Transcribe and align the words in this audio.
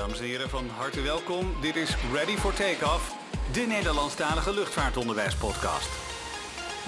Dames 0.00 0.18
en 0.18 0.24
heren, 0.24 0.48
van 0.48 0.68
harte 0.68 1.00
welkom. 1.00 1.54
Dit 1.60 1.76
is 1.76 1.96
Ready 2.12 2.36
for 2.36 2.52
Takeoff, 2.54 3.16
de 3.52 3.60
Nederlandstalige 3.60 4.54
luchtvaartonderwijspodcast. 4.54 5.88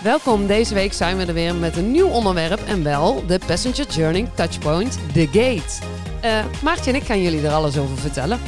Welkom, 0.02 0.46
deze 0.46 0.74
week 0.74 0.92
zijn 0.92 1.16
we 1.16 1.26
er 1.26 1.34
weer 1.34 1.54
met 1.54 1.76
een 1.76 1.90
nieuw 1.90 2.08
onderwerp 2.08 2.58
en 2.58 2.82
wel 2.82 3.26
de 3.26 3.40
Passenger 3.46 3.86
Journey 3.86 4.30
Touchpoint, 4.34 4.98
The 5.12 5.26
Gate. 5.26 5.86
Uh, 6.24 6.62
Maartje 6.62 6.90
en 6.90 6.96
ik 6.96 7.02
gaan 7.02 7.22
jullie 7.22 7.46
er 7.46 7.52
alles 7.52 7.78
over 7.78 7.98
vertellen. 7.98 8.38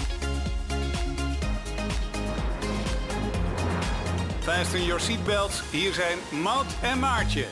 Fasten 4.40 4.84
your 4.84 5.00
seatbelts, 5.00 5.62
hier 5.70 5.92
zijn 5.92 6.18
Maud 6.42 6.66
en 6.82 6.98
Maartje. 6.98 7.46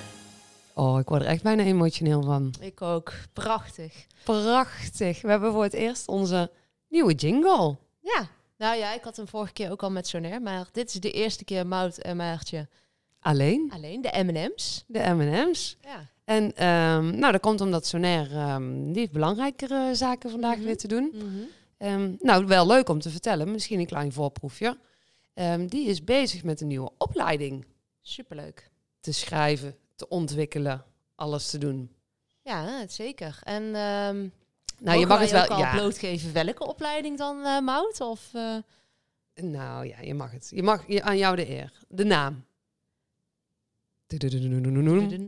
Oh, 0.74 0.98
ik 0.98 1.08
word 1.08 1.22
er 1.22 1.28
echt 1.28 1.42
bijna 1.42 1.62
emotioneel 1.62 2.22
van. 2.22 2.54
Ik 2.60 2.82
ook. 2.82 3.12
Prachtig. 3.32 3.92
Prachtig. 4.24 5.22
We 5.22 5.28
hebben 5.28 5.52
voor 5.52 5.62
het 5.62 5.74
eerst 5.74 6.08
onze 6.08 6.50
nieuwe 6.92 7.14
jingle. 7.14 7.76
Ja. 8.00 8.28
Nou 8.58 8.76
ja, 8.76 8.94
ik 8.94 9.02
had 9.02 9.16
hem 9.16 9.28
vorige 9.28 9.52
keer 9.52 9.70
ook 9.70 9.82
al 9.82 9.90
met 9.90 10.06
Sonair, 10.06 10.42
maar 10.42 10.68
dit 10.72 10.88
is 10.88 11.00
de 11.00 11.10
eerste 11.10 11.44
keer 11.44 11.66
Mout 11.66 11.98
en 11.98 12.16
Maartje. 12.16 12.68
Alleen? 13.20 13.70
Alleen, 13.74 14.02
de 14.02 14.22
M&M's. 14.24 14.84
De 14.86 14.98
M&M's. 14.98 15.76
Ja. 15.80 16.10
En 16.24 16.44
um, 16.44 17.18
nou, 17.18 17.32
dat 17.32 17.40
komt 17.40 17.60
omdat 17.60 17.86
Sonair, 17.86 18.52
um, 18.54 18.86
die 18.92 19.00
heeft 19.00 19.12
belangrijkere 19.12 19.94
zaken 19.94 20.30
vandaag 20.30 20.56
Mhm. 20.56 20.64
weer 20.64 20.76
te 20.76 20.88
doen. 20.88 21.14
Um, 21.78 22.16
nou, 22.20 22.46
wel 22.46 22.66
leuk 22.66 22.88
om 22.88 23.00
te 23.00 23.10
vertellen, 23.10 23.50
misschien 23.50 23.78
een 23.80 23.86
klein 23.86 24.12
voorproefje. 24.12 24.78
Die 25.66 25.86
is 25.88 26.04
bezig 26.04 26.44
met 26.44 26.60
een 26.60 26.66
nieuwe 26.66 26.90
opleiding 26.98 27.66
Superleuk. 28.02 28.70
te 29.00 29.12
schrijven, 29.12 29.76
te 29.96 30.08
ontwikkelen, 30.08 30.84
alles 31.14 31.50
te 31.50 31.58
doen. 31.58 31.90
Ja, 32.42 32.86
zeker. 32.88 33.38
En 33.42 33.74
ehm 33.74 34.28
Nou, 34.82 34.98
je 34.98 35.06
mag 35.06 35.20
het 35.20 35.30
wel. 35.30 35.58
Ja. 35.58 35.70
blootgeven 35.70 36.32
welke 36.32 36.66
opleiding 36.66 37.18
dan, 37.18 37.44
eh 37.44 37.60
Mout? 37.60 38.00
Of, 38.00 38.28
eh, 38.32 38.56
Nou 39.34 39.86
ja, 39.86 40.00
je 40.00 40.14
mag 40.14 40.30
het. 40.30 40.50
Je 40.54 40.62
mag 40.62 40.86
je, 40.86 41.02
aan 41.02 41.16
jou 41.16 41.36
de 41.36 41.48
eer. 41.48 41.72
De 41.88 42.04
naam. 42.04 42.44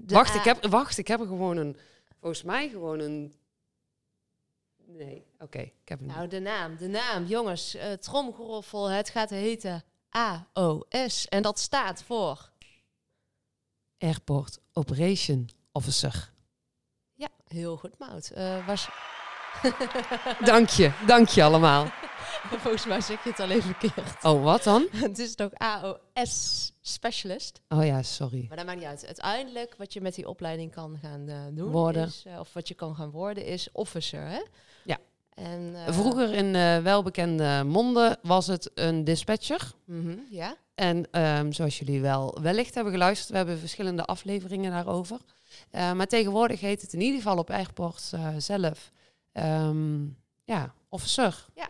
Wacht, 0.06 0.34
ik 0.34 0.44
heb, 0.44 0.66
wacht, 0.66 0.98
ik 0.98 1.08
heb 1.08 1.20
er 1.20 1.26
gewoon 1.26 1.56
een. 1.56 1.76
Volgens 2.20 2.42
mij 2.42 2.68
gewoon 2.68 2.98
een. 3.00 3.34
Nee, 4.86 5.26
oké, 5.38 5.58
ik 5.58 5.88
heb 5.88 5.98
hem. 5.98 6.08
nou, 6.08 6.28
de 6.28 6.40
naam, 6.40 6.76
de 6.76 6.88
naam. 6.88 7.24
Jongens, 7.24 7.74
uh, 7.74 7.92
tromgeroffel. 7.92 8.90
Het 8.90 9.08
gaat 9.08 9.30
heten 9.30 9.84
AOS. 10.10 11.28
En 11.28 11.42
dat 11.42 11.58
staat 11.58 12.02
voor... 12.02 12.52
Airport 13.98 14.58
Operation 14.72 15.48
Officer. 15.72 16.32
Ja, 17.14 17.28
heel 17.46 17.76
goed, 17.76 17.98
Mout. 17.98 18.30
Eh, 18.30 18.66
was... 18.66 18.88
Dank 20.44 20.68
je, 20.68 20.92
dank 21.06 21.28
je 21.28 21.42
allemaal. 21.42 21.86
Volgens 22.62 22.86
mij 22.86 23.00
zeg 23.00 23.24
je 23.24 23.30
het 23.30 23.40
alleen 23.40 23.62
verkeerd. 23.62 24.24
Oh, 24.24 24.42
wat 24.42 24.62
dan? 24.62 24.86
Het 25.06 25.18
is 25.18 25.34
toch 25.34 25.50
AOS 25.52 26.72
Specialist? 26.80 27.60
Oh 27.68 27.84
ja, 27.84 28.02
sorry. 28.02 28.44
Maar 28.48 28.56
dat 28.56 28.66
maakt 28.66 28.78
niet 28.78 28.88
uit. 28.88 29.06
Uiteindelijk 29.06 29.74
wat 29.78 29.92
je 29.92 30.00
met 30.00 30.14
die 30.14 30.28
opleiding 30.28 30.72
kan 30.72 30.98
gaan 31.02 31.28
uh, 31.28 31.36
doen, 31.50 31.70
Worden. 31.70 32.06
Is, 32.06 32.24
uh, 32.26 32.38
of 32.38 32.52
wat 32.52 32.68
je 32.68 32.74
kan 32.74 32.94
gaan 32.94 33.10
worden, 33.10 33.44
is 33.44 33.68
officer. 33.72 34.26
Hè? 34.26 34.40
Ja. 34.84 34.98
En, 35.34 35.60
uh, 35.60 35.88
Vroeger 35.88 36.32
in 36.32 36.52
welbekende 36.82 37.62
monden 37.66 38.16
was 38.22 38.46
het 38.46 38.70
een 38.74 39.04
dispatcher. 39.04 39.72
Mm 39.84 40.00
-hmm, 40.00 40.26
ja. 40.30 40.56
En 40.74 41.20
um, 41.20 41.52
zoals 41.52 41.78
jullie 41.78 42.00
wel 42.00 42.38
wellicht 42.42 42.74
hebben 42.74 42.92
geluisterd, 42.92 43.30
we 43.30 43.36
hebben 43.36 43.58
verschillende 43.58 44.04
afleveringen 44.04 44.70
daarover. 44.70 45.18
Maar 45.70 46.06
tegenwoordig 46.06 46.60
heet 46.60 46.82
het 46.82 46.92
in 46.92 47.00
ieder 47.00 47.20
geval 47.20 47.38
op 47.38 47.50
Airport 47.50 48.12
zelf 48.38 48.90
um, 49.42 50.16
ja, 50.44 50.74
officer. 50.88 51.46
Ja. 51.54 51.68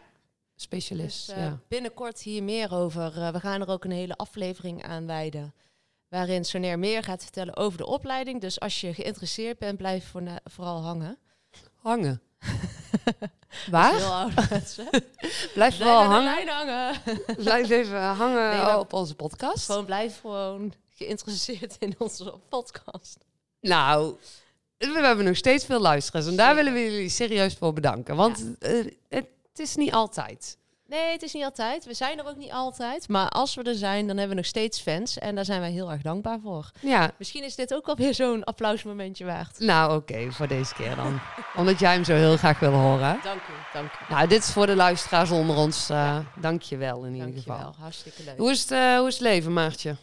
Specialist. 0.57 1.27
Dus, 1.27 1.37
ja. 1.37 1.59
Binnenkort 1.69 2.21
hier 2.21 2.43
meer 2.43 2.75
over. 2.75 3.17
Uh, 3.17 3.29
we 3.29 3.41
gaan 3.41 3.61
er 3.61 3.69
ook 3.69 3.85
een 3.85 3.91
hele 3.91 4.17
aflevering 4.17 4.85
aan 4.85 5.07
wijden. 5.07 5.55
Waarin 6.09 6.45
Sonair 6.45 6.79
meer 6.79 7.03
gaat 7.03 7.23
vertellen 7.23 7.57
over 7.57 7.79
de 7.79 7.87
opleiding. 7.87 8.41
Dus 8.41 8.61
als 8.61 8.81
je 8.81 8.95
geïnteresseerd 8.95 9.59
bent, 9.59 9.77
blijf 9.77 10.09
voor 10.09 10.23
vooral 10.45 10.83
hangen. 10.83 11.19
Hangen? 11.75 12.23
Waar? 13.71 13.95
Heel 13.95 14.31
blijf 15.55 15.77
vooral 15.77 16.03
hangen. 16.03 16.49
Hangen. 16.49 17.01
blijf 17.37 17.71
even 17.71 18.03
hangen 18.03 18.57
Nee, 18.65 18.79
op 18.79 18.93
onze 18.93 19.15
podcast. 19.15 19.65
Gewoon 19.65 19.85
blijf 19.85 20.21
gewoon 20.21 20.73
geïnteresseerd 20.91 21.77
in 21.79 21.95
onze 21.99 22.35
podcast. 22.49 23.19
Nou, 23.61 24.17
we 24.93 25.07
hebben 25.07 25.25
nog 25.25 25.37
steeds 25.37 25.65
veel 25.65 25.81
luisteraars. 25.81 26.27
En 26.27 26.37
daar 26.37 26.55
willen 26.55 26.73
we 26.73 26.85
jullie 26.85 27.09
serieus 27.09 27.55
voor 27.55 27.73
bedanken. 27.73 28.17
Want 28.17 28.55
ja. 28.61 28.69
uh, 28.69 28.85
het, 29.09 29.27
is 29.55 29.77
niet 29.77 29.93
altijd. 29.93 30.57
Nee, 30.87 31.13
het 31.13 31.23
is 31.23 31.33
niet 31.33 31.45
altijd. 31.45 31.85
We 31.85 31.95
zijn 31.95 32.19
er 32.19 32.27
ook 32.27 32.37
niet 32.37 32.53
altijd. 32.53 33.09
Maar 33.09 33.29
als 33.29 33.55
we 33.55 33.63
er 33.63 33.75
zijn, 33.75 34.07
dan 34.07 34.17
hebben 34.17 34.29
we 34.29 34.43
nog 34.43 34.51
steeds 34.51 34.81
fans. 34.81 35.19
En 35.19 35.35
daar 35.35 35.45
zijn 35.45 35.61
wij 35.61 35.71
heel 35.71 35.91
erg 35.91 36.03
dankbaar 36.03 36.41
voor. 36.41 36.71
Ja. 36.81 37.11
Misschien 37.19 37.45
is 37.45 37.55
dit 37.55 37.75
ook 37.75 37.89
alweer 37.89 38.15
zo'n 38.15 38.45
applausmomentje 38.45 39.25
waard. 39.25 39.59
Nou, 39.59 39.97
oké, 39.97 40.13
okay, 40.13 40.31
voor 40.31 40.49
deze 40.49 40.75
keer 40.75 40.97
dan. 40.97 41.21
Omdat 41.57 41.79
jij 41.79 41.93
hem 41.93 42.05
zo 42.05 42.15
heel 42.15 42.37
graag 42.37 42.59
wil 42.59 42.73
horen. 42.73 43.21
Dank 43.23 43.41
u, 43.41 43.53
dank 43.73 43.93
u. 43.93 44.13
Nou, 44.13 44.29
dit 44.29 44.43
is 44.43 44.51
voor 44.51 44.67
de 44.67 44.77
luisteraars 44.77 45.31
onder 45.31 45.57
ons. 45.57 45.91
Uh, 45.91 45.97
ja. 45.97 46.25
Dank 46.41 46.63
je 46.63 46.77
wel 46.77 47.05
in 47.05 47.19
dank 47.19 47.27
ieder 47.27 47.43
geval. 47.43 47.57
Je 47.57 47.63
wel. 47.63 47.75
Hartstikke 47.79 48.23
leuk. 48.25 48.39
Hoe 48.39 48.51
is, 48.51 48.61
het, 48.61 48.71
uh, 48.71 48.99
hoe 48.99 49.09
is 49.09 49.15
het 49.15 49.23
leven, 49.23 49.53
Maartje? 49.53 49.97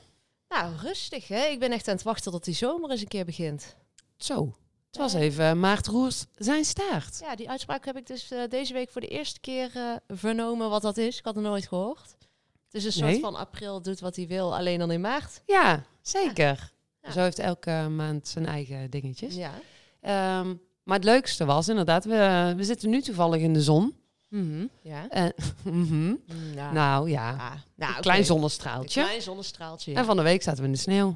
Nou, 0.50 0.76
rustig 0.82 1.28
hè. 1.28 1.46
Ik 1.46 1.60
ben 1.60 1.72
echt 1.72 1.88
aan 1.88 1.94
het 1.94 2.04
wachten 2.04 2.32
tot 2.32 2.44
die 2.44 2.56
zomer 2.56 2.90
eens 2.90 3.02
een 3.02 3.08
keer 3.08 3.26
begint. 3.26 3.76
Zo. 4.18 4.54
Het 4.92 5.00
was 5.00 5.14
even 5.14 5.60
Maart 5.60 5.88
Roers 5.88 6.26
zijn 6.36 6.66
staart. 6.66 7.20
Ja, 7.22 7.36
die 7.36 7.50
uitspraak 7.50 7.86
heb 7.86 7.98
ik 7.98 8.08
dus 8.08 8.32
uh, 8.32 8.42
deze 8.50 8.74
week 8.74 8.90
voor 8.90 9.02
de 9.02 9.08
eerste 9.08 9.40
keer 9.40 9.72
uh, 9.76 9.96
vernomen 10.08 10.70
wat 10.70 10.82
dat 10.82 10.98
is. 10.98 11.18
Ik 11.18 11.26
had 11.26 11.36
het 11.36 11.44
nooit 11.44 11.68
gehoord. 11.68 12.16
Het 12.66 12.74
is 12.74 12.86
een 12.86 12.92
soort 12.92 13.12
nee? 13.12 13.20
van 13.20 13.36
april 13.36 13.82
doet 13.82 14.00
wat 14.00 14.16
hij 14.16 14.28
wil, 14.28 14.56
alleen 14.56 14.80
dan 14.80 14.92
in 14.92 15.02
maart. 15.02 15.42
Ja, 15.46 15.84
zeker. 16.02 16.72
Ja. 17.02 17.12
Zo 17.12 17.20
heeft 17.20 17.40
elke 17.40 17.88
maand 17.90 18.28
zijn 18.28 18.46
eigen 18.46 18.90
dingetjes. 18.90 19.36
Ja. 19.36 19.52
Um, 20.40 20.62
maar 20.84 20.96
het 20.96 21.06
leukste 21.06 21.46
was 21.46 21.68
inderdaad, 21.68 22.06
we, 22.06 22.54
we 22.58 22.64
zitten 22.64 22.90
nu 22.90 23.02
toevallig 23.02 23.42
in 23.42 23.54
de 23.54 23.62
zon. 23.62 23.96
Mm 24.30 24.52
-hmm. 24.52 24.70
Ja. 24.82 25.08
Mm 25.64 25.88
-hmm. 25.88 26.20
ja. 26.56 26.72
Nou 26.72 27.10
ja, 27.10 27.32
ah, 27.32 27.38
nou, 27.38 27.96
een 27.96 28.02
klein 28.02 28.02
okay. 28.02 28.24
zonnestraaltje. 28.24 29.00
Een 29.00 29.06
klein 29.08 29.22
zonnestraaltje. 29.22 29.92
Ja. 29.92 29.98
En 29.98 30.06
van 30.06 30.18
de 30.18 30.24
week 30.24 30.42
zaten 30.42 30.60
we 30.60 30.66
in 30.66 30.74
de 30.74 30.80
sneeuw. 30.80 31.16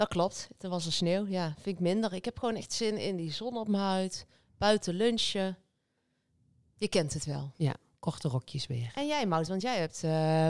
Dat 0.00 0.08
klopt. 0.08 0.48
Er 0.60 0.68
was 0.68 0.86
een 0.86 0.92
sneeuw. 0.92 1.26
Ja, 1.26 1.54
vind 1.60 1.76
ik 1.76 1.82
minder. 1.82 2.12
Ik 2.12 2.24
heb 2.24 2.38
gewoon 2.38 2.54
echt 2.54 2.72
zin 2.72 2.98
in 2.98 3.16
die 3.16 3.32
zon 3.32 3.56
op 3.56 3.68
mijn 3.68 3.82
huid. 3.82 4.26
Buiten 4.58 4.94
lunchen. 4.94 5.56
Je 6.76 6.88
kent 6.88 7.14
het 7.14 7.24
wel. 7.24 7.52
Ja, 7.56 7.74
korte 7.98 8.28
rokjes 8.28 8.66
weer. 8.66 8.90
En 8.94 9.06
jij, 9.06 9.26
Mout, 9.26 9.48
want 9.48 9.62
jij 9.62 9.78
hebt 9.78 10.02
uh, 10.04 10.48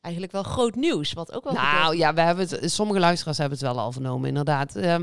eigenlijk 0.00 0.32
wel 0.32 0.42
groot 0.42 0.74
nieuws. 0.74 1.12
Wat 1.12 1.32
ook 1.32 1.44
wel. 1.44 1.52
Nou 1.52 1.66
gebeurt. 1.66 1.98
ja, 1.98 2.14
we 2.14 2.20
hebben 2.20 2.48
het, 2.48 2.72
sommige 2.72 3.00
luisteraars 3.00 3.38
hebben 3.38 3.58
het 3.58 3.66
wel 3.66 3.78
al 3.78 3.92
vernomen, 3.92 4.28
inderdaad. 4.28 4.76
Uh, 4.76 4.98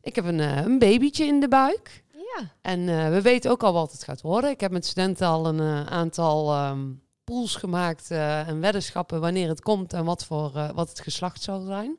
ik 0.00 0.14
heb 0.14 0.24
een, 0.24 0.38
uh, 0.38 0.56
een 0.56 0.78
babytje 0.78 1.24
in 1.24 1.40
de 1.40 1.48
buik. 1.48 2.04
Ja. 2.12 2.50
En 2.60 2.80
uh, 2.80 3.08
we 3.08 3.22
weten 3.22 3.50
ook 3.50 3.62
al 3.62 3.72
wat 3.72 3.92
het 3.92 4.04
gaat 4.04 4.20
worden. 4.20 4.50
Ik 4.50 4.60
heb 4.60 4.70
met 4.70 4.86
studenten 4.86 5.26
al 5.26 5.46
een 5.46 5.88
aantal 5.88 6.68
um, 6.68 7.02
pools 7.24 7.54
gemaakt 7.54 8.10
en 8.10 8.60
weddenschappen 8.60 9.20
wanneer 9.20 9.48
het 9.48 9.60
komt 9.60 9.92
en 9.92 10.04
wat, 10.04 10.24
voor, 10.24 10.72
wat 10.74 10.88
het 10.88 11.00
geslacht 11.00 11.42
zal 11.42 11.60
zijn. 11.60 11.98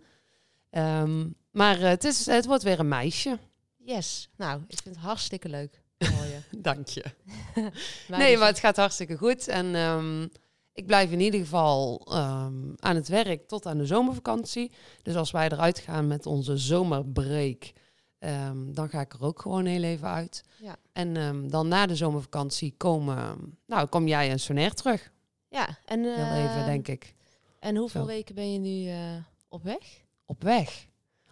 Um, 0.78 1.36
maar 1.52 1.80
het, 1.80 2.04
is, 2.04 2.26
het 2.26 2.46
wordt 2.46 2.64
weer 2.64 2.80
een 2.80 2.88
meisje. 2.88 3.38
Yes. 3.78 4.30
Nou, 4.36 4.62
ik 4.68 4.80
vind 4.84 4.96
het 4.96 5.04
hartstikke 5.04 5.50
leuk. 5.50 5.82
Dank 6.58 6.88
je. 6.88 7.04
nee, 8.08 8.38
maar 8.38 8.48
het 8.48 8.60
gaat 8.60 8.76
hartstikke 8.76 9.18
goed. 9.18 9.48
En 9.48 9.76
um, 9.76 10.30
ik 10.74 10.86
blijf 10.86 11.12
in 11.12 11.20
ieder 11.20 11.40
geval 11.40 12.08
um, 12.14 12.76
aan 12.80 12.96
het 12.96 13.08
werk 13.08 13.48
tot 13.48 13.66
aan 13.66 13.78
de 13.78 13.86
zomervakantie. 13.86 14.72
Dus 15.02 15.16
als 15.16 15.32
wij 15.32 15.50
eruit 15.50 15.80
gaan 15.80 16.08
met 16.08 16.26
onze 16.26 16.58
zomerbreak, 16.58 17.72
um, 18.20 18.74
dan 18.74 18.90
ga 18.90 19.02
ik 19.02 19.14
er 19.14 19.24
ook 19.24 19.42
gewoon 19.42 19.66
heel 19.66 19.84
even 19.84 20.08
uit. 20.08 20.44
Ja. 20.62 20.76
En 20.94 21.48
dan 21.48 21.68
na 21.68 21.86
de 21.86 21.96
zomervakantie 21.96 22.74
komen, 22.78 23.58
nou, 23.66 23.88
kom 23.88 24.08
jij 24.08 24.30
en 24.30 24.40
Sonair 24.40 24.74
terug. 24.74 25.12
Ja, 25.50 25.78
en 25.86 26.00
uh, 26.00 26.16
heel 26.16 26.50
even, 26.50 26.66
denk 26.66 26.88
ik. 26.88 27.16
En 27.60 27.76
hoeveel 27.76 28.02
Zo. 28.02 28.08
weken 28.08 28.36
ben 28.36 28.54
je 28.54 28.60
nu 28.60 28.90
uh, 28.90 29.24
op 29.50 29.64
weg? 29.64 30.06
Op 30.28 30.44
weg. 30.44 30.86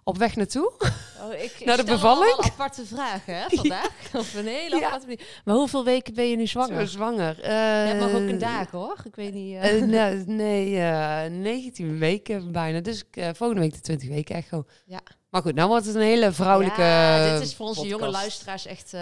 Op 0.03 0.17
weg 0.17 0.35
naartoe? 0.35 0.73
Oh, 1.21 1.33
ik, 1.33 1.55
Naar 1.65 1.77
de 1.77 1.83
bevalling? 1.83 2.37
aparte 2.37 2.85
vragen 2.85 3.35
hè, 3.37 3.45
vandaag. 3.49 3.89
Ja. 4.13 4.19
Of 4.19 4.33
een 4.33 4.47
hele 4.47 4.79
Ja. 4.79 4.85
aparte 4.85 5.19
Maar 5.45 5.55
hoeveel 5.55 5.83
weken 5.83 6.13
ben 6.13 6.29
je 6.29 6.35
nu 6.35 6.47
zwanger? 6.47 6.79
Zo 6.79 6.85
zwanger. 6.85 7.39
Uh, 7.39 7.47
Ja, 7.87 7.93
mag 7.93 8.09
ook 8.09 8.29
een 8.29 8.37
dag 8.37 8.71
hoor. 8.71 8.97
Ik 9.03 9.15
weet 9.15 9.33
niet. 9.33 9.55
Uh... 9.55 9.81
Uh, 9.81 9.87
nee, 9.87 10.23
nee 10.25 10.71
uh, 10.71 11.39
19 11.41 11.99
weken 11.99 12.51
bijna. 12.51 12.79
Dus 12.79 13.03
volgende 13.11 13.61
week 13.61 13.73
de 13.73 13.79
20 13.81 14.09
weken 14.09 14.35
echo. 14.35 14.65
Ja. 14.85 14.99
Maar 15.29 15.41
goed, 15.41 15.55
nou 15.55 15.69
wordt 15.69 15.85
het 15.85 15.95
een 15.95 16.01
hele 16.01 16.31
vrouwelijke. 16.31 16.81
Ja, 16.81 17.33
dit 17.33 17.47
is 17.47 17.55
voor 17.55 17.67
onze 17.67 17.79
podcast. 17.79 17.99
jonge 17.99 18.11
luisteraars 18.11 18.65
echt 18.65 18.93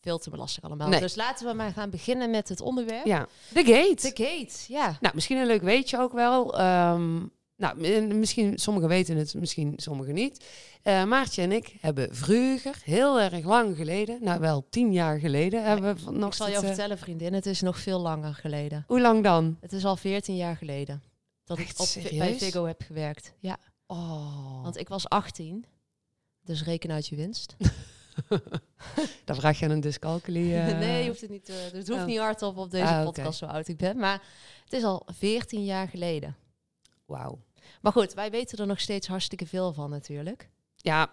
veel 0.00 0.18
te 0.18 0.30
belasting 0.30 0.64
allemaal. 0.66 0.88
Nee. 0.88 1.00
Dus 1.00 1.14
laten 1.14 1.46
we 1.46 1.52
maar 1.52 1.72
gaan 1.72 1.90
beginnen 1.90 2.30
met 2.30 2.48
het 2.48 2.60
onderwerp. 2.60 3.06
Ja, 3.06 3.26
de 3.48 3.64
gate. 3.64 4.14
De 4.14 4.24
gate, 4.24 4.72
ja. 4.72 4.96
Nou, 5.00 5.14
misschien 5.14 5.36
een 5.36 5.46
leuk 5.46 5.62
weetje 5.62 5.98
ook 5.98 6.12
wel. 6.12 6.60
Um, 6.60 7.30
nou, 7.56 7.76
misschien 8.14 8.58
sommigen 8.58 8.88
weten 8.88 9.16
het, 9.16 9.34
misschien 9.34 9.72
sommigen 9.76 10.14
niet. 10.14 10.46
Uh, 10.84 11.04
Maartje 11.04 11.42
en 11.42 11.52
ik 11.52 11.76
hebben 11.80 12.14
vroeger, 12.14 12.80
heel 12.84 13.20
erg 13.20 13.44
lang 13.44 13.76
geleden, 13.76 14.18
nou 14.20 14.40
wel 14.40 14.66
tien 14.70 14.92
jaar 14.92 15.18
geleden, 15.18 15.64
hebben 15.64 15.96
we 16.04 16.10
nog. 16.10 16.28
Ik 16.28 16.34
zal 16.34 16.48
je 16.48 16.58
vertellen, 16.58 16.98
vriendin, 16.98 17.34
het 17.34 17.46
is 17.46 17.60
nog 17.60 17.78
veel 17.78 18.00
langer 18.00 18.34
geleden. 18.34 18.84
Hoe 18.86 19.00
lang 19.00 19.22
dan? 19.22 19.56
Het 19.60 19.72
is 19.72 19.84
al 19.84 19.96
veertien 19.96 20.36
jaar 20.36 20.56
geleden 20.56 21.02
dat 21.44 21.58
ik 21.58 21.72
op, 21.76 21.88
bij 22.18 22.38
Vigo 22.38 22.64
heb 22.64 22.82
gewerkt. 22.82 23.32
Ja. 23.38 23.58
Oh. 23.86 24.62
Want 24.62 24.76
ik 24.76 24.88
was 24.88 25.08
18, 25.08 25.64
dus 26.42 26.64
reken 26.64 26.90
uit 26.90 27.06
je 27.06 27.16
winst. 27.16 27.56
Dan 29.24 29.36
vraag 29.36 29.58
je 29.58 29.64
aan 29.64 29.70
een 29.70 29.80
dyscalculie. 29.80 30.52
Uh... 30.52 30.78
nee, 30.78 31.02
je 31.02 31.08
hoeft 31.08 31.20
het 31.20 31.30
niet. 31.30 31.48
Uh, 31.48 31.56
het 31.56 31.88
hoeft 31.88 32.00
oh. 32.00 32.06
niet 32.06 32.18
hardop 32.18 32.56
op 32.56 32.70
deze 32.70 32.86
ah, 32.86 33.04
podcast 33.04 33.38
zo 33.38 33.46
oud 33.46 33.68
ik 33.68 33.76
ben. 33.76 33.96
Maar 33.96 34.22
het 34.64 34.72
is 34.72 34.82
al 34.82 35.06
14 35.12 35.64
jaar 35.64 35.88
geleden. 35.88 36.36
Wauw. 37.04 37.38
Maar 37.86 37.94
goed, 37.94 38.14
wij 38.14 38.30
weten 38.30 38.58
er 38.58 38.66
nog 38.66 38.80
steeds 38.80 39.06
hartstikke 39.06 39.46
veel 39.46 39.72
van 39.72 39.90
natuurlijk. 39.90 40.48
Ja, 40.76 41.10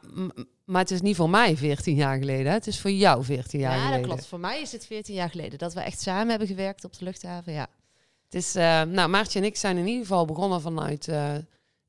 maar 0.66 0.82
het 0.82 0.92
is 0.92 1.02
niet 1.02 1.16
voor 1.16 1.30
mij 1.30 1.58
14 1.58 1.96
jaar 1.96 2.18
geleden. 2.18 2.52
Het 2.52 2.68
is 2.68 2.80
voor 2.80 2.92
jou 2.92 3.24
14 3.24 3.60
jaar 3.60 3.72
geleden. 3.72 3.92
Ja, 3.92 3.98
dat 3.98 4.08
klopt. 4.08 4.26
Voor 4.26 4.40
mij 4.40 4.62
is 4.62 4.72
het 4.72 4.86
14 4.86 5.16
jaar 5.16 5.30
geleden 5.30 5.60
dat 5.60 5.74
we 5.74 5.80
echt 5.80 6.02
samen 6.02 6.30
hebben 6.30 6.48
gewerkt 6.48 6.84
op 6.84 6.98
de 6.98 7.06
luchthaven. 7.06 7.54
Ja. 7.54 7.68
Het 8.24 8.34
is, 8.34 8.56
uh, 8.56 8.82
nou, 8.82 9.10
Maartje 9.10 9.40
en 9.40 9.46
ik 9.46 9.56
zijn 9.56 9.78
in 9.78 9.88
ieder 9.88 10.02
geval 10.02 10.26
begonnen 10.26 10.62
vanuit 10.62 11.10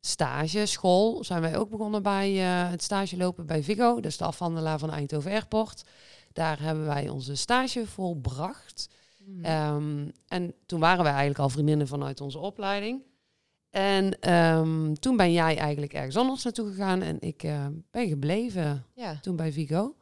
stage, 0.00 0.66
school, 0.66 1.24
zijn 1.24 1.40
wij 1.40 1.56
ook 1.56 1.70
begonnen 1.70 2.02
bij 2.02 2.32
uh, 2.32 2.70
het 2.70 2.82
stage 2.82 3.16
lopen 3.16 3.46
bij 3.46 3.62
Vigo, 3.62 4.00
dus 4.00 4.16
de 4.16 4.24
afhandelaar 4.24 4.78
van 4.78 4.90
Eindhoven 4.90 5.30
Airport. 5.30 5.82
Daar 6.32 6.60
hebben 6.60 6.86
wij 6.86 7.08
onze 7.08 7.34
stage 7.34 7.86
volbracht. 7.86 8.88
Mm. 9.24 9.44
Um, 9.44 10.12
en 10.28 10.54
toen 10.66 10.80
waren 10.80 11.02
wij 11.02 11.12
eigenlijk 11.12 11.40
al 11.40 11.48
vriendinnen 11.48 11.88
vanuit 11.88 12.20
onze 12.20 12.38
opleiding. 12.38 13.02
En 13.74 14.32
um, 14.34 14.98
toen 15.00 15.16
ben 15.16 15.32
jij 15.32 15.56
eigenlijk 15.56 15.92
ergens 15.92 16.16
anders 16.16 16.42
naartoe 16.42 16.68
gegaan 16.68 17.02
en 17.02 17.20
ik 17.20 17.42
uh, 17.42 17.66
ben 17.90 18.08
gebleven 18.08 18.86
ja. 18.94 19.18
toen 19.20 19.36
bij 19.36 19.52
Vigo. 19.52 19.96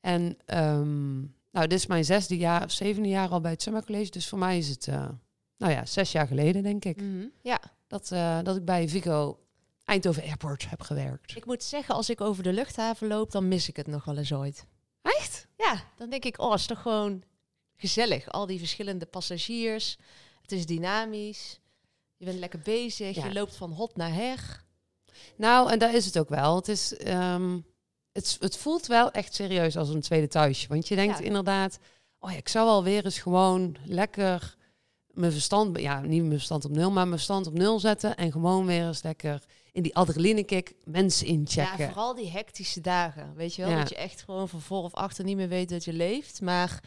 En 0.00 0.22
um, 0.46 1.34
nou, 1.50 1.66
dit 1.66 1.78
is 1.78 1.86
mijn 1.86 2.04
zesde 2.04 2.36
jaar 2.36 2.64
of 2.64 2.70
zevende 2.70 3.08
jaar 3.08 3.28
al 3.28 3.40
bij 3.40 3.50
het 3.50 3.62
Summer 3.62 3.84
College, 3.84 4.10
dus 4.10 4.28
voor 4.28 4.38
mij 4.38 4.58
is 4.58 4.68
het, 4.68 4.86
uh, 4.86 5.08
nou 5.56 5.72
ja, 5.72 5.86
zes 5.86 6.12
jaar 6.12 6.26
geleden 6.26 6.62
denk 6.62 6.84
ik. 6.84 7.00
Mm 7.00 7.18
-hmm. 7.18 7.30
Ja. 7.42 7.60
Dat, 7.86 8.10
uh, 8.12 8.38
dat 8.42 8.56
ik 8.56 8.64
bij 8.64 8.88
Vigo 8.88 9.38
Eindhoven 9.84 10.22
Airport 10.22 10.70
heb 10.70 10.80
gewerkt. 10.80 11.36
Ik 11.36 11.46
moet 11.46 11.62
zeggen, 11.62 11.94
als 11.94 12.10
ik 12.10 12.20
over 12.20 12.42
de 12.42 12.52
luchthaven 12.52 13.08
loop, 13.08 13.30
dan 13.30 13.48
mis 13.48 13.68
ik 13.68 13.76
het 13.76 13.86
nog 13.86 14.04
wel 14.04 14.16
eens 14.16 14.32
ooit. 14.32 14.66
Echt? 15.02 15.46
Ja, 15.56 15.82
dan 15.96 16.10
denk 16.10 16.24
ik, 16.24 16.40
oh, 16.40 16.54
is 16.54 16.66
toch 16.66 16.82
gewoon 16.82 17.22
gezellig. 17.76 18.28
Al 18.30 18.46
die 18.46 18.58
verschillende 18.58 19.06
passagiers. 19.06 19.98
Het 20.42 20.52
is 20.52 20.66
dynamisch. 20.66 21.62
Je 22.16 22.24
bent 22.24 22.38
lekker 22.38 22.58
bezig. 22.58 23.14
Je 23.14 23.32
loopt 23.32 23.56
van 23.56 23.72
hot 23.72 23.96
naar 23.96 24.12
her. 24.14 24.64
Nou, 25.36 25.70
en 25.70 25.78
daar 25.78 25.94
is 25.94 26.04
het 26.04 26.18
ook 26.18 26.28
wel. 26.28 26.56
Het, 26.56 26.68
is, 26.68 26.96
ehm, 26.96 27.60
het, 28.12 28.36
het 28.40 28.56
voelt 28.56 28.86
wel 28.86 29.10
echt 29.10 29.34
serieus 29.34 29.76
als 29.76 29.88
een 29.88 30.00
tweede 30.00 30.28
thuisje. 30.28 30.68
Want 30.68 30.88
je 30.88 30.94
denkt 30.94 31.20
inderdaad, 31.20 31.78
oh 32.18 32.30
ja, 32.30 32.36
ik 32.36 32.48
zou 32.48 32.66
wel 32.66 32.82
weer 32.84 33.04
eens 33.04 33.18
gewoon 33.18 33.76
lekker 33.84 34.56
mijn 35.14 35.32
verstand, 35.32 35.80
ja, 35.80 36.00
niet 36.00 36.20
mijn 36.20 36.32
verstand 36.32 36.64
op 36.64 36.70
nul, 36.70 36.90
maar 36.90 37.06
mijn 37.06 37.16
verstand 37.16 37.46
op 37.46 37.52
nul 37.52 37.80
zetten 37.80 38.16
en 38.16 38.32
gewoon 38.32 38.66
weer 38.66 38.86
eens 38.86 39.02
lekker 39.02 39.42
in 39.72 39.82
die 39.82 39.96
adrenalinekick 39.96 40.74
mensen 40.84 41.26
inchecken. 41.26 41.78
Ja, 41.78 41.86
vooral 41.86 42.14
die 42.14 42.30
hectische 42.30 42.80
dagen, 42.80 43.34
weet 43.34 43.54
je 43.54 43.64
wel, 43.64 43.76
dat 43.76 43.88
je 43.88 43.96
echt 43.96 44.22
gewoon 44.22 44.48
van 44.48 44.60
voor 44.60 44.82
of 44.82 44.94
achter 44.94 45.24
niet 45.24 45.36
meer 45.36 45.48
weet 45.48 45.68
dat 45.68 45.84
je 45.84 45.92
leeft, 45.92 46.40
maar 46.40 46.80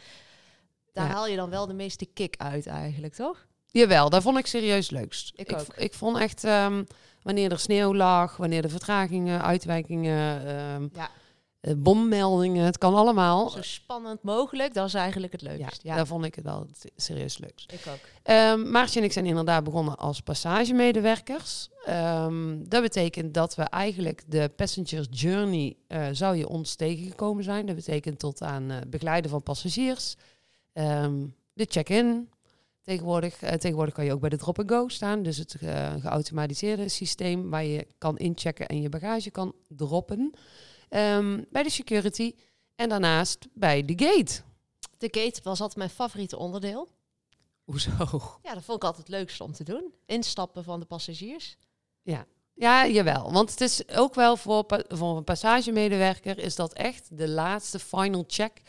daar 0.92 1.10
haal 1.10 1.26
je 1.26 1.36
dan 1.36 1.50
wel 1.50 1.66
de 1.66 1.74
meeste 1.74 2.06
kick 2.06 2.34
uit 2.36 2.66
eigenlijk, 2.66 3.14
toch? 3.14 3.46
Jawel, 3.70 4.10
daar 4.10 4.22
vond 4.22 4.38
ik 4.38 4.46
serieus 4.46 4.90
leukst. 4.90 5.32
Ik, 5.36 5.52
ook. 5.52 5.74
ik 5.76 5.94
vond 5.94 6.18
echt 6.18 6.44
um, 6.44 6.86
wanneer 7.22 7.52
er 7.52 7.58
sneeuw 7.58 7.94
lag, 7.94 8.36
wanneer 8.36 8.62
de 8.62 8.68
vertragingen, 8.68 9.42
uitwijkingen, 9.42 10.48
um, 10.56 10.90
ja 10.94 11.10
uh, 11.62 11.74
bommeldingen, 11.76 12.64
het 12.64 12.78
kan 12.78 12.94
allemaal. 12.94 13.50
Zo 13.50 13.62
spannend 13.62 14.22
mogelijk, 14.22 14.74
dat 14.74 14.86
is 14.86 14.94
eigenlijk 14.94 15.32
het 15.32 15.42
leukst. 15.42 15.82
Ja, 15.82 15.96
daar 15.96 16.06
vond 16.06 16.24
ik 16.24 16.34
het 16.34 16.44
wel 16.44 16.66
serieus 16.96 17.38
leukst. 17.38 17.72
Ik 17.72 17.82
ook. 17.88 18.34
Um, 18.36 18.70
Maartje 18.70 18.98
en 18.98 19.04
ik 19.04 19.12
zijn 19.12 19.26
inderdaad 19.26 19.64
begonnen 19.64 19.96
als 19.96 20.20
passagemedewerkers. 20.20 21.68
Dat 22.62 22.82
betekent 22.82 23.34
dat 23.34 23.54
we 23.54 23.62
eigenlijk 23.62 24.22
de 24.26 24.50
passenger 24.56 25.06
journey 25.10 25.76
uh, 25.88 26.06
zou 26.12 26.36
je 26.36 26.48
ons 26.48 26.74
tegengekomen 26.74 27.44
zijn. 27.44 27.66
Dat 27.66 27.76
betekent 27.76 28.18
tot 28.18 28.42
aan 28.42 28.70
uh, 28.70 28.76
begeleiden 28.88 29.30
van 29.30 29.42
passagiers, 29.42 30.14
de 31.52 31.66
check-in. 31.68 32.28
Tegenwoordig, 32.88 33.42
uh, 33.42 33.50
tegenwoordig 33.50 33.94
kan 33.94 34.04
je 34.04 34.12
ook 34.12 34.20
bij 34.20 34.28
de 34.28 34.36
drop-and-go 34.36 34.88
staan. 34.88 35.22
Dus 35.22 35.36
het 35.36 35.56
geautomatiseerde 36.00 36.88
systeem 36.88 37.50
waar 37.50 37.64
je 37.64 37.86
kan 37.98 38.18
inchecken 38.18 38.68
en 38.68 38.80
je 38.80 38.88
bagage 38.88 39.30
kan 39.30 39.54
droppen. 39.68 40.34
Um, 40.90 41.46
bij 41.50 41.62
de 41.62 41.70
security 41.70 42.34
en 42.74 42.88
daarnaast 42.88 43.48
bij 43.54 43.84
de 43.84 43.92
gate. 43.96 44.40
De 44.98 45.08
gate 45.10 45.40
was 45.42 45.60
altijd 45.60 45.78
mijn 45.78 45.90
favoriete 45.90 46.36
onderdeel. 46.36 46.88
Hoezo? 47.64 47.90
Ja, 48.42 48.54
dat 48.54 48.64
vond 48.64 48.82
ik 48.82 48.84
altijd 48.84 49.06
het 49.06 49.08
leukste 49.08 49.44
om 49.44 49.52
te 49.52 49.64
doen. 49.64 49.94
Instappen 50.06 50.64
van 50.64 50.80
de 50.80 50.86
passagiers. 50.86 51.56
Ja, 52.02 52.26
ja, 52.54 52.86
jawel. 52.86 53.32
Want 53.32 53.50
het 53.50 53.60
is 53.60 53.88
ook 53.88 54.14
wel 54.14 54.36
voor, 54.36 54.64
voor 54.88 55.16
een 55.16 55.24
passagemedewerker 55.24 56.38
is 56.38 56.54
dat 56.54 56.72
echt 56.72 57.18
de 57.18 57.28
laatste 57.28 57.78
final 57.78 58.24
check. 58.26 58.60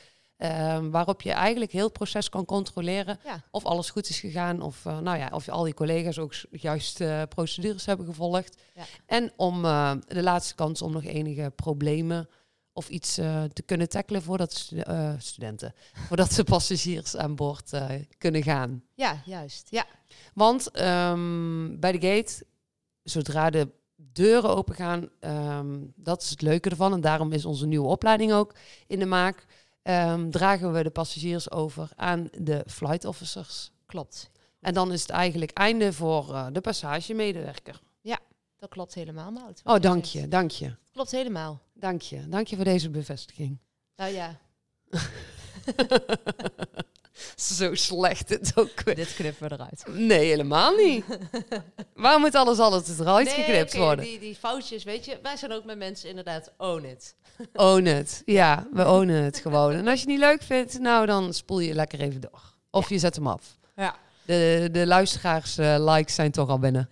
Um, 0.41 0.91
waarop 0.91 1.21
je 1.21 1.31
eigenlijk 1.31 1.71
heel 1.71 1.83
het 1.83 1.93
proces 1.93 2.29
kan 2.29 2.45
controleren 2.45 3.19
ja. 3.23 3.43
of 3.51 3.65
alles 3.65 3.89
goed 3.89 4.09
is 4.09 4.19
gegaan. 4.19 4.61
Of, 4.61 4.85
uh, 4.85 4.99
nou 4.99 5.17
ja, 5.17 5.29
of 5.33 5.45
je 5.45 5.51
al 5.51 5.63
die 5.63 5.73
collega's 5.73 6.17
ook 6.17 6.33
juist 6.51 7.01
uh, 7.01 7.21
procedures 7.29 7.85
hebben 7.85 8.05
gevolgd. 8.05 8.57
Ja. 8.75 8.83
En 9.05 9.31
om 9.35 9.65
uh, 9.65 9.91
de 10.07 10.23
laatste 10.23 10.55
kans 10.55 10.81
om 10.81 10.91
nog 10.91 11.03
enige 11.03 11.51
problemen 11.55 12.29
of 12.73 12.89
iets 12.89 13.13
te 13.53 13.63
kunnen 13.65 13.89
tackelen 13.89 14.21
voordat 14.21 14.53
stu 14.53 14.83
studenten, 15.17 15.73
voordat 16.07 16.31
de 16.31 16.43
passagiers 16.43 17.15
aan 17.15 17.35
boord 17.35 17.71
kunnen 18.17 18.43
gaan. 18.43 18.83
Ja, 18.95 19.21
juist. 19.25 19.67
Ja. 19.69 19.85
Want 20.33 20.81
um, 20.81 21.79
bij 21.79 21.91
de 21.91 22.07
gate, 22.07 22.45
zodra 23.03 23.49
de 23.49 23.67
deuren 23.95 24.49
open 24.49 24.75
gaan, 24.75 25.09
um, 25.19 25.93
dat 25.95 26.21
is 26.21 26.29
het 26.29 26.41
leuke 26.41 26.69
ervan. 26.69 26.93
En 26.93 27.01
daarom 27.01 27.31
is 27.31 27.45
onze 27.45 27.67
nieuwe 27.67 27.87
opleiding 27.87 28.31
ook 28.31 28.55
in 28.87 28.99
de 28.99 29.05
maak 29.05 29.45
um, 29.89 30.31
dragen 30.31 30.73
we 30.73 30.83
de 30.83 30.89
passagiers 30.89 31.51
over 31.51 31.89
aan 31.95 32.29
de 32.37 32.63
flight 32.67 33.05
officers. 33.05 33.71
Klopt. 33.85 34.29
En 34.59 34.73
dan 34.73 34.91
is 34.91 35.01
het 35.01 35.09
eigenlijk 35.09 35.51
einde 35.51 35.93
voor 35.93 36.29
uh, 36.29 36.47
de 36.51 36.61
passagemedewerker. 36.61 37.81
Ja, 38.01 38.19
dat 38.57 38.69
klopt 38.69 38.93
helemaal, 38.93 39.31
Maud. 39.31 39.61
Oh, 39.63 39.79
dank 39.79 40.05
je, 40.05 40.27
dank 40.27 40.51
je. 40.51 40.75
Klopt 40.91 41.11
helemaal. 41.11 41.61
Dank 41.73 42.01
je, 42.01 42.27
dank 42.27 42.47
je 42.47 42.55
voor 42.55 42.65
deze 42.65 42.89
bevestiging. 42.89 43.57
Nou 43.95 44.13
ja. 44.13 44.39
Zo 47.57 47.75
slecht 47.75 48.27
dit 48.27 48.51
ook. 48.55 48.95
Dit 48.95 49.13
knippen 49.13 49.47
we 49.47 49.53
eruit. 49.53 49.83
Nee, 49.87 50.25
helemaal 50.25 50.75
niet. 50.75 51.05
Waarom 51.95 52.21
moet 52.21 52.35
alles 52.35 52.59
altijd 52.59 52.99
eruit 52.99 53.25
nee, 53.25 53.35
geknipt 53.35 53.73
okay, 53.73 53.85
worden? 53.85 54.05
Die, 54.05 54.19
die 54.19 54.35
foutjes, 54.35 54.83
weet 54.83 55.05
je, 55.05 55.19
wij 55.21 55.37
zijn 55.37 55.51
ook 55.51 55.65
met 55.65 55.77
mensen 55.77 56.09
inderdaad 56.09 56.51
own 56.57 56.85
it. 56.85 57.15
Own 57.53 57.85
it. 57.85 58.21
Ja, 58.25 58.67
we 58.71 58.87
ownen 58.87 59.23
het 59.23 59.37
gewoon. 59.37 59.73
En 59.73 59.87
als 59.87 60.01
je 60.01 60.05
het 60.05 60.07
niet 60.07 60.19
leuk 60.19 60.41
vindt, 60.41 60.79
nou 60.79 61.05
dan 61.05 61.33
spoel 61.33 61.59
je 61.59 61.73
lekker 61.73 61.99
even 61.99 62.21
door. 62.21 62.41
Of 62.71 62.89
je 62.89 62.99
zet 62.99 63.15
hem 63.15 63.27
af. 63.27 63.57
Ja. 63.75 63.95
De, 64.25 64.69
de 64.71 64.87
luisteraars 64.87 65.57
uh, 65.57 65.75
likes 65.79 66.15
zijn 66.15 66.31
toch 66.31 66.49
al 66.49 66.59
binnen. 66.59 66.89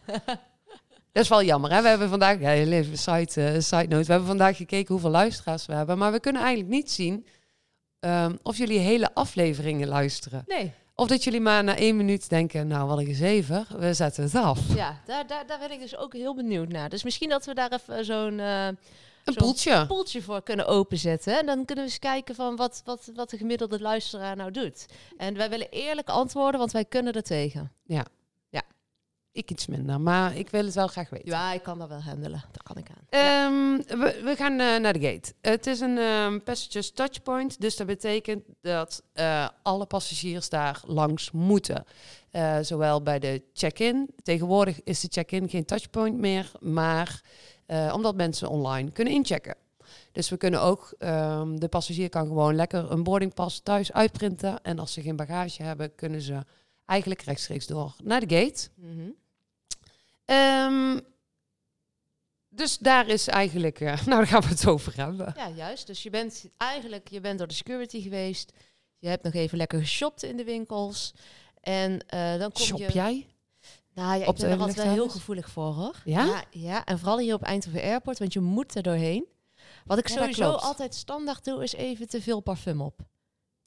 Dat 1.11 1.25
is 1.25 1.31
wel 1.31 1.43
jammer. 1.43 1.71
Hè? 1.71 1.81
We 1.81 1.87
hebben 1.87 2.09
vandaag, 2.09 2.39
ja, 2.39 2.53
even 2.53 2.97
side, 2.97 3.53
uh, 3.53 3.61
side 3.61 3.87
note, 3.87 4.05
we 4.05 4.11
hebben 4.11 4.27
vandaag 4.27 4.57
gekeken 4.57 4.93
hoeveel 4.93 5.09
luisteraars 5.09 5.65
we 5.65 5.73
hebben. 5.73 5.97
Maar 5.97 6.11
we 6.11 6.19
kunnen 6.19 6.41
eigenlijk 6.41 6.71
niet 6.71 6.91
zien 6.91 7.25
um, 7.99 8.39
of 8.43 8.57
jullie 8.57 8.79
hele 8.79 9.13
afleveringen 9.13 9.87
luisteren. 9.87 10.43
Nee. 10.47 10.73
Of 10.95 11.07
dat 11.07 11.23
jullie 11.23 11.41
maar 11.41 11.63
na 11.63 11.75
één 11.75 11.97
minuut 11.97 12.29
denken, 12.29 12.67
nou 12.67 12.87
wat 12.87 12.97
een 12.97 13.05
gezever, 13.05 13.67
we 13.77 13.93
zetten 13.93 14.23
het 14.23 14.35
af. 14.35 14.75
Ja, 14.75 15.01
daar, 15.05 15.27
daar, 15.27 15.47
daar 15.47 15.59
ben 15.59 15.71
ik 15.71 15.79
dus 15.79 15.97
ook 15.97 16.13
heel 16.13 16.35
benieuwd 16.35 16.67
naar. 16.67 16.89
Dus 16.89 17.03
misschien 17.03 17.29
dat 17.29 17.45
we 17.45 17.53
daar 17.53 17.71
even 17.71 18.05
zo'n... 18.05 18.39
Uh, 18.39 18.67
een 19.27 19.33
poeltje. 19.33 19.85
poeltje 19.87 20.21
voor 20.21 20.43
kunnen 20.43 20.67
openzetten. 20.67 21.39
En 21.39 21.45
dan 21.45 21.65
kunnen 21.65 21.85
we 21.85 21.89
eens 21.91 21.99
kijken 21.99 22.35
van 22.35 22.55
wat, 22.55 22.81
wat, 22.85 23.11
wat 23.15 23.29
de 23.29 23.37
gemiddelde 23.37 23.79
luisteraar 23.79 24.35
nou 24.35 24.51
doet. 24.51 24.85
En 25.17 25.37
wij 25.37 25.49
willen 25.49 25.69
eerlijk 25.69 26.09
antwoorden, 26.09 26.59
want 26.59 26.71
wij 26.71 26.85
kunnen 26.85 27.13
er 27.13 27.23
tegen. 27.23 27.71
Ja. 27.85 28.05
Ik 29.37 29.51
iets 29.51 29.67
minder, 29.67 30.01
maar 30.01 30.35
ik 30.35 30.49
wil 30.49 30.65
het 30.65 30.73
wel 30.73 30.87
graag 30.87 31.09
weten. 31.09 31.29
Ja, 31.29 31.53
ik 31.53 31.63
kan 31.63 31.79
dat 31.79 31.89
wel 31.89 32.01
handelen. 32.01 32.43
Dat 32.51 32.63
kan 32.63 32.77
ik 32.77 32.87
aan. 32.89 33.53
Um, 33.53 33.77
we, 33.77 34.21
we, 34.23 34.35
gaan 34.35 34.51
uh, 34.51 34.77
naar 34.77 34.93
de 34.93 34.99
gate. 34.99 35.33
Het 35.41 35.67
is 35.67 35.79
een 35.79 35.97
um, 35.97 36.43
passengers 36.43 36.91
touchpoint, 36.91 37.61
dus 37.61 37.75
dat 37.75 37.87
betekent 37.87 38.43
dat 38.61 39.03
uh, 39.13 39.47
alle 39.63 39.85
passagiers 39.85 40.49
daar 40.49 40.81
langs 40.85 41.31
moeten. 41.31 41.85
Uh, 42.31 42.57
zowel 42.61 43.01
bij 43.01 43.19
de 43.19 43.43
check-in. 43.53 44.09
Tegenwoordig 44.23 44.83
is 44.83 44.99
de 44.99 45.07
check-in 45.11 45.49
geen 45.49 45.65
touchpoint 45.65 46.17
meer, 46.17 46.51
maar 46.59 47.21
omdat 47.93 48.15
mensen 48.15 48.49
online 48.49 48.91
kunnen 48.91 49.13
inchecken. 49.13 49.55
Dus 50.11 50.29
we 50.29 50.37
kunnen 50.37 50.61
ook, 50.61 50.93
um, 50.99 51.59
de 51.59 51.67
passagier 51.67 52.09
kan 52.09 52.27
gewoon 52.27 52.55
lekker 52.55 52.91
een 52.91 53.03
boardingpas 53.03 53.59
thuis 53.59 53.93
uitprinten. 53.93 54.61
En 54.61 54.79
als 54.79 54.93
ze 54.93 55.01
geen 55.01 55.15
bagage 55.15 55.63
hebben, 55.63 55.95
kunnen 55.95 56.21
ze 56.21 56.45
eigenlijk 56.85 57.21
rechtstreeks 57.21 57.67
door 57.67 57.95
naar 58.03 58.27
de 58.27 58.35
gate. 58.35 58.69
Mm 58.75 58.91
-hmm. 58.91 59.15
Um, 60.31 61.01
dus 62.49 62.77
daar 62.77 63.07
is 63.07 63.27
eigenlijk, 63.27 63.79
uh, 63.79 63.87
nou 64.05 64.17
daar 64.17 64.27
gaan 64.27 64.41
we 64.41 64.47
het 64.47 64.67
over 64.67 64.93
hebben. 64.95 65.33
Ja, 65.37 65.49
juist. 65.49 65.87
Dus 65.87 66.03
je 66.03 66.09
bent 66.09 66.49
eigenlijk, 66.57 67.07
je 67.07 67.21
bent 67.21 67.37
door 67.37 67.47
de 67.47 67.53
security 67.53 68.01
geweest. 68.01 68.53
Je 68.97 69.07
hebt 69.07 69.23
nog 69.23 69.33
even 69.33 69.57
lekker 69.57 69.79
geshopt 69.79 70.23
in 70.23 70.37
de 70.37 70.43
winkels. 70.43 71.13
En 71.61 71.91
uh, 72.13 72.37
dan 72.37 72.51
kom 72.51 72.65
Shop 72.65 72.79
je... 72.79 72.91
jij? 72.91 73.27
Nou 73.93 74.19
ja, 74.19 74.25
ik 74.25 74.35
ben 74.35 74.49
er 74.49 74.59
altijd 74.59 74.75
wel 74.75 74.93
heel 74.93 75.09
gevoelig 75.09 75.49
voor 75.49 75.73
hoor. 75.73 76.01
Ja? 76.05 76.25
ja? 76.25 76.43
ja? 76.49 76.85
en 76.85 76.99
vooral 76.99 77.19
hier 77.19 77.33
op 77.33 77.43
Eindhoven 77.43 77.81
Airport, 77.81 78.19
want 78.19 78.33
je 78.33 78.39
moet 78.39 78.75
er 78.75 78.83
doorheen. 78.83 79.25
Wat 79.85 79.97
ik 79.97 80.07
sowieso 80.07 80.51
altijd 80.51 80.95
standaard 80.95 81.43
doe, 81.45 81.63
is 81.63 81.73
even 81.73 82.07
te 82.09 82.21
veel 82.21 82.39
parfum 82.39 82.81
op. 82.81 82.99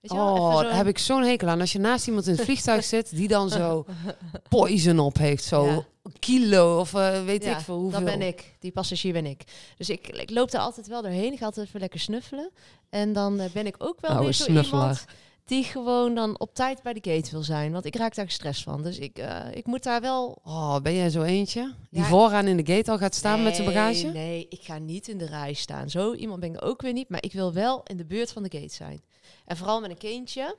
Weet 0.00 0.10
je 0.10 0.16
wel? 0.16 0.34
Oh, 0.34 0.60
daar 0.60 0.76
heb 0.76 0.86
ik 0.86 0.98
zo'n 0.98 1.22
hekel 1.22 1.48
aan. 1.48 1.60
Als 1.60 1.72
je 1.72 1.78
naast 1.78 2.06
iemand 2.06 2.26
in 2.26 2.34
het 2.34 2.44
vliegtuig 2.44 2.84
zit 2.84 3.16
die 3.16 3.28
dan 3.28 3.50
zo 3.50 3.84
poison 4.48 4.98
op 4.98 5.18
heeft, 5.18 5.44
zo 5.44 5.84
kilo 6.18 6.78
of 6.78 6.92
uh, 6.92 7.24
weet 7.24 7.44
ik 7.46 7.56
veel 7.58 7.78
hoeveel. 7.78 8.04
Dat 8.04 8.18
ben 8.18 8.26
ik, 8.26 8.54
die 8.58 8.72
passagier 8.72 9.12
ben 9.12 9.26
ik. 9.26 9.44
Dus 9.76 9.90
ik, 9.90 10.08
ik 10.08 10.30
loop 10.30 10.52
er 10.52 10.60
altijd 10.60 10.86
wel 10.86 11.02
doorheen. 11.02 11.32
Ik 11.32 11.38
ga 11.38 11.44
altijd 11.44 11.66
even 11.66 11.80
lekker 11.80 12.00
snuffelen. 12.00 12.50
En 12.90 13.12
dan 13.12 13.40
uh, 13.40 13.46
ben 13.52 13.66
ik 13.66 13.74
ook 13.78 14.00
wel 14.00 14.10
nou, 14.10 14.24
weer 14.24 14.32
zo 14.32 14.46
iemand 14.46 15.04
die 15.44 15.64
gewoon 15.64 16.14
dan 16.14 16.38
op 16.38 16.54
tijd 16.54 16.82
bij 16.82 16.92
de 16.92 17.10
gate 17.10 17.30
wil 17.30 17.42
zijn. 17.42 17.72
Want 17.72 17.84
ik 17.84 17.96
raak 17.96 18.14
daar 18.14 18.24
gestrest 18.24 18.62
van. 18.62 18.82
Dus 18.82 18.98
ik, 18.98 19.18
uh, 19.18 19.54
ik 19.54 19.66
moet 19.66 19.82
daar 19.82 20.00
wel... 20.00 20.38
Oh, 20.44 20.80
ben 20.80 20.94
jij 20.94 21.10
zo 21.10 21.22
eentje? 21.22 21.74
Die 21.90 22.02
vooraan 22.02 22.46
in 22.46 22.56
de 22.56 22.74
gate 22.74 22.90
al 22.90 22.98
gaat 22.98 23.14
staan 23.14 23.42
met 23.42 23.54
zijn 23.54 23.66
bagage? 23.66 24.06
Nee, 24.06 24.46
ik 24.48 24.62
ga 24.62 24.78
niet 24.78 25.08
in 25.08 25.18
de 25.18 25.26
rij 25.26 25.52
staan. 25.52 25.90
Zo 25.90 26.14
iemand 26.14 26.40
ben 26.40 26.54
ik 26.54 26.64
ook 26.64 26.82
weer 26.82 26.92
niet. 26.92 27.08
Maar 27.08 27.22
ik 27.22 27.32
wil 27.32 27.52
wel 27.52 27.82
in 27.82 27.96
de 27.96 28.04
buurt 28.04 28.32
van 28.32 28.42
de 28.42 28.58
gate 28.58 28.74
zijn. 28.74 29.02
En 29.44 29.56
vooral 29.56 29.80
met 29.80 29.90
een 29.90 29.98
kindje. 29.98 30.56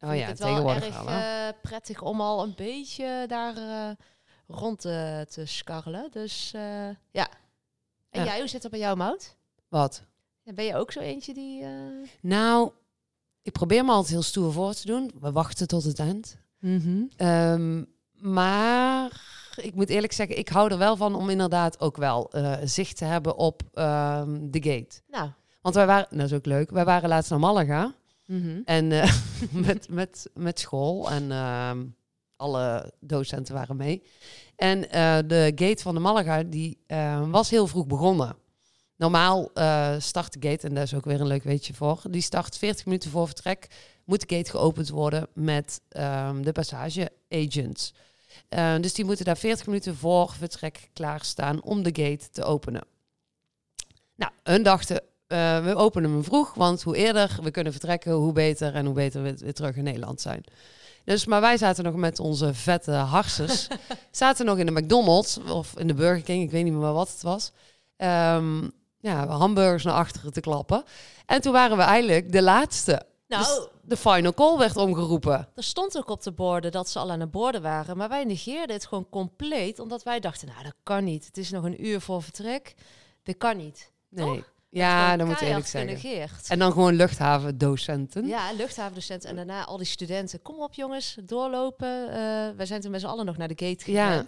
Oh 0.00 0.16
ja, 0.16 0.26
het 0.26 0.38
wel 0.38 0.70
erg 0.70 1.04
uh, 1.04 1.48
prettig 1.62 2.02
om 2.02 2.20
al 2.20 2.42
een 2.42 2.54
beetje 2.56 3.24
daar 3.28 3.56
uh, 3.56 3.90
rond 4.46 4.80
te, 4.80 5.26
te 5.30 5.46
skarrelen. 5.46 6.08
Dus 6.10 6.50
ja. 7.10 7.28
En 8.10 8.24
jij, 8.24 8.38
hoe 8.38 8.48
zit 8.48 8.62
het 8.62 8.70
bij 8.70 8.80
jou, 8.80 8.96
Mout? 8.96 9.36
Wat? 9.68 10.02
Ben 10.44 10.64
je 10.64 10.76
ook 10.76 10.92
zo 10.92 11.00
eentje 11.00 11.34
die... 11.34 11.64
Nou, 12.20 12.70
ik 13.42 13.52
probeer 13.52 13.84
me 13.84 13.90
altijd 13.90 14.12
heel 14.12 14.22
stoer 14.22 14.52
voor 14.52 14.74
te 14.74 14.86
doen. 14.86 15.10
We 15.20 15.32
wachten 15.32 15.66
tot 15.66 15.84
het 15.84 15.98
eind. 15.98 16.36
Mm 16.58 17.08
maar 18.20 19.20
ik 19.56 19.74
moet 19.74 19.88
eerlijk 19.88 20.12
zeggen, 20.12 20.38
ik 20.38 20.48
hou 20.48 20.70
er 20.70 20.78
wel 20.78 20.96
van 20.96 21.14
om 21.14 21.30
inderdaad 21.30 21.80
ook 21.80 21.96
wel 21.96 22.30
uh, 22.36 22.56
zicht 22.64 22.96
te 22.96 23.04
hebben 23.04 23.36
op 23.36 23.62
um, 23.62 24.50
de 24.50 24.62
gate. 24.62 25.00
Nou. 25.08 25.30
Want 25.62 25.74
wij 25.74 25.86
waren, 25.86 26.18
dat 26.18 26.26
is 26.26 26.32
ook 26.32 26.46
leuk, 26.46 26.70
wij 26.70 26.84
waren 26.84 27.08
laatst 27.08 27.30
naar 27.30 27.38
Malaga. 27.38 27.94
Mm 28.26 28.62
En 28.64 28.90
uh, 28.90 29.12
met, 29.66 29.88
met, 29.88 30.30
met 30.34 30.60
school 30.60 31.10
en 31.10 31.30
uh, 31.30 31.70
alle 32.36 32.92
docenten 33.00 33.54
waren 33.54 33.76
mee. 33.76 34.02
En 34.56 34.78
uh, 34.78 35.18
de 35.26 35.52
gate 35.54 35.82
van 35.82 35.94
de 35.94 36.00
Malaga, 36.00 36.42
die 36.42 36.78
was 37.30 37.50
heel 37.50 37.66
vroeg 37.66 37.86
begonnen. 37.86 38.36
Normaal 39.00 39.50
uh, 39.54 39.94
start 39.98 40.32
de 40.32 40.48
gate, 40.48 40.66
en 40.66 40.74
daar 40.74 40.82
is 40.82 40.94
ook 40.94 41.04
weer 41.04 41.20
een 41.20 41.26
leuk 41.26 41.42
weetje 41.42 41.74
voor. 41.74 42.02
Die 42.10 42.22
start 42.22 42.58
40 42.58 42.84
minuten 42.84 43.10
voor 43.10 43.26
vertrek. 43.26 43.66
Moet 44.04 44.28
de 44.28 44.36
gate 44.36 44.50
geopend 44.50 44.88
worden 44.88 45.26
met 45.34 45.80
um, 45.88 46.44
de 46.44 46.52
passage 46.52 47.10
agents. 47.30 47.94
Uh, 48.50 48.74
dus 48.80 48.94
die 48.94 49.04
moeten 49.04 49.24
daar 49.24 49.36
40 49.36 49.66
minuten 49.66 49.96
voor 49.96 50.32
vertrek 50.32 50.88
klaarstaan 50.92 51.62
om 51.62 51.82
de 51.82 52.02
gate 52.02 52.30
te 52.30 52.44
openen. 52.44 52.82
Nou, 54.16 54.32
hun 54.42 54.62
dachten, 54.62 55.02
uh, 55.28 55.64
we 55.64 55.76
openen 55.76 56.10
hem 56.10 56.24
vroeg, 56.24 56.54
want 56.54 56.82
hoe 56.82 56.96
eerder 56.96 57.38
we 57.42 57.50
kunnen 57.50 57.72
vertrekken, 57.72 58.12
hoe 58.12 58.32
beter 58.32 58.74
en 58.74 58.86
hoe 58.86 58.94
beter 58.94 59.22
we 59.22 59.36
weer 59.36 59.54
terug 59.54 59.76
in 59.76 59.84
Nederland 59.84 60.20
zijn. 60.20 60.44
Dus, 61.04 61.26
maar 61.26 61.40
wij 61.40 61.56
zaten 61.56 61.84
nog 61.84 61.94
met 61.94 62.18
onze 62.18 62.54
vette 62.54 62.92
harsers. 62.92 63.68
zaten 64.10 64.46
nog 64.46 64.58
in 64.58 64.66
de 64.66 64.80
McDonald's 64.80 65.38
of 65.38 65.78
in 65.78 65.86
de 65.86 65.94
Burger 65.94 66.22
King, 66.22 66.42
ik 66.42 66.50
weet 66.50 66.64
niet 66.64 66.72
meer 66.72 66.92
wat 66.92 67.12
het 67.12 67.22
was. 67.22 67.52
Um, 67.96 68.78
ja, 69.00 69.26
hamburgers 69.26 69.84
naar 69.84 69.94
achteren 69.94 70.32
te 70.32 70.40
klappen. 70.40 70.84
En 71.26 71.40
toen 71.40 71.52
waren 71.52 71.76
we 71.76 71.82
eigenlijk 71.82 72.32
de 72.32 72.42
laatste. 72.42 73.02
Nou, 73.28 73.44
dus 73.44 73.68
de 73.82 73.96
final 73.96 74.34
call 74.34 74.58
werd 74.58 74.76
omgeroepen. 74.76 75.48
Er 75.54 75.62
stond 75.62 75.98
ook 75.98 76.08
op 76.08 76.22
de 76.22 76.32
borden 76.32 76.72
dat 76.72 76.88
ze 76.88 76.98
al 76.98 77.10
aan 77.10 77.18
de 77.18 77.26
borden 77.26 77.62
waren. 77.62 77.96
Maar 77.96 78.08
wij 78.08 78.24
negeerden 78.24 78.76
het 78.76 78.86
gewoon 78.86 79.08
compleet. 79.10 79.78
Omdat 79.78 80.02
wij 80.02 80.20
dachten, 80.20 80.48
nou 80.48 80.62
dat 80.62 80.74
kan 80.82 81.04
niet. 81.04 81.26
Het 81.26 81.36
is 81.36 81.50
nog 81.50 81.64
een 81.64 81.86
uur 81.86 82.00
voor 82.00 82.22
vertrek. 82.22 82.74
Dat 83.22 83.36
kan 83.36 83.56
niet. 83.56 83.92
Nee. 84.08 84.44
Ja, 84.68 85.16
dan 85.16 85.26
moet 85.26 85.40
eerlijk. 85.40 85.66
Genegeerd. 85.66 86.48
En 86.48 86.58
dan 86.58 86.72
gewoon 86.72 86.94
luchthavendocenten. 86.94 88.26
Ja, 88.26 88.52
luchthavendocenten. 88.52 89.28
En 89.28 89.36
daarna 89.36 89.64
al 89.64 89.76
die 89.76 89.86
studenten. 89.86 90.42
Kom 90.42 90.62
op 90.62 90.74
jongens, 90.74 91.16
doorlopen. 91.24 92.08
Uh, 92.08 92.14
wij 92.56 92.66
zijn 92.66 92.80
toen 92.80 92.90
met 92.90 93.00
z'n 93.00 93.06
allen 93.06 93.26
nog 93.26 93.36
naar 93.36 93.48
de 93.48 93.66
gate 93.66 93.84
gegaan. 93.84 94.12
Ja. 94.12 94.24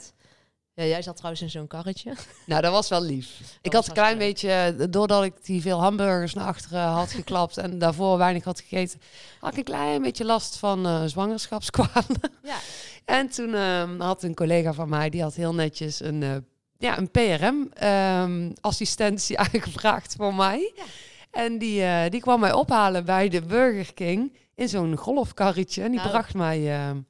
Ja, 0.75 0.85
jij 0.85 1.03
zat 1.03 1.17
trouwens 1.17 1.43
in 1.43 1.51
zo'n 1.51 1.67
karretje. 1.67 2.15
Nou, 2.47 2.63
dat 2.63 2.73
was 2.73 2.89
wel 2.89 3.03
lief. 3.03 3.41
ik 3.63 3.73
had 3.73 3.87
een 3.87 3.93
klein 3.93 4.19
beetje, 4.19 4.77
doordat 4.91 5.25
ik 5.25 5.45
die 5.45 5.61
veel 5.61 5.81
hamburgers 5.81 6.35
naar 6.35 6.47
achteren 6.47 6.83
had 6.83 7.13
geklapt 7.21 7.57
en 7.57 7.79
daarvoor 7.79 8.19
weinig 8.19 8.45
had 8.45 8.61
gegeten, 8.61 9.01
had 9.41 9.53
ik 9.53 9.59
een 9.59 9.65
klein 9.65 10.03
beetje 10.03 10.25
last 10.25 10.57
van 10.57 10.87
uh, 10.87 11.05
zwangerschapskwalen. 11.05 12.21
Ja. 12.43 12.57
En 13.05 13.29
toen 13.29 13.49
uh, 13.49 13.91
had 13.99 14.23
een 14.23 14.35
collega 14.35 14.73
van 14.73 14.89
mij, 14.89 15.11
die 15.11 15.23
had 15.23 15.35
heel 15.35 15.55
netjes 15.55 16.01
een, 16.01 16.23
uh, 16.23 16.37
ja, 16.79 16.99
een 16.99 17.11
PRM-assistentie 17.11 19.37
ehm, 19.37 19.45
aangevraagd 19.45 20.15
voor 20.17 20.35
mij. 20.35 20.73
Ja. 20.75 20.85
En 21.31 21.59
die, 21.59 21.81
uh, 21.81 22.03
die 22.09 22.21
kwam 22.21 22.41
mij 22.41 22.53
ophalen 22.53 23.05
bij 23.05 23.29
de 23.29 23.43
Burger 23.43 23.95
King 23.95 24.37
in 24.55 24.69
zo'n 24.69 24.97
golfkarretje. 24.97 25.83
En 25.83 25.91
die 25.91 25.99
nou. 25.99 26.11
bracht 26.11 26.35
mij 26.35 26.73
ehm, 26.73 27.01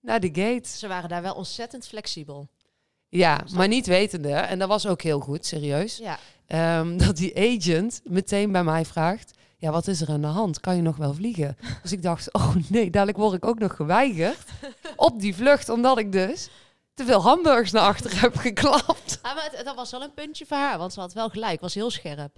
naar 0.00 0.20
de 0.20 0.30
gate. 0.32 0.68
Ze 0.68 0.88
waren 0.88 1.08
daar 1.08 1.22
wel 1.22 1.34
ontzettend 1.34 1.86
flexibel. 1.86 2.48
Ja, 3.14 3.44
maar 3.54 3.68
niet 3.68 3.86
wetende, 3.86 4.32
en 4.32 4.58
dat 4.58 4.68
was 4.68 4.86
ook 4.86 5.02
heel 5.02 5.20
goed, 5.20 5.46
serieus, 5.46 6.00
ja. 6.46 6.78
um, 6.78 6.96
dat 7.06 7.16
die 7.16 7.36
agent 7.36 8.00
meteen 8.04 8.52
bij 8.52 8.64
mij 8.64 8.84
vraagt, 8.84 9.30
ja, 9.56 9.70
wat 9.70 9.86
is 9.86 10.00
er 10.00 10.08
aan 10.08 10.20
de 10.20 10.26
hand? 10.26 10.60
Kan 10.60 10.76
je 10.76 10.82
nog 10.82 10.96
wel 10.96 11.14
vliegen? 11.14 11.56
Dus 11.82 11.92
ik 11.92 12.02
dacht, 12.02 12.32
oh 12.32 12.54
nee, 12.68 12.90
dadelijk 12.90 13.18
word 13.18 13.34
ik 13.34 13.46
ook 13.46 13.58
nog 13.58 13.76
geweigerd 13.76 14.48
op 14.96 15.20
die 15.20 15.34
vlucht, 15.34 15.68
omdat 15.68 15.98
ik 15.98 16.12
dus 16.12 16.48
te 16.94 17.04
veel 17.04 17.22
hamburgers 17.22 17.70
naar 17.70 17.86
achter 17.86 18.20
heb 18.20 18.36
geklapt. 18.36 19.18
Ja, 19.22 19.34
maar 19.34 19.48
het, 19.50 19.64
dat 19.64 19.76
was 19.76 19.90
wel 19.90 20.02
een 20.02 20.14
puntje 20.14 20.46
voor 20.46 20.56
haar, 20.56 20.78
want 20.78 20.92
ze 20.92 21.00
had 21.00 21.12
wel 21.12 21.28
gelijk, 21.28 21.60
was 21.60 21.74
heel 21.74 21.90
scherp. 21.90 22.36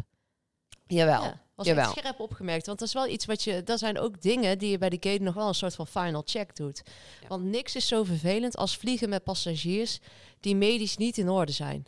Jawel. 0.86 1.22
Ja, 1.22 1.40
was 1.54 1.66
Jawel. 1.66 1.84
echt 1.84 1.98
scherp 1.98 2.20
opgemerkt. 2.20 2.66
Want 2.66 2.78
dat 2.78 2.88
is 2.88 2.94
wel 2.94 3.08
iets 3.08 3.24
wat 3.24 3.42
je. 3.42 3.62
Dat 3.62 3.78
zijn 3.78 3.98
ook 3.98 4.22
dingen 4.22 4.58
die 4.58 4.70
je 4.70 4.78
bij 4.78 4.88
de 4.88 5.08
gate 5.10 5.22
nog 5.22 5.34
wel 5.34 5.48
een 5.48 5.54
soort 5.54 5.74
van 5.74 5.86
final 5.86 6.22
check 6.24 6.56
doet. 6.56 6.82
Want 7.28 7.44
niks 7.44 7.76
is 7.76 7.88
zo 7.88 8.04
vervelend 8.04 8.56
als 8.56 8.76
vliegen 8.76 9.08
met 9.08 9.24
passagiers 9.24 10.00
die 10.40 10.56
medisch 10.56 10.96
niet 10.96 11.18
in 11.18 11.28
orde 11.28 11.52
zijn. 11.52 11.86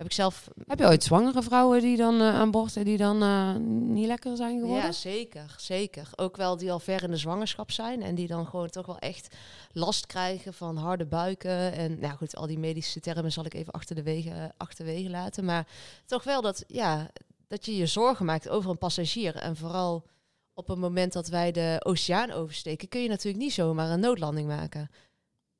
Heb 0.00 0.08
ik 0.08 0.14
zelf. 0.14 0.48
Heb 0.66 0.78
je 0.78 0.86
ooit 0.86 1.04
zwangere 1.04 1.42
vrouwen 1.42 1.80
die 1.80 1.96
dan 1.96 2.14
uh, 2.14 2.34
aan 2.34 2.50
boord 2.50 2.84
die 2.84 2.96
dan 2.96 3.22
uh, 3.22 3.54
niet 3.94 4.06
lekker 4.06 4.36
zijn 4.36 4.60
geworden? 4.60 4.84
Ja, 4.84 4.92
zeker, 4.92 5.54
zeker. 5.58 6.08
Ook 6.16 6.36
wel 6.36 6.56
die 6.56 6.72
al 6.72 6.78
ver 6.78 7.02
in 7.02 7.10
de 7.10 7.16
zwangerschap 7.16 7.70
zijn 7.70 8.02
en 8.02 8.14
die 8.14 8.26
dan 8.26 8.46
gewoon 8.46 8.70
toch 8.70 8.86
wel 8.86 8.98
echt 8.98 9.36
last 9.72 10.06
krijgen 10.06 10.54
van 10.54 10.76
harde 10.76 11.06
buiken 11.06 11.72
en 11.72 11.98
nou 11.98 12.16
goed, 12.16 12.36
al 12.36 12.46
die 12.46 12.58
medische 12.58 13.00
termen 13.00 13.32
zal 13.32 13.44
ik 13.44 13.54
even 13.54 13.72
achter 13.72 13.94
de 13.94 14.02
wegen 14.02 14.52
achterwege 14.56 15.10
laten, 15.10 15.44
maar 15.44 15.66
toch 16.06 16.24
wel 16.24 16.42
dat 16.42 16.64
ja, 16.66 17.10
dat 17.50 17.64
je 17.64 17.76
je 17.76 17.86
zorgen 17.86 18.26
maakt 18.26 18.48
over 18.48 18.70
een 18.70 18.78
passagier. 18.78 19.36
En 19.36 19.56
vooral 19.56 20.06
op 20.54 20.68
het 20.68 20.78
moment 20.78 21.12
dat 21.12 21.28
wij 21.28 21.52
de 21.52 21.80
oceaan 21.82 22.30
oversteken, 22.30 22.88
kun 22.88 23.02
je 23.02 23.08
natuurlijk 23.08 23.42
niet 23.42 23.52
zomaar 23.52 23.90
een 23.90 24.00
noodlanding 24.00 24.48
maken. 24.48 24.90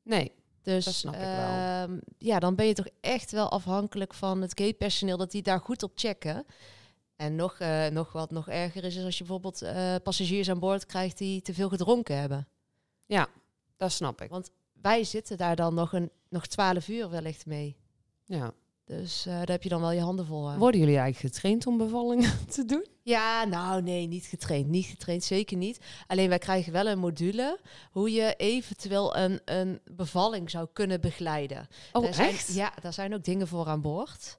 Nee, 0.03 0.33
dus 0.63 0.85
dat 0.85 0.95
snap 0.95 1.15
ik 1.15 1.21
wel. 1.21 1.29
Ehm, 1.29 1.99
ja, 2.19 2.39
dan 2.39 2.55
ben 2.55 2.67
je 2.67 2.75
toch 2.75 2.89
echt 3.01 3.31
wel 3.31 3.51
afhankelijk 3.51 4.15
van 4.15 4.41
het 4.41 4.61
gatepersoneel 4.61 5.17
dat 5.17 5.31
die 5.31 5.43
daar 5.43 5.61
goed 5.61 5.83
op 5.83 5.93
checken. 5.95 6.47
En 7.17 7.35
nog, 7.35 7.61
uh, 7.61 7.87
nog 7.87 8.13
wat 8.13 8.31
nog 8.31 8.49
erger 8.49 8.85
is, 8.85 8.97
is 8.97 9.05
als 9.05 9.19
je 9.19 9.25
bijvoorbeeld 9.25 9.63
uh, 9.63 9.95
passagiers 10.03 10.51
aan 10.51 10.59
boord 10.59 10.87
krijgt 10.87 11.19
die 11.19 11.43
te 11.43 11.55
veel 11.55 11.69
gedronken 11.69 12.19
hebben. 12.19 12.49
Ja, 13.07 13.29
dat 13.77 13.93
snap 13.93 14.21
ik. 14.21 14.31
Want 14.31 14.51
wij 14.73 15.05
zitten 15.05 15.37
daar 15.37 15.57
dan 15.57 15.75
nog 15.75 15.93
een 15.93 16.11
nog 16.29 16.47
twaalf 16.47 16.89
uur 16.89 17.11
wellicht 17.11 17.47
mee. 17.47 17.77
Ja. 18.25 18.53
Dus 18.99 19.27
uh, 19.27 19.35
daar 19.35 19.47
heb 19.47 19.63
je 19.63 19.69
dan 19.69 19.81
wel 19.81 19.93
je 19.93 20.01
handen 20.01 20.27
vol 20.27 20.49
aan. 20.49 20.59
Worden 20.59 20.81
jullie 20.81 20.99
eigenlijk 20.99 21.35
getraind 21.35 21.67
om 21.67 21.77
bevallingen 21.79 22.31
te 22.55 22.65
doen? 22.65 22.87
Ja, 23.03 23.45
nou 23.45 23.83
nee, 23.83 24.07
niet 24.07 24.25
getraind. 24.25 24.69
Niet 24.69 24.87
getraind, 24.87 25.25
zeker 25.25 25.57
niet. 25.57 25.79
Alleen 26.07 26.29
wij 26.29 26.39
krijgen 26.39 26.73
wel 26.73 26.87
een 26.87 26.99
module 26.99 27.59
hoe 27.91 28.13
je 28.13 28.35
eventueel 28.37 29.17
een, 29.17 29.41
een 29.45 29.81
bevalling 29.85 30.51
zou 30.51 30.69
kunnen 30.73 31.01
begeleiden. 31.01 31.69
Oh, 31.93 32.03
daar 32.03 32.19
echt? 32.19 32.47
Zijn, 32.47 32.57
ja, 32.57 32.73
daar 32.81 32.93
zijn 32.93 33.15
ook 33.15 33.25
dingen 33.25 33.49
voor 33.49 33.67
aan 33.67 33.81
boord. 33.81 34.39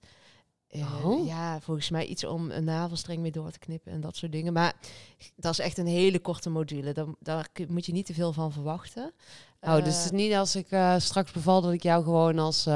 Uh, 0.72 1.06
oh. 1.06 1.26
Ja, 1.26 1.62
volgens 1.62 1.90
mij 1.90 2.06
iets 2.06 2.24
om 2.24 2.52
een 2.52 2.64
navelstreng 2.64 3.22
mee 3.22 3.32
door 3.32 3.52
te 3.52 3.60
knippen 3.60 3.92
en 3.92 4.02
dat 4.02 4.16
soort 4.16 4.32
dingen. 4.32 4.54
Maar 4.54 4.76
dat 5.36 5.52
is 5.52 5.60
echt 5.60 5.78
een 5.78 5.88
hele 5.88 6.20
korte 6.20 6.50
module. 6.50 6.94
Daar, 6.94 7.08
daar 7.20 7.50
moet 7.68 7.86
je 7.86 7.92
niet 7.92 8.06
te 8.06 8.14
veel 8.14 8.34
van 8.34 8.52
verwachten. 8.52 9.14
Oh, 9.62 9.78
uh, 9.78 9.84
dus 9.84 9.96
het 9.96 10.06
is 10.06 10.12
niet 10.12 10.34
als 10.34 10.56
ik 10.56 10.68
straks 10.98 11.32
beval 11.32 11.62
dat 11.62 11.74
ik 11.74 11.84
jou 11.84 12.04
gewoon 12.04 12.40
als 12.40 12.68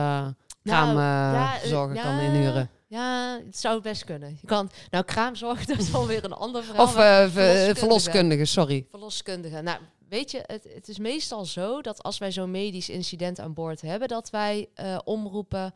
kraamzorger 0.72 1.96
nou, 1.96 1.96
ja, 1.96 2.02
kan 2.02 2.20
inhuren. 2.20 2.70
Ja, 2.88 3.40
het 3.46 3.58
zou 3.58 3.82
best 3.82 4.04
kunnen. 4.04 4.38
Je 4.42 4.48
kan, 4.48 4.72
nou, 4.90 5.04
kraamzorg, 5.04 5.66
dat 5.72 5.78
is 5.78 5.94
alweer 5.94 6.24
een 6.24 6.34
ander 6.34 6.64
verhaal. 6.64 6.86
Of 6.86 6.98
uh, 6.98 7.76
verloskundige. 7.76 8.46
sorry. 8.46 8.86
Verloskundige. 8.90 9.62
Nou, 9.62 9.80
weet 10.10 10.32
je, 10.32 10.44
het, 10.46 10.68
het 10.74 10.88
is 10.88 10.98
meestal 10.98 11.46
zo 11.46 11.82
dat 11.82 12.04
als 12.04 12.18
wij 12.18 12.32
zo'n 12.32 12.52
medisch 12.52 12.90
incident 12.90 13.40
aan 13.40 13.54
boord 13.54 13.82
hebben, 13.82 14.08
dat 14.08 14.30
wij 14.30 14.70
uh, 14.76 14.98
omroepen 15.04 15.74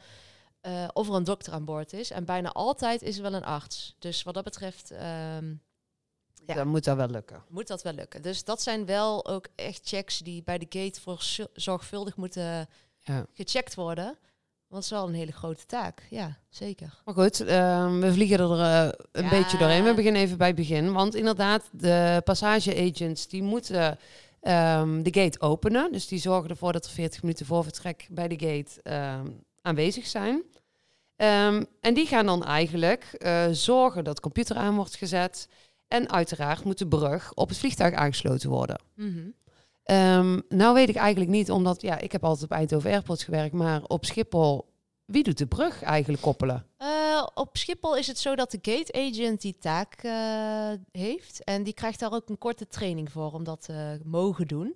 uh, 0.62 0.88
of 0.94 1.08
er 1.08 1.14
een 1.14 1.24
dokter 1.24 1.54
aan 1.54 1.66
boord 1.66 1.94
is. 1.94 2.12
En 2.12 2.26
bijna 2.26 2.52
altijd 2.52 3.02
is 3.02 3.18
er 3.18 3.24
wel 3.24 3.34
een 3.34 3.46
arts. 3.46 3.96
Dus 4.00 4.24
wat 4.24 4.34
dat 4.34 4.44
betreft... 4.44 4.92
Um, 4.92 5.62
ja, 6.46 6.56
dan 6.56 6.68
moet 6.68 6.84
dat 6.84 6.98
wel 6.98 7.10
lukken. 7.10 7.44
Moet 7.48 7.68
dat 7.68 7.82
wel 7.82 7.94
lukken. 7.94 8.22
Dus 8.22 8.44
dat 8.44 8.62
zijn 8.62 8.86
wel 8.86 9.28
ook 9.28 9.48
echt 9.56 9.88
checks 9.88 10.20
die 10.20 10.44
bij 10.44 10.58
de 10.58 10.66
gate 10.70 11.02
voor 11.02 11.48
zorgvuldig 11.54 12.16
moeten 12.16 12.70
ja. 13.00 13.26
gecheckt 13.34 13.76
worden. 13.76 14.18
Want 14.70 14.84
het 14.84 14.92
is 14.92 15.00
wel 15.00 15.08
een 15.08 15.14
hele 15.14 15.32
grote 15.32 15.66
taak. 15.66 16.04
Ja, 16.10 16.38
zeker. 16.50 17.02
Maar 17.06 17.14
goed, 17.14 17.42
ehm, 17.42 18.00
we 18.00 18.14
vliegen 18.14 18.40
er 18.40 18.60
uh, 18.60 18.92
een 19.12 19.30
beetje 19.30 19.58
doorheen. 19.58 19.84
We 19.84 19.94
beginnen 19.94 20.22
even 20.22 20.38
bij 20.38 20.48
het 20.48 20.56
begin. 20.56 20.94
Want 20.94 21.16
inderdaad, 21.16 21.70
de 21.72 22.22
passage-agents 22.24 23.28
die 23.28 23.44
moeten 23.44 23.98
um, 24.42 25.04
de 25.04 25.14
gate 25.14 25.42
openen. 25.42 25.92
Dus 25.92 26.08
die 26.08 26.20
zorgen 26.20 26.50
ervoor 26.50 26.74
dat 26.74 26.86
er 26.86 26.92
40 26.92 27.22
minuten 27.22 27.46
voor 27.46 27.64
vertrek 27.64 28.08
bij 28.10 28.28
de 28.28 28.40
gate 28.40 28.96
um, 29.22 29.44
aanwezig 29.62 30.08
zijn. 30.08 30.44
en 31.16 31.94
die 31.94 32.06
gaan 32.06 32.26
dan 32.26 32.44
eigenlijk 32.46 33.16
uh, 33.18 33.48
zorgen 33.52 34.04
dat 34.04 34.16
de 34.16 34.22
computer 34.22 34.56
aan 34.56 34.76
wordt 34.76 34.96
gezet. 34.96 35.48
En 35.88 36.12
uiteraard 36.12 36.64
moet 36.64 36.78
de 36.78 36.88
brug 36.88 37.34
op 37.34 37.50
het 37.50 37.58
vliegtuig 37.58 37.94
aangesloten 37.94 38.50
worden. 38.50 38.82
Mm 38.96 39.38
Um, 39.92 40.42
nou 40.50 40.74
weet 40.74 40.90
ik 40.90 40.96
eigenlijk 40.96 41.32
niet, 41.32 41.52
omdat 41.52 41.82
ja, 41.82 41.98
ik 41.98 42.12
heb 42.12 42.24
altijd 42.24 42.44
op 42.44 42.58
Eindhoven 42.58 42.92
Airport 42.92 43.24
gewerkt, 43.24 43.54
maar 43.54 43.84
op 43.84 44.06
Schiphol, 44.06 44.66
wie 45.06 45.24
doet 45.24 45.38
de 45.38 45.48
brug 45.48 45.84
eigenlijk 45.84 46.22
koppelen? 46.22 46.66
Uh, 46.80 47.28
op 47.34 47.58
Schiphol 47.58 47.98
is 47.98 48.08
het 48.08 48.20
zo 48.20 48.36
dat 48.36 48.52
de 48.52 48.60
gate 48.62 48.94
agent 48.94 49.42
die 49.42 49.58
taak 49.60 50.04
uh, 50.04 50.72
heeft. 50.92 51.44
En 51.44 51.64
die 51.64 51.74
krijgt 51.74 52.00
daar 52.00 52.14
ook 52.14 52.30
een 52.30 52.38
korte 52.38 52.68
training 52.68 53.12
voor 53.12 53.32
om 53.32 53.44
dat 53.44 53.62
te 53.62 53.74
uh, 53.74 54.06
mogen 54.06 54.48
doen. 54.48 54.76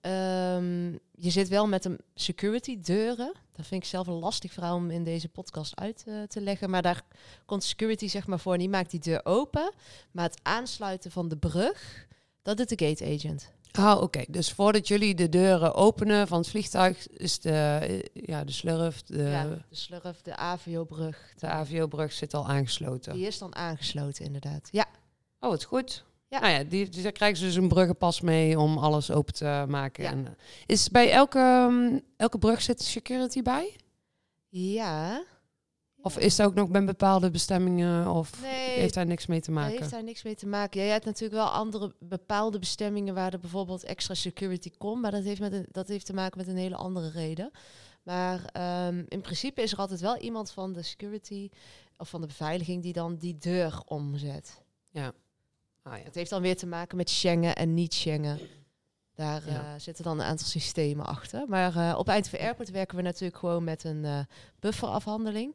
Um, 0.00 0.98
je 1.14 1.30
zit 1.30 1.48
wel 1.48 1.66
met 1.66 1.84
een 1.84 1.98
security 2.14 2.80
deuren. 2.80 3.32
Dat 3.52 3.66
vind 3.66 3.82
ik 3.82 3.88
zelf 3.88 4.06
een 4.06 4.12
lastig 4.18 4.52
verhaal 4.52 4.76
om 4.76 4.90
in 4.90 5.04
deze 5.04 5.28
podcast 5.28 5.76
uit 5.76 6.04
te 6.28 6.40
leggen. 6.40 6.70
Maar 6.70 6.82
daar 6.82 7.02
komt 7.46 7.64
security 7.64 8.08
zeg 8.08 8.26
maar 8.26 8.40
voor 8.40 8.52
en 8.52 8.58
die 8.58 8.68
maakt 8.68 8.90
die 8.90 9.00
deur 9.00 9.20
open. 9.24 9.72
Maar 10.10 10.24
het 10.24 10.40
aansluiten 10.42 11.10
van 11.10 11.28
de 11.28 11.36
brug, 11.36 12.06
dat 12.42 12.56
doet 12.56 12.78
de 12.78 12.86
gate 12.86 13.04
agent. 13.04 13.50
Ah, 13.72 14.02
oké. 14.02 14.24
Dus 14.28 14.52
voordat 14.52 14.88
jullie 14.88 15.14
de 15.14 15.28
deuren 15.28 15.74
openen 15.74 16.28
van 16.28 16.38
het 16.38 16.48
vliegtuig, 16.48 17.08
is 17.08 17.40
de, 17.40 17.78
eh, 17.82 18.24
ja, 18.26 18.44
de 18.44 18.52
slurf... 18.52 19.02
De, 19.02 19.22
ja, 19.22 19.44
de 19.44 19.76
slurf, 19.76 20.22
de 20.22 20.36
AVO-brug. 20.36 21.32
De 21.36 21.46
AVO-brug 21.46 22.12
zit 22.12 22.34
al 22.34 22.46
aangesloten. 22.46 23.12
Die 23.12 23.26
is 23.26 23.38
dan 23.38 23.54
aangesloten, 23.54 24.24
inderdaad. 24.24 24.68
Ja. 24.70 24.86
Oh, 25.40 25.50
het 25.50 25.64
goed. 25.64 26.04
Ja. 26.28 26.40
Nou 26.40 26.52
ja, 26.52 26.64
die, 26.64 26.88
die, 26.88 27.02
daar 27.02 27.12
krijgen 27.12 27.38
ze 27.38 27.44
dus 27.44 27.54
een 27.54 27.68
bruggenpas 27.68 28.20
mee 28.20 28.58
om 28.58 28.78
alles 28.78 29.10
open 29.10 29.34
te 29.34 29.64
maken. 29.68 30.04
Ja. 30.04 30.10
En, 30.10 30.26
eh, 30.26 30.32
is 30.66 30.88
bij 30.88 31.10
elke, 31.10 31.66
um, 31.70 32.00
elke 32.16 32.38
brug 32.38 32.62
zit 32.62 32.82
security 32.82 33.42
bij? 33.42 33.76
Ja. 34.48 35.22
Of 36.02 36.18
is 36.18 36.38
er 36.38 36.46
ook 36.46 36.54
nog 36.54 36.68
bij 36.68 36.84
bepaalde 36.84 37.30
bestemmingen 37.30 38.10
of 38.10 38.42
heeft 38.44 38.94
daar 38.94 39.06
niks 39.06 39.26
mee 39.26 39.40
te 39.40 39.50
maken? 39.50 39.78
heeft 39.78 39.90
daar 39.90 40.04
niks 40.04 40.22
mee 40.22 40.34
te 40.34 40.46
maken. 40.46 40.80
Ja, 40.80 40.86
je 40.86 40.92
hebt 40.92 41.04
natuurlijk 41.04 41.42
wel 41.42 41.50
andere 41.50 41.94
bepaalde 41.98 42.58
bestemmingen 42.58 43.14
waar 43.14 43.32
er 43.32 43.38
bijvoorbeeld 43.38 43.84
extra 43.84 44.14
security 44.14 44.70
komt, 44.78 45.02
maar 45.02 45.10
dat 45.10 45.24
heeft, 45.24 45.40
met 45.40 45.52
een, 45.52 45.66
dat 45.70 45.88
heeft 45.88 46.06
te 46.06 46.12
maken 46.12 46.38
met 46.38 46.48
een 46.48 46.56
hele 46.56 46.76
andere 46.76 47.10
reden. 47.10 47.50
Maar 48.02 48.40
um, 48.86 49.04
in 49.08 49.20
principe 49.20 49.62
is 49.62 49.72
er 49.72 49.78
altijd 49.78 50.00
wel 50.00 50.16
iemand 50.16 50.50
van 50.50 50.72
de 50.72 50.82
security 50.82 51.50
of 51.96 52.08
van 52.08 52.20
de 52.20 52.26
beveiliging 52.26 52.82
die 52.82 52.92
dan 52.92 53.16
die 53.16 53.38
deur 53.38 53.82
omzet. 53.84 54.62
Ja. 54.90 55.12
Ah, 55.82 55.98
ja. 55.98 56.04
Het 56.04 56.14
heeft 56.14 56.30
dan 56.30 56.42
weer 56.42 56.56
te 56.56 56.66
maken 56.66 56.96
met 56.96 57.10
Schengen 57.10 57.56
en 57.56 57.74
niet 57.74 57.94
Schengen. 57.94 58.38
Daar 59.14 59.48
uh, 59.48 59.60
zitten 59.76 60.04
dan 60.04 60.18
een 60.18 60.26
aantal 60.26 60.46
systemen 60.46 61.06
achter. 61.06 61.48
Maar 61.48 61.76
uh, 61.76 61.94
op 61.98 62.08
Eindhoven 62.08 62.38
Airport 62.38 62.70
werken 62.70 62.96
we 62.96 63.02
natuurlijk 63.02 63.38
gewoon 63.38 63.64
met 63.64 63.84
een 63.84 64.04
uh, 64.04 64.20
bufferafhandeling. 64.58 65.54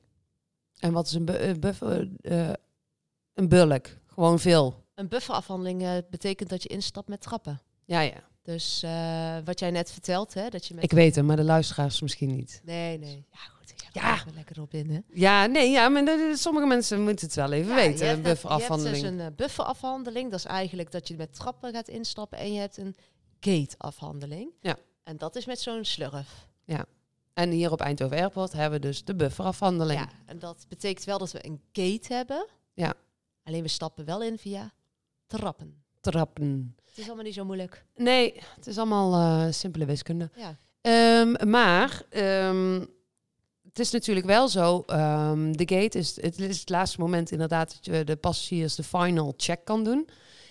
En 0.80 0.94
wat 0.94 1.06
is 1.06 1.14
een, 1.14 1.26
bu 1.26 1.60
buffer? 1.60 2.10
Uh, 2.22 2.50
een 3.34 3.50
bulk. 3.50 3.98
Gewoon 4.06 4.40
veel. 4.40 4.84
Een 4.96 5.08
bufferafhandeling 5.08 5.82
uh, 5.82 5.98
betekent 6.10 6.50
dat 6.50 6.64
je 6.64 6.70
instapt 6.70 7.08
met 7.08 7.22
trappen. 7.22 7.62
Ja, 7.86 8.00
ja. 8.00 8.24
Dus 8.42 8.86
wat 9.46 9.60
jij 9.60 9.72
net 9.72 9.92
vertelt, 9.92 10.34
hè, 10.34 10.50
dat 10.50 10.66
je 10.66 10.74
met... 10.74 10.84
Ik 10.84 10.92
weet 10.92 11.16
het, 11.16 11.26
maar 11.26 11.36
de 11.36 11.44
luisteraars 11.44 12.02
misschien 12.02 12.36
niet. 12.36 12.62
Nee, 12.64 12.98
nee. 12.98 13.26
Ja, 13.32 13.40
goed. 13.40 13.74
Ja. 13.92 14.24
lekker 14.36 14.62
op 14.62 14.74
in, 14.74 14.90
hè? 14.90 15.00
Ja, 15.08 15.46
nee, 15.46 15.70
ja, 15.70 15.90
maar 15.90 16.38
sommige 16.38 16.66
mensen 16.66 17.04
moeten 17.04 17.26
het 17.26 17.36
wel 17.36 17.52
even 17.52 17.70
ja, 17.70 17.76
weten, 17.76 18.10
een 18.10 18.22
bufferafhandeling. 18.22 18.96
Je 18.98 19.04
hebt 19.04 19.18
dus 19.18 19.28
een 19.28 19.36
bufferafhandeling. 19.36 20.32
Dat 20.32 20.40
is 20.40 20.46
eigenlijk 20.46 20.92
dat 20.92 21.08
je 21.08 21.16
met 21.16 21.34
trappen 21.34 21.74
gaat 21.74 21.88
instappen. 21.88 22.38
En 22.38 22.54
je 22.54 22.60
hebt 22.60 22.78
een 22.78 22.96
gateafhandeling. 23.40 24.52
Ja. 24.62 24.78
En 25.04 25.18
dat 25.18 25.36
is 25.36 25.46
met 25.46 25.60
zo'n 25.60 25.86
slurf. 25.86 26.48
Ja. 26.64 26.86
En 27.36 27.50
hier 27.50 27.72
op 27.72 27.82
Eindhoven 27.82 28.18
Airport 28.18 28.54
hebben 28.54 28.82
we 28.82 28.88
dus 28.88 29.04
de 29.04 29.16
bufferafhandeling. 29.16 30.00
Ja, 30.00 30.10
en 30.26 30.40
dat 30.40 30.66
betekent 30.70 31.06
wel 31.06 31.18
dat 31.18 31.32
we 31.32 31.46
een 31.46 31.62
gate 31.72 32.14
hebben. 32.14 32.48
Ja. 32.74 32.94
Alleen 33.44 33.62
we 33.62 33.68
stappen 33.68 34.06
wel 34.06 34.22
in 34.22 34.38
via 34.38 34.72
trappen. 35.28 35.84
Trappen. 36.02 36.76
Het 36.86 36.98
is 36.98 37.06
allemaal 37.06 37.24
niet 37.24 37.34
zo 37.34 37.46
moeilijk. 37.46 37.86
Nee, 37.96 38.42
het 38.56 38.68
is 38.68 38.78
allemaal 38.78 39.14
uh, 39.14 39.52
simpele 39.52 39.86
wiskunde. 39.86 40.30
Ja. 40.36 40.58
Um, 41.22 41.50
maar 41.50 42.02
um, 42.10 42.88
het 43.64 43.80
is 43.80 43.92
natuurlijk 43.92 44.26
wel 44.26 44.48
zo, 44.48 44.84
um, 44.88 45.58
de 45.58 45.68
gate 45.76 45.98
is 45.98 46.22
het, 46.22 46.40
is 46.40 46.60
het 46.60 46.70
laatste 46.70 47.00
moment 47.00 47.32
inderdaad 47.32 47.74
dat 47.74 47.86
je 47.86 48.04
de 48.04 48.16
passagiers 48.16 48.76
de 48.76 48.84
final 48.84 49.34
check 49.38 49.66
kan 49.66 49.84
doen. 49.84 50.10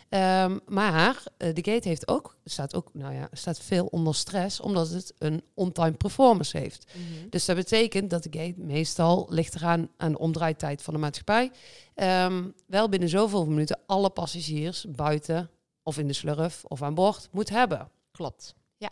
Um, 0.08 0.60
maar 0.66 1.22
uh, 1.38 1.54
de 1.54 1.64
gate 1.72 1.88
heeft 1.88 2.08
ook, 2.08 2.36
staat 2.44 2.74
ook, 2.74 2.90
nou 2.92 3.14
ja, 3.14 3.28
staat 3.32 3.58
veel 3.58 3.86
onder 3.86 4.14
stress, 4.14 4.60
omdat 4.60 4.88
het 4.90 5.14
een 5.18 5.42
on-time 5.54 5.92
performance 5.92 6.58
heeft. 6.58 6.86
Mm 6.92 7.02
-hmm. 7.02 7.30
Dus 7.30 7.44
dat 7.44 7.56
betekent 7.56 8.10
dat 8.10 8.22
de 8.22 8.38
gate 8.38 8.60
meestal 8.60 9.26
ligt 9.30 9.54
eraan 9.54 9.88
aan 9.96 10.12
de 10.12 10.18
omdraaitijd 10.18 10.82
van 10.82 10.94
de 10.94 11.00
maatschappij. 11.00 11.50
Um, 11.94 12.54
wel 12.66 12.88
binnen 12.88 13.08
zoveel 13.08 13.46
minuten 13.46 13.80
alle 13.86 14.10
passagiers 14.10 14.86
buiten 14.88 15.50
of 15.82 15.98
in 15.98 16.06
de 16.06 16.12
slurf 16.12 16.64
of 16.64 16.82
aan 16.82 16.94
boord 16.94 17.28
moet 17.32 17.48
hebben. 17.48 17.88
Klopt. 18.10 18.54
Ja. 18.76 18.90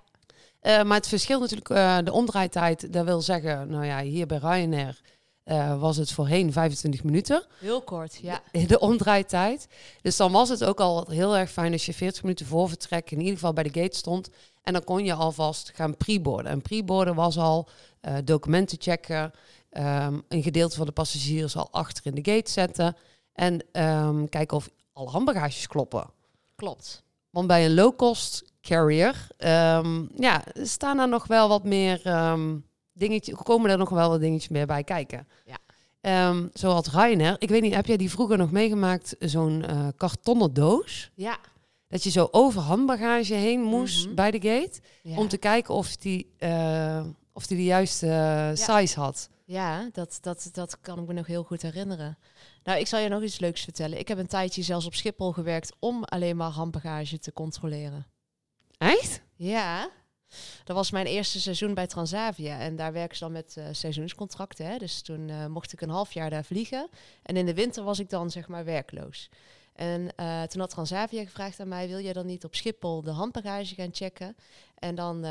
Uh, 0.63 0.83
maar 0.83 0.97
het 0.97 1.09
verschil 1.09 1.41
natuurlijk, 1.41 1.69
uh, 1.69 1.99
de 2.05 2.13
omdraaitijd, 2.13 2.93
dat 2.93 3.05
wil 3.05 3.21
zeggen, 3.21 3.69
nou 3.69 3.85
ja, 3.85 4.01
hier 4.01 4.27
bij 4.27 4.39
Ryanair 4.39 5.01
uh, 5.45 5.81
was 5.81 5.97
het 5.97 6.13
voorheen 6.13 6.53
25 6.53 7.05
minuten. 7.05 7.45
Heel 7.59 7.83
kort, 7.83 8.17
ja. 8.17 8.43
De 8.67 8.79
omdraaitijd. 8.79 9.69
Dus 10.03 10.17
dan 10.17 10.33
was 10.33 10.49
het 10.49 10.65
ook 10.65 10.81
al 10.81 11.07
heel 11.09 11.37
erg 11.37 11.51
fijn 11.51 11.73
als 11.73 11.87
je 11.87 11.95
40 11.95 12.23
minuten 12.23 12.47
voor 12.47 12.69
vertrek 12.69 13.11
in 13.11 13.19
ieder 13.19 13.35
geval 13.35 13.53
bij 13.53 13.63
de 13.63 13.81
gate 13.81 13.97
stond. 13.97 14.29
En 14.63 14.73
dan 14.73 14.85
kon 14.85 15.05
je 15.05 15.15
alvast 15.15 15.73
gaan 15.75 15.97
preboarden. 15.97 16.53
En 16.53 16.63
preboarden 16.63 17.15
was 17.15 17.39
al 17.39 17.69
uh, 18.03 18.17
documenten 18.25 18.79
checken, 18.81 19.33
um, 19.71 20.23
een 20.29 20.43
gedeelte 20.43 20.77
van 20.77 20.87
de 20.87 20.93
passagiers 20.93 21.57
al 21.57 21.69
achter 21.71 22.07
in 22.07 22.15
de 22.23 22.33
gate 22.33 22.51
zetten 22.51 22.97
en 23.33 23.65
um, 23.73 24.29
kijken 24.29 24.57
of 24.57 24.71
alle 24.93 25.11
handbagages 25.11 25.67
kloppen. 25.67 26.11
Klopt. 26.55 27.03
Want 27.31 27.47
bij 27.47 27.65
een 27.65 27.75
low-cost 27.75 28.45
carrier 28.61 29.27
um, 29.39 30.11
ja, 30.15 30.45
staan 30.55 30.99
er 30.99 31.09
nog 31.09 31.27
wel 31.27 31.49
wat 31.49 31.65
meer 31.65 32.01
dingetje, 32.93 33.35
komen 33.35 33.71
er 33.71 33.79
nog 33.79 33.89
wel 33.89 34.09
wat 34.09 34.21
dingetjes 34.21 34.49
meer 34.49 34.67
bij 34.67 34.85
kijken. 34.85 35.29
Ja. 35.45 35.59
Um, 36.29 36.51
zoals 36.53 36.91
Ryanair. 36.91 37.37
Ik 37.39 37.49
weet 37.49 37.63
niet, 37.63 37.75
heb 37.75 37.87
jij 37.87 37.97
die 37.97 38.11
vroeger 38.11 38.39
nog 38.39 38.51
meegemaakt? 38.51 39.17
Zo'n 39.19 39.65
uh, 39.71 39.89
kartonnen 39.97 40.55
doos? 40.55 41.11
Ja. 41.15 41.39
Dat 41.89 42.03
je 42.03 42.11
zo 42.11 42.29
over 42.31 42.61
handbagage 42.61 43.35
heen 43.35 43.61
moest 43.61 43.99
mm 43.99 44.07
-hmm. 44.07 44.15
bij 44.15 44.31
de 44.31 44.49
gate. 44.49 44.81
Ja. 45.03 45.17
Om 45.17 45.29
te 45.29 45.37
kijken 45.37 45.75
of 45.75 45.97
die, 45.97 46.35
uh, 46.39 47.05
of 47.33 47.47
die 47.47 47.57
de 47.57 47.65
juiste 47.65 48.07
ja. 48.07 48.55
size 48.55 49.01
had. 49.01 49.31
Ja, 49.45 49.89
dat, 49.93 50.19
dat, 50.21 50.49
dat 50.53 50.81
kan 50.81 50.99
ik 50.99 51.07
me 51.07 51.13
nog 51.13 51.27
heel 51.27 51.43
goed 51.43 51.63
herinneren. 51.63 52.19
Nou, 52.65 52.79
ik 52.79 52.87
zal 52.87 53.01
je 53.01 53.09
nog 53.09 53.23
iets 53.23 53.39
leuks 53.39 53.63
vertellen. 53.63 53.99
Ik 53.99 54.09
heb 54.09 54.19
een 54.19 54.27
tijdje 54.27 54.63
zelfs 54.63 54.87
op 54.87 54.95
Schiphol 54.95 55.33
gewerkt 55.33 55.73
om 55.79 56.05
alleen 56.05 56.37
maar 56.37 56.51
handbagage 56.51 57.19
te 57.19 57.33
controleren. 57.33 58.07
Echt? 58.79 59.23
Ja. 59.35 59.91
Dat 60.65 60.77
was 60.77 60.91
mijn 60.91 61.07
eerste 61.07 61.41
seizoen 61.41 61.75
bij 61.75 61.87
Transavia. 61.87 62.59
En 62.59 62.77
daar 62.77 62.93
werken 62.93 63.17
ze 63.17 63.25
dan 63.25 63.33
met 63.33 63.55
uh, 63.59 63.65
seizoenscontracten. 63.73 64.67
Hè? 64.67 64.79
Dus 64.79 65.03
toen 65.03 65.29
uh, 65.29 65.47
mocht 65.47 65.73
ik 65.73 65.81
een 65.81 65.91
half 65.91 66.13
jaar 66.13 66.31
daar 66.31 66.45
vliegen. 66.45 66.89
En 67.23 67.37
in 67.37 67.47
de 67.47 67.55
winter 67.55 67.85
was 67.85 67.99
ik 67.99 68.11
dan 68.11 68.31
zeg 68.31 68.49
maar 68.49 68.65
werkloos. 68.65 69.29
En 69.73 70.01
uh, 70.01 70.43
toen 70.43 70.61
had 70.61 70.71
Transavia 70.71 71.25
gevraagd 71.25 71.61
aan 71.61 71.69
mij... 71.69 71.89
wil 71.89 71.99
je 71.99 72.13
dan 72.13 72.27
niet 72.27 72.45
op 72.45 72.55
Schiphol 72.55 73.03
de 73.03 73.11
handbagage 73.11 73.75
gaan 73.75 73.91
checken? 73.93 74.37
En 74.79 74.95
dan 74.95 75.25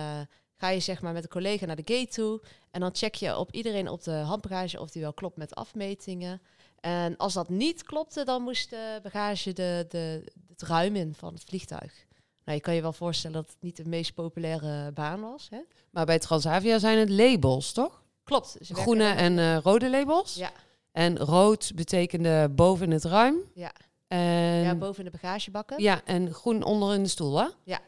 ga 0.57 0.69
je 0.69 0.79
zeg 0.79 1.01
maar 1.01 1.13
met 1.13 1.23
een 1.23 1.29
collega 1.29 1.65
naar 1.65 1.83
de 1.83 1.93
gate 1.93 2.11
toe... 2.11 2.41
en 2.71 2.79
dan 2.79 2.95
check 2.95 3.15
je 3.15 3.37
op 3.37 3.51
iedereen 3.51 3.89
op 3.89 4.03
de 4.03 4.11
handbagage... 4.11 4.79
of 4.79 4.91
die 4.91 5.01
wel 5.01 5.13
klopt 5.13 5.37
met 5.37 5.55
afmetingen. 5.55 6.41
En 6.79 7.17
als 7.17 7.33
dat 7.33 7.49
niet 7.49 7.83
klopte, 7.83 8.23
dan 8.23 8.41
moest 8.41 8.69
de 8.69 8.99
bagage 9.03 9.53
de, 9.53 9.85
de, 9.89 10.31
het 10.47 10.61
ruim 10.61 10.95
in 10.95 11.13
van 11.13 11.33
het 11.33 11.43
vliegtuig. 11.43 12.05
Nou, 12.45 12.57
je 12.57 12.63
kan 12.63 12.75
je 12.75 12.81
wel 12.81 12.93
voorstellen 12.93 13.35
dat 13.35 13.49
het 13.49 13.61
niet 13.61 13.77
de 13.77 13.85
meest 13.85 14.13
populaire 14.13 14.91
baan 14.91 15.21
was. 15.21 15.47
Hè? 15.49 15.59
Maar 15.89 16.05
bij 16.05 16.19
Transavia 16.19 16.79
zijn 16.79 16.97
het 16.97 17.09
labels, 17.09 17.71
toch? 17.71 18.03
Klopt. 18.23 18.57
Groene 18.61 19.09
en 19.09 19.37
uh, 19.37 19.57
rode 19.57 19.89
labels. 19.89 20.35
Ja. 20.35 20.51
En 20.91 21.19
rood 21.19 21.71
betekende 21.75 22.49
boven 22.49 22.85
in 22.85 22.91
het 22.91 23.03
ruim. 23.03 23.35
Ja. 23.53 23.71
En 24.07 24.63
ja, 24.63 24.75
boven 24.75 25.05
in 25.05 25.11
de 25.11 25.17
bagagebakken. 25.21 25.81
Ja, 25.81 26.01
en 26.05 26.33
groen 26.33 26.63
onder 26.63 26.93
in 26.93 27.03
de 27.03 27.09
stoel, 27.09 27.39
hè? 27.39 27.47
Ja. 27.63 27.79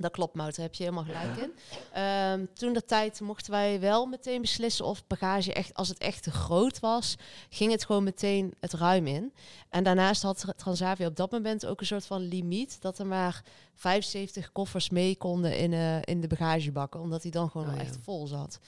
Dat 0.00 0.12
klopt, 0.12 0.34
Mout, 0.34 0.56
daar 0.56 0.64
heb 0.64 0.74
je 0.74 0.82
helemaal 0.82 1.04
gelijk 1.04 1.36
in. 1.36 1.52
Ehm, 1.92 2.46
toen 2.54 2.72
de 2.72 2.84
tijd 2.84 3.20
mochten 3.20 3.50
wij 3.50 3.80
wel 3.80 4.06
meteen 4.06 4.40
beslissen 4.40 4.84
of 4.84 5.06
bagage 5.06 5.52
echt, 5.52 5.74
als 5.74 5.88
het 5.88 5.98
echt 5.98 6.22
te 6.22 6.30
groot 6.30 6.80
was, 6.80 7.16
ging 7.48 7.72
het 7.72 7.84
gewoon 7.84 8.04
meteen 8.04 8.54
het 8.60 8.72
ruim 8.72 9.06
in. 9.06 9.32
En 9.68 9.84
daarnaast 9.84 10.22
had 10.22 10.44
Transavia 10.56 11.06
op 11.06 11.16
dat 11.16 11.30
moment 11.30 11.66
ook 11.66 11.80
een 11.80 11.86
soort 11.86 12.06
van 12.06 12.20
limiet 12.20 12.80
dat 12.80 12.98
er 12.98 13.06
maar 13.06 13.44
75 13.74 14.52
koffers 14.52 14.90
mee 14.90 15.16
konden 15.16 15.58
in, 15.58 15.72
uh, 15.72 16.02
in 16.02 16.20
de 16.20 16.26
bagagebakken, 16.26 17.00
omdat 17.00 17.22
die 17.22 17.30
dan 17.30 17.50
gewoon 17.50 17.68
oh, 17.68 17.80
echt 17.80 17.98
vol 18.02 18.26
zat. 18.26 18.58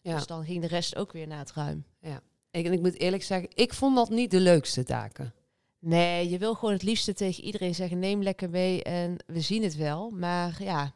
Ja. 0.00 0.14
Dus 0.14 0.26
dan 0.26 0.44
ging 0.44 0.60
de 0.60 0.66
rest 0.66 0.96
ook 0.96 1.12
weer 1.12 1.26
naar 1.26 1.38
het 1.38 1.52
ruim. 1.52 1.84
Ja. 2.00 2.20
Ik, 2.50 2.66
en 2.66 2.72
ik 2.72 2.80
moet 2.80 2.98
eerlijk 2.98 3.22
zeggen, 3.22 3.48
ik 3.54 3.74
vond 3.74 3.96
dat 3.96 4.10
niet 4.10 4.30
de 4.30 4.40
leukste 4.40 4.84
taken. 4.84 5.34
Nee, 5.84 6.28
je 6.28 6.38
wil 6.38 6.54
gewoon 6.54 6.74
het 6.74 6.82
liefste 6.82 7.14
tegen 7.14 7.44
iedereen 7.44 7.74
zeggen: 7.74 7.98
neem 7.98 8.22
lekker 8.22 8.50
mee 8.50 8.82
en 8.82 9.16
we 9.26 9.40
zien 9.40 9.62
het 9.62 9.76
wel. 9.76 10.10
Maar 10.10 10.56
ja, 10.58 10.92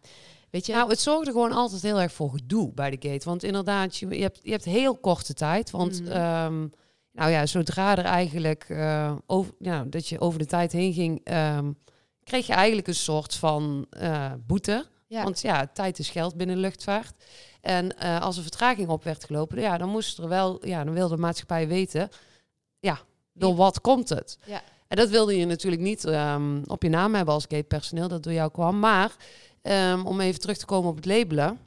weet 0.50 0.66
je. 0.66 0.72
Nou, 0.72 0.90
het 0.90 1.00
zorgde 1.00 1.30
gewoon 1.30 1.52
altijd 1.52 1.82
heel 1.82 2.00
erg 2.00 2.12
voor 2.12 2.30
gedoe 2.30 2.72
bij 2.72 2.90
de 2.90 3.08
gate. 3.08 3.28
Want 3.28 3.42
inderdaad, 3.42 3.96
je, 3.96 4.08
je 4.08 4.22
hebt, 4.22 4.40
je 4.42 4.50
hebt 4.50 4.64
heel 4.64 4.96
korte 4.96 5.34
tijd. 5.34 5.70
Want 5.70 6.00
mhm. 6.02 6.10
ehm, 6.10 6.66
nou 7.12 7.30
ja, 7.30 7.46
zodra 7.46 7.96
er 7.96 8.04
eigenlijk 8.04 8.68
uh, 8.68 9.16
over, 9.26 9.54
ja, 9.58 9.84
dat 9.84 10.08
je 10.08 10.20
over 10.20 10.38
de 10.38 10.46
tijd 10.46 10.72
heen 10.72 10.92
ging, 10.92 11.20
ehm, 11.24 11.72
kreeg 12.22 12.46
je 12.46 12.52
eigenlijk 12.52 12.88
een 12.88 12.94
soort 12.94 13.34
van 13.34 13.86
uh, 14.00 14.32
boete. 14.46 14.86
Ja. 15.06 15.22
Want 15.22 15.40
ja, 15.40 15.66
tijd 15.66 15.98
is 15.98 16.10
geld 16.10 16.36
binnen 16.36 16.56
de 16.56 16.62
luchtvaart. 16.62 17.24
En 17.60 17.94
uh, 18.02 18.20
als 18.20 18.36
er 18.36 18.42
vertraging 18.42 18.88
op 18.88 19.04
werd 19.04 19.24
gelopen, 19.24 19.60
ja, 19.60 19.78
dan 19.78 19.88
moest 19.88 20.18
er 20.18 20.28
wel, 20.28 20.66
ja, 20.66 20.84
dan 20.84 20.94
wilde 20.94 21.14
de 21.14 21.20
maatschappij 21.20 21.68
weten, 21.68 22.08
ja, 22.78 22.98
door 23.32 23.54
wat 23.54 23.80
komt 23.80 24.08
het? 24.08 24.38
Ja. 24.44 24.62
En 24.88 24.96
dat 24.96 25.08
wilde 25.08 25.36
je 25.36 25.46
natuurlijk 25.46 25.82
niet 25.82 26.04
um, 26.04 26.62
op 26.66 26.82
je 26.82 26.88
naam 26.88 27.14
hebben 27.14 27.34
als 27.34 27.46
gate 27.48 27.62
personeel, 27.62 28.08
dat 28.08 28.22
door 28.22 28.32
jou 28.32 28.50
kwam. 28.50 28.78
Maar 28.78 29.16
um, 29.62 30.06
om 30.06 30.20
even 30.20 30.40
terug 30.40 30.56
te 30.56 30.66
komen 30.66 30.90
op 30.90 30.96
het 30.96 31.06
labelen. 31.06 31.58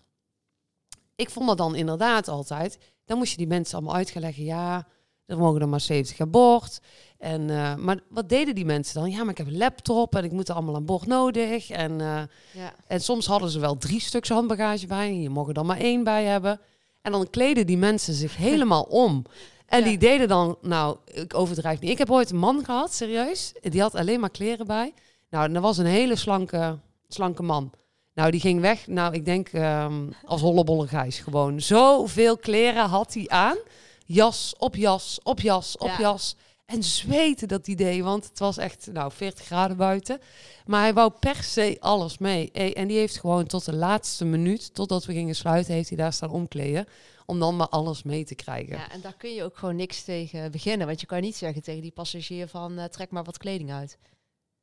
Ik 1.16 1.30
vond 1.30 1.48
dat 1.48 1.58
dan 1.58 1.76
inderdaad 1.76 2.28
altijd. 2.28 2.78
Dan 3.06 3.18
moest 3.18 3.32
je 3.32 3.38
die 3.38 3.48
mensen 3.48 3.78
allemaal 3.78 3.96
uit 3.96 4.10
gaan 4.10 4.22
leggen. 4.22 4.44
Ja, 4.44 4.88
er 5.26 5.38
mogen 5.38 5.62
er 5.62 5.70
maar 5.70 5.82
70 5.82 6.20
aan 6.20 6.30
boord. 6.30 6.80
En, 7.18 7.42
uh, 7.42 7.76
maar 7.76 8.00
wat 8.10 8.30
deden 8.30 8.56
die 8.56 8.66
mensen 8.66 9.00
dan? 9.02 9.12
Ja, 9.12 9.20
maar 9.20 9.30
ik 9.30 9.38
heb 9.38 9.48
een 9.48 9.58
laptop 9.58 10.16
en 10.16 10.24
ik 10.24 10.32
moet 10.32 10.50
er 10.50 10.56
allemaal 10.56 10.76
aan 10.76 10.86
boord 10.86 11.06
nodig. 11.06 11.70
En, 11.70 11.92
uh, 11.92 12.22
ja. 12.54 12.74
en 12.88 13.02
soms 13.02 13.26
hadden 13.26 13.50
ze 13.50 13.60
wel 13.60 13.78
drie 13.78 14.02
stuks 14.02 14.30
handbagage 14.30 14.88
bij. 14.88 15.08
En 15.08 15.22
je 15.22 15.30
mocht 15.30 15.48
er 15.48 15.54
dan 15.54 15.66
maar 15.66 15.78
één 15.78 16.04
bij 16.04 16.24
hebben. 16.24 16.60
En 17.02 17.12
dan 17.12 17.30
kleden 17.30 17.68
die 17.68 17.78
mensen 17.78 18.14
zich 18.14 18.36
helemaal 18.38 18.84
om. 18.84 19.26
En 19.70 19.84
die 19.84 19.98
deden 19.98 20.28
dan, 20.28 20.58
nou, 20.62 20.98
ik 21.06 21.34
overdrijf 21.34 21.80
niet. 21.80 21.92
Ik 21.92 21.98
heb 21.98 22.12
ooit 22.12 22.30
een 22.30 22.38
man 22.38 22.66
gehad, 22.66 22.94
serieus. 22.94 23.54
Die 23.62 23.82
had 23.82 23.96
alleen 23.96 24.20
maar 24.20 24.30
kleren 24.30 24.68
bij. 24.68 24.94
Nou, 25.30 25.52
dat 25.52 25.62
was 25.62 25.78
een 25.78 25.86
hele 25.86 26.16
slanke, 26.16 26.78
slanke 27.08 27.44
man. 27.44 27.72
Nou, 28.14 28.32
die 28.32 28.40
ging 28.40 28.62
weg, 28.62 28.88
nou, 28.88 29.14
ik 29.14 29.26
denk 29.26 29.54
um, 29.54 30.14
als 30.26 30.42
hollebolle 30.42 30.88
gijs 30.88 31.20
gewoon. 31.20 31.62
Zoveel 31.62 32.38
kleren 32.38 32.86
had 32.86 33.14
hij 33.14 33.28
aan. 33.28 33.58
Jas 34.06 34.54
op 34.58 34.76
jas, 34.76 35.20
op 35.24 35.40
jas, 35.40 35.78
op 35.78 35.92
jas. 35.98 36.36
En 36.66 36.84
zweten 36.84 37.48
dat 37.48 37.68
idee, 37.68 38.04
want 38.04 38.26
het 38.30 38.40
was 38.40 38.58
echt, 38.58 38.90
nou, 38.92 39.12
40 39.12 39.46
graden 39.46 39.78
buiten. 39.78 40.20
Maar 40.66 40.82
hij 40.82 40.94
wou 40.94 41.12
per 41.20 41.44
se 41.44 41.78
alles 41.80 42.18
mee. 42.18 42.52
En 42.52 42.88
die 42.88 42.98
heeft 42.98 43.20
gewoon 43.20 43.46
tot 43.46 43.66
de 43.66 43.76
laatste 43.76 44.26
minuut, 44.26 44.74
totdat 44.74 45.06
we 45.06 45.14
gingen 45.14 45.36
sluiten, 45.36 45.74
heeft 45.74 45.90
hij 45.90 45.98
daar 45.98 46.14
staan 46.14 46.32
omkleden 46.32 46.88
om 47.30 47.40
dan 47.40 47.56
maar 47.56 47.70
alles 47.70 48.04
mee 48.04 48.26
te 48.26 48.36
krijgen. 48.36 48.78
Ja, 48.78 48.92
en 48.92 49.02
daar 49.02 49.16
kun 49.18 49.34
je 49.34 49.44
ook 49.44 49.58
gewoon 49.58 49.76
niks 49.76 50.04
tegen 50.04 50.52
beginnen. 50.52 50.88
Want 50.88 51.00
je 51.00 51.06
kan 51.06 51.22
niet 51.22 51.36
zeggen 51.36 51.62
tegen 51.62 51.82
die 51.82 51.92
passagier 51.92 52.48
van 52.48 52.80
uh, 52.80 52.84
trek 52.84 53.12
maar 53.12 53.24
wat 53.24 53.38
kleding 53.38 53.72
uit. 53.72 53.98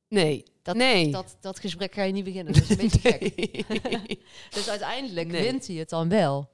Nee, 0.09 0.45
dat, 0.63 0.77
nee. 0.77 1.11
Dat, 1.11 1.37
dat 1.41 1.61
gesprek 1.61 1.95
ga 1.95 2.03
je 2.03 2.13
niet 2.13 2.25
beginnen. 2.25 2.53
Dat 2.53 2.63
is 2.63 2.71
een 2.71 2.77
beetje 2.77 3.01
gek. 3.01 4.19
dus 4.55 4.69
uiteindelijk 4.69 5.31
wint 5.31 5.67
hij 5.67 5.77
het 5.77 5.89
dan 5.89 6.09
wel. 6.09 6.51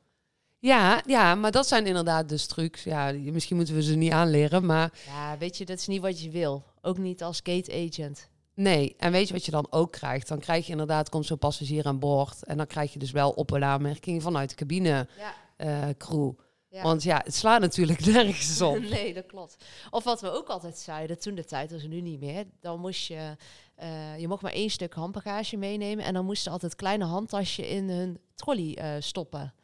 Ja, 0.58 1.02
ja, 1.06 1.34
maar 1.34 1.50
dat 1.50 1.68
zijn 1.68 1.86
inderdaad 1.86 2.28
de 2.28 2.46
trucs. 2.46 2.82
Ja, 2.82 3.12
misschien 3.12 3.56
moeten 3.56 3.74
we 3.74 3.82
ze 3.82 3.94
niet 3.94 4.12
aanleren, 4.12 4.66
maar... 4.66 4.92
Ja, 5.06 5.38
weet 5.38 5.56
je, 5.56 5.64
dat 5.64 5.78
is 5.78 5.86
niet 5.86 6.00
wat 6.00 6.22
je 6.22 6.30
wil. 6.30 6.64
Ook 6.80 6.98
niet 6.98 7.22
als 7.22 7.40
gate 7.42 7.88
agent. 7.88 8.28
Nee, 8.54 8.94
en 8.98 9.12
weet 9.12 9.28
je 9.28 9.34
wat 9.34 9.44
je 9.44 9.50
dan 9.50 9.66
ook 9.70 9.92
krijgt? 9.92 10.28
Dan 10.28 10.38
krijg 10.38 10.66
je 10.66 10.72
inderdaad, 10.72 11.08
komt 11.08 11.26
zo'n 11.26 11.38
passagier 11.38 11.86
aan 11.86 11.98
boord... 11.98 12.44
en 12.44 12.56
dan 12.56 12.66
krijg 12.66 12.92
je 12.92 12.98
dus 12.98 13.10
wel 13.10 13.30
op 13.30 13.50
een 13.50 13.64
aanmerking 13.64 14.22
vanuit 14.22 14.48
de 14.48 14.54
cabine. 14.54 15.08
Ja 15.18 15.34
uh, 15.62 15.88
crew. 15.98 16.32
Want 16.80 17.02
ja, 17.02 17.20
het 17.24 17.34
slaat 17.34 17.60
natuurlijk 17.60 18.06
nergens 18.06 18.60
op. 18.60 18.78
nee, 18.90 19.14
dat 19.14 19.26
klopt. 19.26 19.64
Of 19.90 20.04
wat 20.04 20.20
we 20.20 20.30
ook 20.30 20.48
altijd 20.48 20.78
zeiden, 20.78 21.18
toen 21.18 21.34
de 21.34 21.44
tijd 21.44 21.70
was 21.70 21.82
nu 21.82 22.00
niet 22.00 22.20
meer. 22.20 22.44
Dan 22.60 22.80
moest 22.80 23.06
je, 23.06 23.36
uh, 23.82 24.18
je 24.18 24.28
mocht 24.28 24.42
maar 24.42 24.52
één 24.52 24.70
stuk 24.70 24.94
handbagage 24.94 25.56
meenemen. 25.56 26.04
En 26.04 26.14
dan 26.14 26.24
moesten 26.24 26.52
altijd 26.52 26.74
kleine 26.74 27.04
handtasje 27.04 27.68
in 27.68 27.88
hun 27.88 28.18
trolley 28.34 28.78
uh, 28.78 29.00
stoppen. 29.00 29.54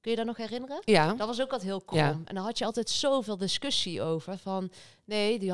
Kun 0.00 0.10
je 0.10 0.16
dat 0.16 0.26
nog 0.26 0.36
herinneren? 0.36 0.82
Ja. 0.84 1.14
Dat 1.14 1.26
was 1.26 1.40
ook 1.40 1.52
altijd 1.52 1.70
heel 1.70 1.80
krom. 1.80 2.22
En 2.24 2.34
dan 2.34 2.44
had 2.44 2.58
je 2.58 2.64
altijd 2.64 2.90
zoveel 2.90 3.36
discussie 3.36 4.02
over 4.02 4.38
van... 4.38 4.70
nee, 5.04 5.38
die 5.38 5.52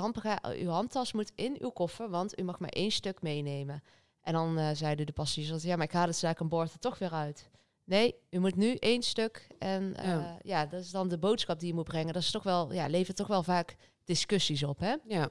uw 0.58 0.68
handtas 0.68 1.12
moet 1.12 1.32
in 1.34 1.56
uw 1.60 1.70
koffer, 1.70 2.10
want 2.10 2.38
u 2.38 2.42
mag 2.42 2.58
maar 2.58 2.70
één 2.70 2.90
stuk 2.90 3.22
meenemen. 3.22 3.82
En 4.22 4.32
dan 4.32 4.58
uh, 4.58 4.68
zeiden 4.72 5.06
de 5.06 5.12
passagiers, 5.12 5.62
ja, 5.62 5.76
maar 5.76 5.86
ik 5.86 5.92
haal 5.92 6.06
het 6.06 6.16
zaak 6.16 6.40
aan 6.40 6.48
boord 6.48 6.72
er 6.72 6.78
toch 6.78 6.98
weer 6.98 7.12
uit. 7.12 7.50
Nee, 7.92 8.14
u 8.30 8.38
moet 8.38 8.56
nu 8.56 8.74
één 8.74 9.02
stuk. 9.02 9.46
En 9.58 9.94
uh, 9.98 10.04
ja. 10.06 10.38
ja. 10.42 10.66
dat 10.66 10.80
is 10.80 10.90
dan 10.90 11.08
de 11.08 11.18
boodschap 11.18 11.58
die 11.58 11.68
je 11.68 11.74
moet 11.74 11.84
brengen. 11.84 12.12
Dat 12.12 12.22
is 12.22 12.30
toch 12.30 12.42
wel, 12.42 12.72
ja, 12.72 12.86
levert 12.86 13.16
toch 13.16 13.26
wel 13.26 13.42
vaak 13.42 13.76
discussies 14.04 14.62
op, 14.62 14.78
hè? 14.78 14.94
Ja. 15.06 15.28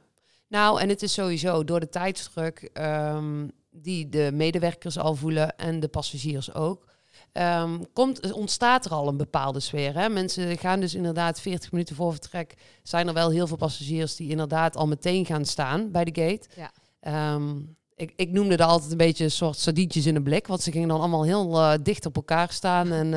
Nou, 0.48 0.82
en 0.82 0.90
het 0.90 1.02
is 1.02 1.14
sowieso 1.14 1.64
door 1.64 1.80
de 1.80 1.90
tijdsdruk 1.90 2.70
um, 2.74 3.52
die 3.70 4.10
de 4.10 4.30
medewerkers 4.34 4.98
al 4.98 5.16
voelen 5.16 5.58
en 5.58 5.80
de 5.80 5.88
passagiers 5.88 6.54
ook. 6.54 6.86
Um, 7.34 7.94
komt, 7.94 8.32
ontstaat 8.32 8.86
er 8.86 8.92
al 8.92 9.08
een 9.08 9.18
bepaalde 9.18 9.60
sfeer. 9.60 9.94
Hè? 9.94 10.10
Mensen 10.10 10.58
gaan 10.58 10.80
dus 10.80 10.96
inderdaad 10.96 11.42
40 11.42 11.72
minuten 11.72 11.96
voor 11.96 12.12
vertrek. 12.12 12.54
Zijn 12.84 13.08
er 13.08 13.14
wel 13.14 13.30
heel 13.30 13.48
veel 13.48 13.58
passagiers 13.58 14.16
die 14.16 14.30
inderdaad 14.30 14.76
al 14.76 14.88
meteen 14.88 15.26
gaan 15.26 15.46
staan 15.46 15.92
bij 15.92 16.04
de 16.04 16.22
gate. 16.22 16.48
Ja. 16.56 17.34
Um, 17.36 17.76
ik, 18.02 18.14
ik 18.16 18.32
noemde 18.32 18.56
dat 18.56 18.70
altijd 18.70 18.92
een 18.92 18.98
beetje 18.98 19.24
een 19.24 19.32
soort 19.32 19.58
sardientjes 19.58 20.06
in 20.06 20.14
de 20.14 20.22
blik. 20.22 20.48
Want 20.48 20.62
ze 20.62 20.72
gingen 20.72 20.88
dan 20.88 21.00
allemaal 21.00 21.24
heel 21.24 21.60
uh, 21.60 21.74
dicht 21.84 22.06
op 22.06 22.16
elkaar 22.16 22.52
staan 22.52 22.92
en 22.92 23.14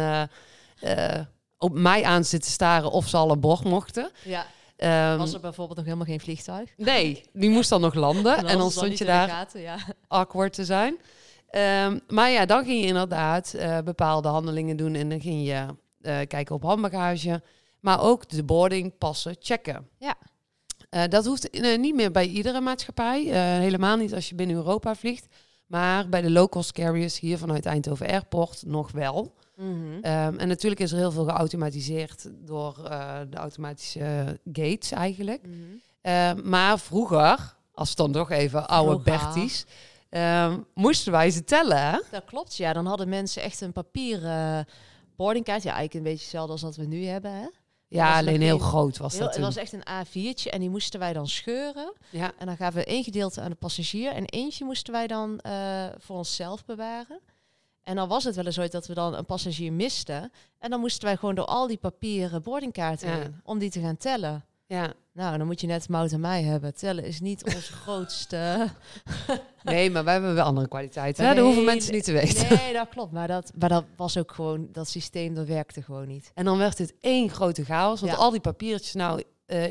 uh, 0.83 1.21
op 1.59 1.73
mij 1.73 2.05
aan 2.05 2.25
zitten 2.25 2.51
staren 2.51 2.91
of 2.91 3.09
ze 3.09 3.17
al 3.17 3.31
een 3.31 3.41
bocht 3.41 3.65
mochten. 3.65 4.11
Ja. 4.25 4.47
Um, 5.13 5.19
was 5.19 5.35
er 5.35 5.41
bijvoorbeeld 5.41 5.77
nog 5.77 5.87
helemaal 5.87 6.07
geen 6.07 6.21
vliegtuig? 6.21 6.71
Nee, 6.77 7.25
die 7.33 7.51
moest 7.51 7.69
dan 7.69 7.81
nog 7.81 7.95
landen. 7.95 8.37
en, 8.47 8.59
dan 8.59 8.71
stond 8.71 8.99
je 8.99 9.05
daar 9.05 9.29
gaten, 9.29 9.61
ja. 9.61 9.77
awkward 10.09 10.53
te 10.53 10.65
zijn. 10.65 10.99
Um, 11.87 12.01
maar 12.09 12.31
ja, 12.31 12.47
dan 12.47 12.65
ging 12.65 12.81
je 12.81 12.87
inderdaad 12.87 13.55
bepaalde 13.85 14.29
handelingen 14.29 14.77
doen. 14.77 14.95
En 14.95 15.09
dan 15.09 15.21
ging 15.21 15.47
je 15.47 15.67
kijken 16.27 16.55
op 16.55 16.63
handbagage. 16.63 17.43
Maar 17.81 18.01
ook 18.01 18.29
de 18.29 18.45
boarding 18.45 18.99
passen 18.99 19.37
checken. 19.39 19.89
Ja. 19.99 20.17
Uh, 20.95 21.03
dat 21.09 21.25
hoeft 21.25 21.57
uh, 21.57 21.79
niet 21.79 21.95
meer 21.95 22.11
bij 22.11 22.27
iedere 22.27 22.61
maatschappij. 22.61 23.25
Uh, 23.25 23.33
helemaal 23.35 23.97
niet 23.97 24.15
als 24.15 24.29
je 24.29 24.35
binnen 24.35 24.57
Europa 24.57 24.95
vliegt. 24.95 25.27
Maar 25.67 26.09
bij 26.09 26.21
de 26.21 26.31
low-cost 26.31 26.73
carriers 26.73 27.21
hier 27.21 27.39
vanuit 27.39 27.67
Eindhoven 27.67 28.07
Airport 28.07 28.63
nog 28.67 28.91
wel. 28.91 29.35
-hmm. 29.57 29.95
um, 29.95 30.39
en 30.39 30.49
natuurlijk 30.49 30.81
is 30.81 30.93
er 30.93 30.99
heel 30.99 31.11
veel 31.11 31.25
geautomatiseerd 31.25 32.31
door 32.33 32.75
de 33.31 33.37
automatische 33.37 34.39
gates 34.53 34.91
eigenlijk. 34.91 35.43
Mm 35.47 35.81
-hmm. 36.03 36.51
maar 36.51 36.79
vroeger, 36.79 37.55
als 37.75 37.89
het 37.89 37.99
dan 37.99 38.13
toch 38.13 38.31
even 38.31 38.69
oude 38.69 39.03
Berties, 39.03 39.67
um, 40.11 40.67
moesten 40.75 41.13
wij 41.13 41.31
ze 41.31 41.45
tellen. 41.45 41.91
Hè? 41.91 41.99
Dat 42.11 42.25
klopt, 42.25 42.57
ja. 42.57 42.73
Dan 42.73 42.87
hadden 42.87 43.09
mensen 43.09 43.43
echt 43.43 43.61
een 43.61 43.73
papieren 43.73 44.67
boardingkaart. 45.17 45.63
Ja, 45.63 45.73
eigenlijk 45.73 45.95
een 45.95 46.11
beetje 46.13 46.23
hetzelfde 46.23 46.53
als 46.53 46.63
wat 46.63 46.77
we 46.77 46.85
nu 46.85 47.05
hebben, 47.05 47.33
hè? 47.33 47.47
Ja, 47.89 48.19
alleen 48.19 48.41
heel 48.41 48.59
groot 48.59 48.97
was 48.97 49.17
dat. 49.19 49.35
Het 49.35 49.45
was 49.45 49.57
echt 49.57 49.73
een 49.73 50.07
A4'tje 50.07 50.51
en 50.51 50.61
die 50.61 50.71
moesten 50.71 51.01
wij 51.01 51.13
dan 51.13 51.29
scheuren. 51.29 51.93
Ja. 52.11 52.33
En 52.39 52.47
dan 52.47 52.57
gaven 52.57 52.81
we 52.81 52.85
één 52.85 53.05
gedeelte 53.05 53.41
aan 53.41 53.51
de 53.51 53.57
passagier 53.57 54.13
en 54.13 54.25
eentje 54.25 54.65
moesten 54.65 54.93
wij 54.93 55.07
dan 55.07 55.41
uh, 55.47 55.87
voor 55.99 56.17
onszelf 56.17 56.65
bewaren. 56.65 57.21
En 57.83 57.97
dan 57.97 58.09
was 58.09 58.25
het 58.25 58.35
wel 58.35 58.45
eens 58.45 58.59
ooit 58.59 58.73
dat 58.73 58.87
we 58.87 58.95
dan 58.95 59.15
een 59.15 59.25
passagier 59.25 59.73
misten. 59.73 60.33
En 60.59 60.71
dan 60.71 60.81
moesten 60.81 61.05
wij 61.05 61.17
gewoon 61.17 61.35
door 61.35 61.45
al 61.45 61.67
die 61.67 61.77
papieren 61.77 62.43
boardingkaarten 62.43 63.09
ja. 63.09 63.15
heen 63.15 63.41
om 63.43 63.59
die 63.59 63.71
te 63.71 63.81
gaan 63.81 63.97
tellen. 63.97 64.45
Ja. 64.67 64.93
Nou, 65.13 65.39
dan 65.39 65.47
moet 65.47 65.61
je 65.61 65.67
net 65.67 65.89
Mout 65.89 66.13
en 66.13 66.21
mij 66.21 66.43
hebben. 66.43 66.75
Tellen 66.75 67.05
is 67.05 67.21
niet 67.21 67.45
onze 67.45 67.73
grootste... 67.83 68.69
nee, 69.63 69.91
maar 69.91 70.05
wij 70.05 70.13
hebben 70.13 70.35
wel 70.35 70.45
andere 70.45 70.69
kwaliteiten. 70.69 71.25
Nee, 71.25 71.35
dat 71.35 71.45
hoeven 71.45 71.65
mensen 71.65 71.93
niet 71.93 72.05
te 72.05 72.13
weten. 72.13 72.57
Nee, 72.57 72.73
dat 72.83 72.89
klopt. 72.89 73.13
Maar 73.13 73.29
dat, 73.29 73.53
maar 73.59 73.69
dat 73.69 73.85
was 73.97 74.19
ook 74.19 74.33
gewoon... 74.33 74.69
Dat 74.73 74.89
systeem, 74.89 75.35
dat 75.35 75.47
werkte 75.47 75.83
gewoon 75.83 76.07
niet. 76.07 76.31
En 76.35 76.45
dan 76.45 76.59
werd 76.59 76.79
het 76.79 76.95
één 77.01 77.31
grote 77.31 77.65
chaos. 77.65 78.01
Want 78.01 78.17
al 78.17 78.31
die 78.31 78.41
papiertjes... 78.41 78.95
Nou, 78.95 79.23
uh, 79.47 79.65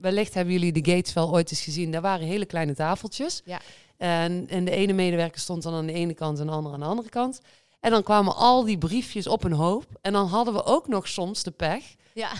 wellicht 0.00 0.34
hebben 0.34 0.54
jullie 0.54 0.72
de 0.72 0.92
gates 0.92 1.12
wel 1.12 1.30
ooit 1.30 1.50
eens 1.50 1.62
gezien. 1.62 1.90
Daar 1.90 2.00
waren 2.00 2.26
hele 2.26 2.46
kleine 2.46 2.74
tafeltjes. 2.74 3.42
Ja. 3.44 3.60
En, 3.96 4.48
en 4.48 4.64
de 4.64 4.70
ene 4.70 4.92
medewerker 4.92 5.40
stond 5.40 5.62
dan 5.62 5.74
aan 5.74 5.86
de 5.86 5.92
ene 5.92 6.14
kant 6.14 6.38
en 6.38 6.46
de 6.46 6.52
andere 6.52 6.74
aan 6.74 6.80
de 6.80 6.86
andere 6.86 7.08
kant. 7.08 7.40
En 7.80 7.90
dan 7.90 8.02
kwamen 8.02 8.36
al 8.36 8.64
die 8.64 8.78
briefjes 8.78 9.26
op 9.26 9.44
een 9.44 9.52
hoop. 9.52 9.84
En 10.00 10.12
dan 10.12 10.26
hadden 10.26 10.54
we 10.54 10.64
ook 10.64 10.88
nog 10.88 11.08
soms 11.08 11.42
de 11.42 11.50
pech... 11.50 11.84
Ja 12.14 12.30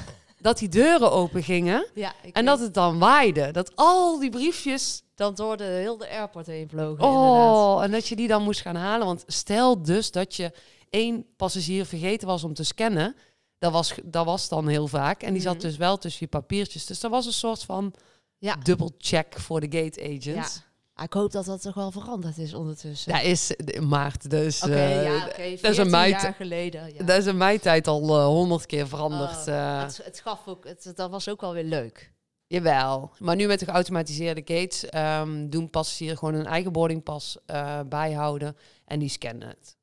dat 0.41 0.59
die 0.59 0.69
deuren 0.69 1.13
open 1.13 1.43
gingen. 1.43 1.87
Ja, 1.95 2.13
en 2.33 2.45
dat 2.45 2.61
het 2.61 2.75
dan 2.75 2.99
waaide. 2.99 3.51
Dat 3.51 3.77
al 3.77 4.19
die 4.19 4.31
briefjes 4.31 5.03
dan 5.15 5.35
door 5.35 5.57
de 5.57 5.65
hele 5.65 6.09
airport 6.11 6.47
heen 6.47 6.69
vlogen. 6.69 7.05
Oh, 7.05 7.11
inderdaad. 7.15 7.83
en 7.83 7.91
dat 7.91 8.09
je 8.09 8.17
die 8.17 8.29
dan 8.29 8.43
moest 8.43 8.61
gaan 8.61 8.77
halen. 8.77 9.07
Want 9.07 9.25
stel 9.27 9.83
dus 9.83 10.11
dat 10.11 10.37
je 10.37 10.53
één 10.91 11.27
passagier 11.37 11.87
vergeten 11.87 12.27
was 12.29 12.45
om 12.45 12.55
te 12.55 12.65
scannen. 12.65 13.17
Dat 13.59 13.73
was, 13.73 13.95
dat 14.05 14.25
was 14.25 14.49
dan 14.49 14.69
heel 14.69 14.87
vaak. 14.89 15.23
En 15.23 15.33
die 15.33 15.43
zat 15.43 15.55
Mhm. 15.57 15.63
dus 15.63 15.77
wel 15.77 15.99
tussen 15.99 16.21
je 16.21 16.29
papiertjes. 16.39 16.87
Dus 16.87 17.01
dat 17.01 17.11
was 17.11 17.27
een 17.27 17.33
soort 17.33 17.63
van 17.63 17.95
Ja. 18.39 18.57
dubbelcheck 18.63 19.35
voor 19.39 19.61
de 19.61 19.79
gate 19.79 20.01
Ja. 20.09 20.17
agents. 20.17 20.57
Ah, 20.57 20.63
Ik 21.03 21.13
hoop 21.13 21.33
dat 21.33 21.45
dat 21.45 21.63
toch 21.63 21.75
wel 21.75 21.91
veranderd 21.91 22.39
is 22.39 22.55
ondertussen. 22.55 23.13
Dat 23.13 23.23
is 23.23 23.55
maart, 23.81 24.31
dus 24.31 24.61
eh, 24.61 25.03
ja, 25.05 25.17
oké. 25.17 25.37
dat 25.37 25.39
is 25.39 25.61
14 25.61 25.85
een 25.85 25.91
meid- 25.91 26.23
jaar 26.23 26.35
geleden. 26.35 26.95
Ja. 26.95 27.05
dat 27.05 27.19
is 27.19 27.27
in 27.27 27.37
mijn 27.37 27.61
tijd 27.61 27.87
al 27.87 28.19
eh, 28.19 28.25
honderd 28.25 28.67
keer 28.67 28.89
veranderd. 28.89 29.49
Oh, 29.49 29.55
eh. 29.55 29.83
het, 29.83 30.01
het 30.05 30.21
gaf 30.21 30.47
ook, 30.47 30.65
het, 30.67 30.93
dat 30.95 31.11
was 31.11 31.29
ook 31.29 31.41
wel 31.41 31.53
weer 31.53 31.65
leuk. 31.65 32.13
Jawel, 32.47 33.11
maar 33.19 33.37
nu 33.37 33.47
met 33.47 33.59
de 33.59 33.65
geautomatiseerde 33.65 34.41
gates 34.45 34.85
ehm, 34.89 35.49
doen 35.49 35.71
passagiers 35.71 36.19
gewoon 36.19 36.35
een 36.35 36.47
eigen 36.47 36.73
boardingpas 36.73 37.39
eh, 37.47 37.81
bijhouden 37.89 38.57
en 38.85 38.99
die 38.99 39.09
scannen 39.09 39.49
het. 39.49 39.77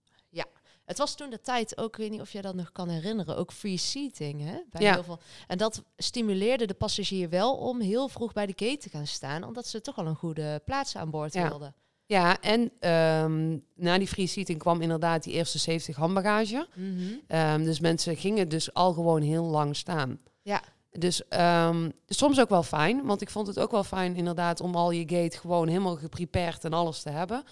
Het 0.87 0.97
was 0.97 1.15
toen 1.15 1.29
de 1.29 1.41
tijd 1.41 1.77
ook, 1.77 1.87
ik 1.89 1.95
weet 1.95 2.11
niet 2.11 2.21
of 2.21 2.31
je 2.31 2.41
dat 2.41 2.55
nog 2.55 2.71
kan 2.71 2.89
herinneren, 2.89 3.37
ook 3.37 3.51
free 3.51 3.77
seating. 3.77 4.41
Hè? 4.41 4.57
Bij 4.71 4.81
Ja. 4.81 4.93
heel 4.93 5.03
veel. 5.03 5.19
En 5.47 5.57
dat 5.57 5.83
stimuleerde 5.97 6.65
de 6.65 6.73
passagier 6.73 7.29
wel 7.29 7.55
om 7.55 7.79
heel 7.81 8.07
vroeg 8.07 8.33
bij 8.33 8.45
de 8.45 8.53
gate 8.55 8.77
te 8.77 8.89
gaan 8.89 9.07
staan, 9.07 9.43
omdat 9.43 9.67
ze 9.67 9.81
toch 9.81 9.97
al 9.97 10.05
een 10.05 10.15
goede 10.15 10.61
plaats 10.65 10.95
aan 10.95 11.09
boord 11.09 11.33
Ja. 11.33 11.47
wilden. 11.49 11.75
Ja, 12.05 12.41
en 12.41 12.71
ehm, 12.79 13.57
na 13.75 13.97
die 13.97 14.07
free 14.07 14.27
seating 14.27 14.59
kwam 14.59 14.81
inderdaad 14.81 15.23
die 15.23 15.33
eerste 15.33 15.57
70 15.59 15.95
handbagage. 15.95 16.67
Mhm. 16.75 17.13
Ehm, 17.27 17.63
dus 17.63 17.79
mensen 17.79 18.15
gingen 18.17 18.49
dus 18.49 18.73
al 18.73 18.93
gewoon 18.93 19.21
heel 19.21 19.43
lang 19.45 19.75
staan. 19.75 20.19
Ja. 20.41 20.61
Dus 20.91 21.27
ehm, 21.27 21.89
soms 22.07 22.39
ook 22.39 22.49
wel 22.49 22.63
fijn, 22.63 23.05
want 23.05 23.21
ik 23.21 23.29
vond 23.29 23.47
het 23.47 23.59
ook 23.59 23.71
wel 23.71 23.83
fijn 23.83 24.15
inderdaad 24.15 24.61
om 24.61 24.75
al 24.75 24.91
je 24.91 25.15
gate 25.15 25.37
gewoon 25.37 25.67
helemaal 25.67 25.95
geprepared 25.95 26.65
en 26.65 26.73
alles 26.73 27.01
te 27.01 27.09
hebben. 27.09 27.43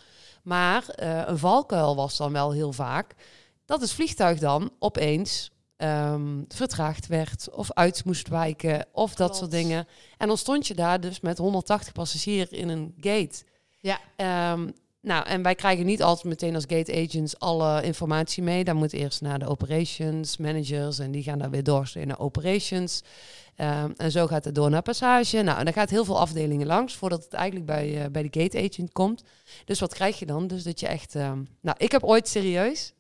Maar 0.46 0.90
eh, 0.90 1.22
een 1.26 1.38
valkuil 1.38 1.96
was 1.96 2.18
dan 2.18 2.32
wel 2.32 2.52
heel 2.52 2.74
vaak 2.74 3.16
dat 3.66 3.82
het 3.82 3.92
vliegtuig 3.92 4.40
dan 4.40 4.72
opeens 4.80 5.52
ehm, 5.78 6.44
vertraagd 6.48 7.08
werd 7.08 7.50
of 7.52 7.72
uit 7.72 8.06
moest 8.06 8.28
wijken 8.28 8.86
of 8.92 9.16
dat 9.16 9.36
soort 9.36 9.52
dingen. 9.52 9.88
En 10.18 10.28
dan 10.28 10.38
stond 10.38 10.68
je 10.68 10.74
daar 10.74 11.00
dus 11.00 11.20
met 11.20 11.38
180 11.38 11.94
passagiers 11.94 12.50
in 12.50 12.70
een 12.70 12.94
gate. 13.00 13.44
Ja. 13.80 14.00
Ehm, 14.16 14.70
nou, 15.06 15.26
en 15.26 15.42
wij 15.42 15.56
krijgen 15.56 15.86
niet 15.86 16.04
altijd 16.04 16.26
meteen 16.26 16.56
als 16.56 16.64
gate 16.68 17.04
agents 17.04 17.40
alle 17.40 17.84
informatie 17.84 18.44
mee. 18.44 18.64
Dan 18.64 18.76
moet 18.76 18.94
eerst 18.94 19.22
naar 19.22 19.40
de 19.40 19.48
operations 19.48 20.38
managers 20.38 21.00
en 21.00 21.12
die 21.12 21.24
gaan 21.24 21.40
dan 21.40 21.50
weer 21.50 21.64
doorsturen 21.64 22.08
naar 22.08 22.20
operations. 22.20 23.04
Ehm, 23.56 23.92
en 23.98 24.12
zo 24.12 24.28
gaat 24.28 24.46
het 24.46 24.56
door 24.56 24.70
naar 24.70 24.82
passage. 24.82 25.42
Nou, 25.42 25.60
en 25.60 25.66
dan 25.66 25.74
gaat 25.74 25.90
heel 25.90 26.06
veel 26.06 26.20
afdelingen 26.20 26.68
langs 26.68 26.96
voordat 26.96 27.24
het 27.24 27.34
eigenlijk 27.34 27.66
bij, 27.66 28.04
eh, 28.04 28.12
bij 28.12 28.30
de 28.30 28.42
gate 28.42 28.70
agent 28.70 28.92
komt. 28.92 29.24
Dus 29.66 29.80
wat 29.80 29.94
krijg 29.94 30.20
je 30.20 30.26
dan? 30.26 30.48
Dus 30.48 30.64
dat 30.64 30.80
je 30.80 30.88
echt... 30.88 31.16
ehm, 31.16 31.44
nou, 31.62 31.78
ik 31.78 31.92
heb 31.92 32.04
ooit 32.04 32.28
serieus, 32.28 32.94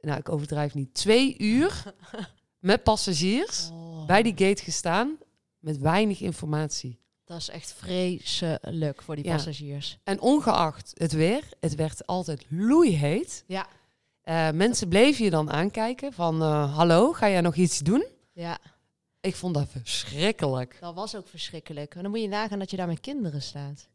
nou 0.00 0.18
ik 0.18 0.28
overdrijf 0.28 0.74
niet, 0.74 0.94
twee 0.94 1.38
uur 1.38 1.82
met 2.58 2.82
passagiers 2.82 3.68
Oh, 3.72 4.06
bij 4.06 4.22
die 4.22 4.34
gate 4.36 4.62
gestaan 4.62 5.18
met 5.58 5.78
weinig 5.78 6.20
informatie. 6.20 7.01
Dat 7.24 7.38
is 7.38 7.48
echt 7.48 7.72
vreselijk 7.78 9.02
voor 9.02 9.16
die 9.16 9.24
Ja. 9.24 9.32
passagiers. 9.34 9.98
En 10.04 10.20
ongeacht 10.20 10.92
het 10.94 11.12
weer, 11.12 11.44
het 11.60 11.74
werd 11.74 12.06
altijd 12.06 12.44
loeiheet. 12.48 13.44
Ja. 13.46 13.66
Eh, 14.22 14.50
mensen 14.50 14.88
bleven 14.88 15.24
je 15.24 15.30
dan 15.30 15.50
aankijken 15.50 16.12
van, 16.12 16.42
eh, 16.42 16.76
hallo, 16.76 17.12
ga 17.12 17.28
jij 17.28 17.40
nog 17.40 17.54
iets 17.54 17.78
doen? 17.78 18.06
Ja, 18.32 18.58
Ik 19.20 19.36
vond 19.36 19.54
dat 19.54 19.68
verschrikkelijk. 19.70 20.76
dat 20.80 20.94
was 20.94 21.16
ook 21.16 21.28
verschrikkelijk. 21.28 21.94
En 21.94 22.02
dan 22.02 22.10
moet 22.10 22.20
je 22.20 22.28
nagaan 22.28 22.58
dat 22.58 22.70
je 22.70 22.76
daar 22.76 22.86
met 22.86 23.00
kinderen 23.00 23.42
staat. 23.42 23.88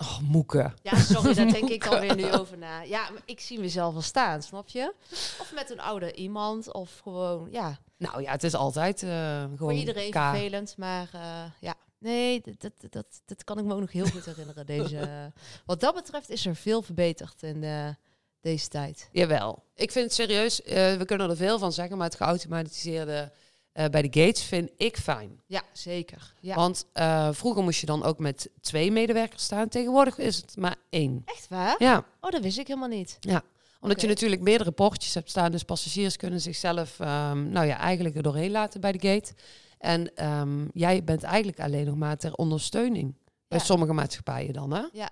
Oh, 0.00 0.18
moeken. 0.18 0.74
Ja, 0.82 0.96
sorry, 0.98 1.34
daar 1.34 1.52
denk 1.52 1.68
ik 1.78 1.84
dan 1.90 2.00
weer 2.00 2.16
nu 2.16 2.32
over 2.32 2.58
na. 2.58 2.80
Ja, 2.82 3.10
ik 3.24 3.40
zie 3.40 3.58
mezelf 3.60 3.92
wel 3.92 4.02
staan, 4.02 4.42
snap 4.42 4.68
je? 4.68 4.94
Of 5.40 5.52
met 5.54 5.70
een 5.70 5.80
oude 5.80 6.12
iemand, 6.14 6.72
of 6.72 6.98
gewoon, 6.98 7.48
ja, 7.50 7.78
Nou 7.98 8.22
ja, 8.22 8.30
het 8.30 8.44
is 8.44 8.54
altijd 8.54 9.02
eh, 9.02 9.40
gewoon 9.42 9.56
voor 9.58 9.72
iedereen 9.72 10.12
vervelend. 10.12 10.74
Maar 10.76 11.08
ja, 11.60 11.74
nee, 11.98 12.40
dat, 12.40 12.60
dat, 12.60 12.92
dat, 12.92 13.06
dat 13.24 13.44
kan 13.44 13.58
ik 13.58 13.64
me 13.64 13.74
ook 13.74 13.80
nog 13.80 13.92
heel 13.92 14.06
goed 14.06 14.24
herinneren. 14.24 14.66
Deze, 14.66 15.32
wat 15.66 15.80
dat 15.80 15.94
betreft 15.94 16.30
is 16.30 16.46
er 16.46 16.56
veel 16.56 16.82
verbeterd 16.82 17.42
in 17.42 17.64
deze 18.40 18.68
tijd. 18.68 19.08
Jawel. 19.12 19.62
Ik 19.74 19.92
vind 19.92 20.04
het 20.04 20.14
serieus, 20.14 20.62
eh, 20.62 20.94
we 20.96 21.04
kunnen 21.04 21.30
er 21.30 21.36
veel 21.36 21.58
van 21.58 21.72
zeggen, 21.72 21.96
maar 21.96 22.06
het 22.06 22.16
geautomatiseerde 22.16 23.32
eh, 23.72 23.86
bij 23.86 24.02
de 24.02 24.20
gates 24.20 24.42
vind 24.42 24.70
ik 24.76 24.96
fijn. 24.96 25.40
Ja, 25.46 25.62
zeker. 25.72 26.34
Ja. 26.40 26.54
Want 26.54 26.86
eh, 26.92 27.28
vroeger 27.32 27.62
moest 27.62 27.80
je 27.80 27.86
dan 27.86 28.04
ook 28.04 28.18
met 28.18 28.50
twee 28.60 28.92
medewerkers 28.92 29.42
staan. 29.42 29.68
Tegenwoordig 29.68 30.18
is 30.18 30.36
het 30.36 30.56
maar 30.56 30.76
één. 30.90 31.22
Echt 31.24 31.48
waar? 31.48 31.74
Ja, 31.78 32.04
Oh, 32.20 32.30
dat 32.30 32.42
wist 32.42 32.58
ik 32.58 32.66
helemaal 32.66 32.88
niet. 32.88 33.18
omdat 33.80 33.96
Oké. 33.96 34.00
je 34.00 34.06
natuurlijk 34.06 34.42
meerdere 34.42 34.70
poortjes 34.70 35.14
hebt 35.14 35.30
staan. 35.30 35.50
Dus 35.50 35.62
passagiers 35.62 36.16
kunnen 36.16 36.40
zichzelf 36.40 37.00
ehm, 37.00 37.50
nou 37.50 37.66
ja, 37.66 37.78
eigenlijk 37.78 38.16
er 38.16 38.22
doorheen 38.22 38.50
laten 38.50 38.80
bij 38.80 38.92
de 38.92 39.08
gate. 39.08 39.32
En 39.78 40.14
ehm, 40.14 40.66
jij 40.72 41.04
bent 41.04 41.22
eigenlijk 41.22 41.60
alleen 41.60 41.86
nog 41.86 41.96
maar 41.96 42.16
ter 42.16 42.34
ondersteuning. 42.34 43.14
Bij 43.48 43.58
Ja. 43.58 43.64
sommige 43.64 43.92
maatschappijen 43.92 44.52
dan, 44.52 44.72
hè? 44.72 44.82
Ja, 44.92 45.10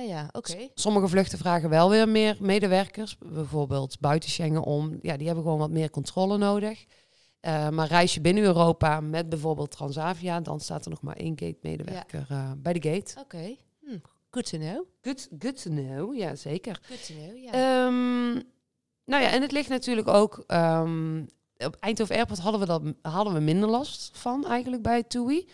ja, 0.00 0.28
oké. 0.32 0.68
Sommige 0.74 1.08
vluchten 1.08 1.38
vragen 1.38 1.68
wel 1.68 1.90
weer 1.90 2.08
meer 2.08 2.36
medewerkers. 2.40 3.18
Bijvoorbeeld 3.18 4.00
buiten 4.00 4.30
Schengen 4.30 4.62
om. 4.62 4.98
Ja, 5.02 5.16
die 5.16 5.26
hebben 5.26 5.44
gewoon 5.44 5.58
wat 5.58 5.70
meer 5.70 5.90
controle 5.90 6.38
nodig. 6.38 6.84
Eh, 7.40 7.68
maar 7.68 7.86
reis 7.86 8.14
je 8.14 8.20
binnen 8.20 8.44
Europa 8.44 9.00
met 9.00 9.28
bijvoorbeeld 9.28 9.70
Transavia, 9.70 10.40
dan 10.40 10.60
staat 10.60 10.84
er 10.84 10.90
nog 10.90 11.02
maar 11.02 11.16
één 11.16 11.38
gate-medewerker 11.38 12.26
eh, 12.28 12.52
bij 12.56 12.72
de 12.72 12.90
gate. 12.90 13.20
Oké. 13.20 13.56
Hm, 13.80 13.98
good 14.30 14.50
to 14.50 14.58
know. 14.58 14.84
Good, 15.02 15.28
good 15.38 15.62
to 15.62 15.70
know, 15.70 16.14
ja 16.16 16.34
zeker. 16.34 16.80
Good 16.82 17.06
to 17.06 17.14
know, 17.14 17.36
ja. 17.36 17.50
Ehm, 17.52 18.32
nou 19.04 19.22
ja, 19.22 19.30
en 19.30 19.42
het 19.42 19.52
ligt 19.52 19.68
natuurlijk 19.68 20.08
ook... 20.08 20.44
ehm, 20.46 21.24
op 21.66 21.76
Eindhoven 21.80 22.16
Airport 22.16 22.38
hadden 22.38 22.60
we, 22.60 22.66
dat, 22.66 22.82
hadden 23.02 23.34
we 23.34 23.40
minder 23.40 23.68
last 23.68 24.10
van 24.12 24.46
eigenlijk 24.46 24.82
bij 24.82 25.02
TUI. 25.02 25.48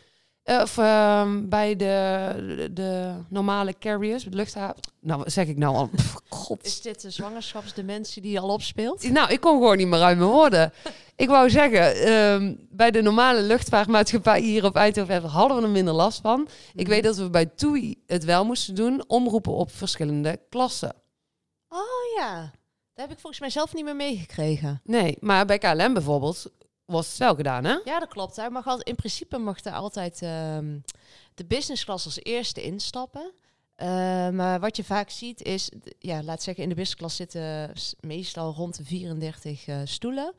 Eh, 0.47 0.61
of 0.61 0.79
ehm, 0.79 1.49
bij 1.49 1.77
de, 1.77 2.33
de, 2.57 2.73
de 2.73 3.15
normale 3.29 3.75
carriers, 3.79 4.25
de 4.25 4.37
luchthaven. 4.37 4.83
Nou, 5.01 5.19
wat 5.19 5.33
zeg 5.33 5.47
ik 5.47 5.57
nou 5.57 5.77
al? 5.77 5.91
God. 6.29 6.65
is 6.65 6.81
dit 6.81 7.01
de 7.03 7.11
zwangerschapsdementie 7.11 8.23
die 8.23 8.41
al 8.41 8.49
opspeelt? 8.49 9.11
Nou, 9.11 9.33
ik 9.33 9.41
kon 9.41 9.53
gewoon 9.53 9.77
niet 9.77 9.87
meer 9.87 10.03
uit 10.03 10.19
mijn 10.19 10.31
woorden. 10.31 10.73
ik 11.17 11.29
wou 11.29 11.51
zeggen, 11.51 11.97
ehm, 11.97 12.55
bij 12.71 12.91
de 12.91 13.03
normale 13.03 13.43
luchtvaartmaatschappij 13.43 14.41
hier 14.41 14.65
op 14.65 14.77
Eindhoven 14.77 15.23
hadden 15.23 15.57
we 15.57 15.63
er 15.63 15.69
minder 15.69 15.95
last 15.95 16.21
van. 16.21 16.41
Mhm. 16.41 16.51
Ik 16.75 16.87
weet 16.87 17.05
dat 17.05 17.17
we 17.17 17.31
bij 17.31 17.47
TUI 17.47 18.03
het 18.07 18.25
wel 18.25 18.45
moesten 18.45 18.75
doen, 18.75 19.05
omroepen 19.07 19.53
op 19.53 19.73
verschillende 19.73 20.41
klassen. 20.49 20.95
Oh 21.69 22.17
ja, 22.17 22.53
daar 22.97 23.07
heb 23.07 23.15
ik 23.15 23.21
volgens 23.21 23.41
mij 23.41 23.51
zelf 23.51 23.75
niet 23.75 23.85
meer 23.85 23.97
meegekregen. 23.97 24.81
Nee, 24.85 25.17
maar 25.21 25.47
bij 25.47 25.59
KLM 25.59 25.93
bijvoorbeeld 25.93 26.47
was 26.85 27.09
het 27.09 27.19
wel 27.19 27.35
gedaan, 27.35 27.65
hè? 27.65 27.79
Ja, 27.85 27.99
dat 27.99 28.09
klopt. 28.09 28.37
Hij 28.37 28.51
mag 28.51 28.67
altijd, 28.67 28.89
in 28.89 28.95
principe 28.95 29.39
mag 29.39 29.65
er 29.65 29.73
altijd 29.73 30.23
ehm, 30.23 30.79
de 31.35 31.45
business 31.45 31.85
class 31.85 32.05
als 32.05 32.23
eerste 32.23 32.63
instappen. 32.63 33.33
Eh, 33.75 33.89
maar 34.29 34.61
wat 34.61 34.77
je 34.77 34.85
vaak 34.85 35.11
ziet 35.11 35.43
is, 35.43 35.71
ja, 35.99 36.23
laat 36.23 36.43
zeggen, 36.43 36.63
in 36.63 36.69
de 36.69 36.75
business 36.75 36.99
class 36.99 37.17
zitten 37.17 37.73
meestal 38.01 38.53
rond 38.53 38.77
de 38.77 38.85
34 38.85 39.67
eh, 39.67 39.81
stoelen. 39.85 40.35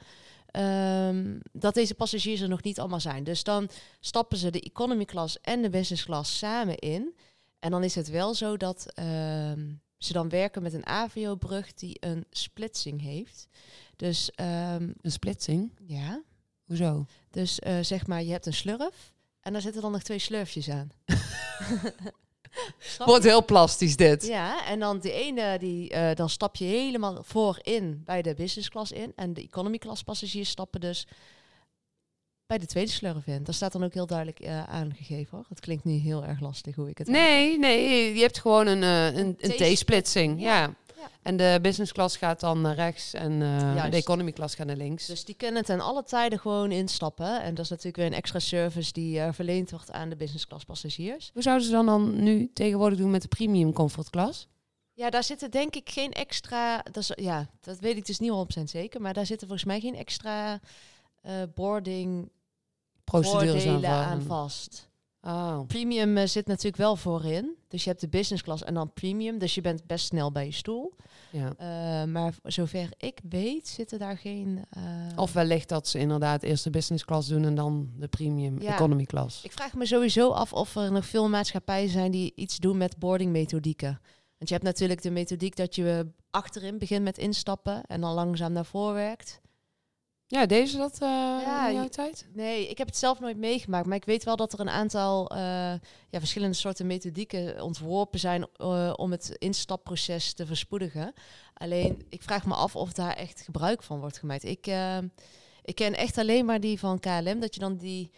Ehm, 0.46 1.40
dat 1.52 1.74
deze 1.74 1.96
passagiers 1.96 2.42
er 2.42 2.50
nog 2.50 2.64
niet 2.64 2.80
allemaal 2.80 3.00
zijn. 3.00 3.24
Dus 3.24 3.44
dan 3.44 3.70
stappen 4.00 4.38
ze 4.38 4.50
de 4.50 4.62
economy 4.62 5.06
class 5.06 5.42
en 5.42 5.62
de 5.62 5.70
business 5.70 6.06
class 6.06 6.38
samen 6.38 6.78
in. 6.78 7.16
En 7.60 7.72
dan 7.72 7.84
is 7.84 7.96
het 7.96 8.10
wel 8.10 8.34
zo 8.34 8.58
dat 8.58 8.94
ehm, 8.94 9.66
ze 9.98 10.14
dan 10.14 10.30
werken 10.30 10.62
met 10.62 10.74
een 10.74 10.86
AVO-brug 10.86 11.74
die 11.74 11.98
een 12.00 12.26
splitsing 12.30 13.02
heeft. 13.02 13.48
Dus 13.96 14.32
ehm, 14.32 14.92
Een 15.02 15.12
splitsing. 15.12 15.72
ja, 15.86 16.22
Hoezo? 16.66 17.06
dus 17.32 17.60
eh, 17.60 17.78
zeg 17.82 18.08
maar, 18.08 18.24
je 18.24 18.32
hebt 18.32 18.46
een 18.46 18.54
slurf 18.54 19.14
en 19.42 19.54
daar 19.54 19.62
zitten 19.62 19.82
dan 19.82 19.92
nog 19.92 20.04
twee 20.04 20.20
slurfjes 20.20 20.70
aan. 20.70 20.92
Wordt 23.06 23.24
heel 23.24 23.46
plastisch 23.46 23.96
dit. 23.96 24.26
Ja, 24.28 24.66
en 24.66 24.80
dan 24.80 25.00
de 25.00 25.12
ene, 25.12 25.58
die, 25.60 25.90
eh, 25.90 26.16
dan 26.16 26.30
stap 26.30 26.56
je 26.56 26.66
helemaal 26.66 27.24
voorin 27.24 28.02
bij 28.06 28.22
de 28.22 28.34
business 28.34 28.70
class 28.70 28.92
in. 28.92 29.14
En 29.16 29.34
de 29.34 29.42
economy 29.42 29.78
class 29.78 30.04
passagiers 30.04 30.50
stappen 30.50 30.82
dus 30.82 31.08
bij 32.48 32.58
de 32.58 32.66
tweede 32.66 32.92
slurf 32.92 33.28
in. 33.28 33.44
Dat 33.44 33.56
staat 33.56 33.72
dan 33.72 33.84
ook 33.84 33.94
heel 33.94 34.06
duidelijk 34.06 34.40
eh, 34.40 34.64
aangegeven 34.64 35.38
hoor. 35.38 35.46
Het 35.50 35.60
klinkt 35.60 35.84
nu 35.84 35.94
heel 35.94 36.26
erg 36.26 36.40
lastig 36.40 36.76
hoe 36.76 36.90
ik 36.90 36.98
het 36.98 37.08
Nee, 37.08 37.60
nee, 37.60 38.14
je 38.14 38.22
hebt 38.22 38.40
gewoon 38.40 38.68
een, 38.68 38.84
eh, 38.84 39.20
een, 39.20 39.36
een 39.40 39.74
T-splitsing. 39.74 40.42
Ja. 40.42 40.74
En 41.22 41.38
de 41.38 41.60
business 41.62 41.92
class 41.92 42.18
gaat 42.18 42.40
dan 42.40 42.62
naar 42.62 42.76
rechts 42.76 43.14
en 43.14 43.40
Juist. 43.40 43.92
de 43.92 43.98
economy 43.98 44.32
class 44.32 44.56
gaat 44.56 44.68
naar 44.68 44.76
links. 44.76 45.06
Dus 45.06 45.26
die 45.26 45.36
kunnen 45.36 45.66
ten 45.66 45.80
alle 45.80 46.04
tijden 46.04 46.40
gewoon 46.40 46.72
instappen. 46.72 47.42
En 47.42 47.56
dat 47.56 47.64
is 47.64 47.70
natuurlijk 47.70 47.98
weer 47.98 48.06
een 48.06 48.14
extra 48.14 48.40
service 48.40 48.94
die 48.94 49.22
verleend 49.32 49.72
wordt 49.72 49.92
aan 49.92 50.10
de 50.10 50.16
business 50.16 50.48
class 50.48 50.66
passagiers. 50.66 51.30
Hoe 51.34 51.42
zouden 51.42 51.66
ze 51.66 51.72
dan, 51.72 51.86
dan 51.86 52.24
nu 52.24 52.50
tegenwoordig 52.54 53.00
doen 53.00 53.12
met 53.12 53.22
de 53.22 53.28
premium 53.28 53.74
comfort 53.74 54.10
class? 54.10 54.48
Ja, 54.94 55.10
daar 55.10 55.24
zitten 55.24 55.52
denk 55.52 55.76
ik 55.76 55.90
geen 55.90 56.12
extra. 56.12 56.82
Dat 56.92 56.98
is, 56.98 57.12
ja, 57.16 57.50
dat 57.62 57.80
weet 57.80 57.98
ik 57.98 58.06
dus 58.06 58.20
niet 58.20 58.60
100% 58.60 58.64
zeker. 58.64 59.02
Maar 59.02 59.14
daar 59.14 59.26
zitten 59.26 59.48
volgens 59.48 59.68
mij 59.68 59.80
geen 59.80 59.96
extra 59.96 60.60
boarding 61.54 62.30
Procedures 63.12 63.66
aan, 63.68 63.86
aan 63.86 64.22
vast. 64.22 64.90
Oh. 65.22 65.60
Premium 65.68 66.18
uh, 66.18 66.24
zit 66.26 66.48
natuurlijk 66.48 66.78
wel 66.78 66.96
voorin. 66.96 67.56
Dus 67.68 67.84
je 67.84 67.90
hebt 67.90 68.02
de 68.02 68.08
business 68.08 68.44
class 68.44 68.64
en 68.64 68.74
dan 68.74 68.94
premium. 68.94 69.38
Dus 69.38 69.56
je 69.56 69.62
bent 69.62 69.86
best 69.86 70.06
snel 70.06 70.32
bij 70.32 70.46
je 70.46 70.52
stoel. 70.52 70.94
Ja. 71.32 71.54
Uh, 71.60 72.12
maar 72.12 72.34
zover 72.44 72.90
ik 72.98 73.20
weet, 73.30 73.68
zitten 73.68 74.00
daar 74.00 74.18
geen. 74.18 74.66
Uh... 74.78 74.84
Of 75.16 75.34
wellicht 75.34 75.70
dat 75.70 75.88
ze 75.88 76.00
inderdaad 76.00 76.44
eerst 76.44 76.64
de 76.64 76.70
business 76.70 77.06
class 77.06 77.28
doen 77.28 77.46
en 77.46 77.56
dan 77.56 77.90
de 77.98 78.08
premium 78.08 78.58
economy 78.58 79.06
class. 79.06 79.44
Ik 79.44 79.52
vraag 79.52 79.74
me 79.74 79.86
sowieso 79.86 80.30
af 80.30 80.54
of 80.54 80.76
er 80.76 80.92
nog 80.92 81.06
veel 81.06 81.30
maatschappijen 81.30 81.90
zijn 81.90 82.12
die 82.12 82.32
iets 82.36 82.58
doen 82.58 82.78
met 82.78 82.98
boarding 82.98 83.32
methodieken. 83.32 84.00
Want 84.38 84.50
je 84.50 84.54
hebt 84.54 84.64
natuurlijk 84.64 85.02
de 85.02 85.12
methodiek 85.12 85.56
dat 85.56 85.76
je 85.76 86.12
achterin 86.30 86.78
begint 86.78 87.04
met 87.04 87.18
instappen 87.18 87.84
en 87.86 88.02
dan 88.02 88.14
langzaam 88.14 88.52
naar 88.52 88.66
voren 88.66 88.94
werkt. 88.94 89.42
Ja, 90.30 90.46
deze 90.46 90.78
dat 90.78 90.94
uh, 90.94 91.10
ja, 91.42 91.68
in 91.68 91.76
jouw 91.76 91.88
tijd? 91.88 92.28
Nee, 92.34 92.68
ik 92.68 92.78
heb 92.78 92.88
het 92.88 92.98
zelf 92.98 93.20
nooit 93.20 93.38
meegemaakt. 93.38 93.86
Maar 93.86 93.98
ik 93.98 94.06
weet 94.06 94.24
wel 94.24 94.36
dat 94.36 94.54
er 94.54 94.60
een 94.60 94.70
aantal 94.70 95.32
uh, 95.32 95.40
ja, 96.10 96.20
verschillende 96.20 96.56
soorten 96.56 96.88
methodieken 96.88 97.62
ontworpen 97.62 98.20
zijn 98.20 98.48
uh, 98.58 98.94
om 98.96 99.12
het 99.12 99.36
instapproces 99.38 100.34
te 100.34 100.46
verspoedigen. 100.46 101.14
Alleen, 101.54 102.06
ik 102.10 102.24
vraag 102.24 102.46
me 102.46 102.54
af 102.54 102.76
of 102.76 102.94
daar 102.94 103.14
echt 103.14 103.42
gebruik 103.42 103.84
van 103.84 104.00
wordt 104.00 104.18
gemaakt. 104.18 104.44
Ik, 104.44 104.68
ik 105.64 105.76
ken 105.76 105.96
echt 105.96 106.18
alleen 106.18 106.46
maar 106.46 106.60
die 106.60 106.80
van 106.80 107.00
KLM, 107.00 107.40
dat 107.40 107.54
je 107.54 107.60
dan 107.60 107.78
die, 107.78 108.12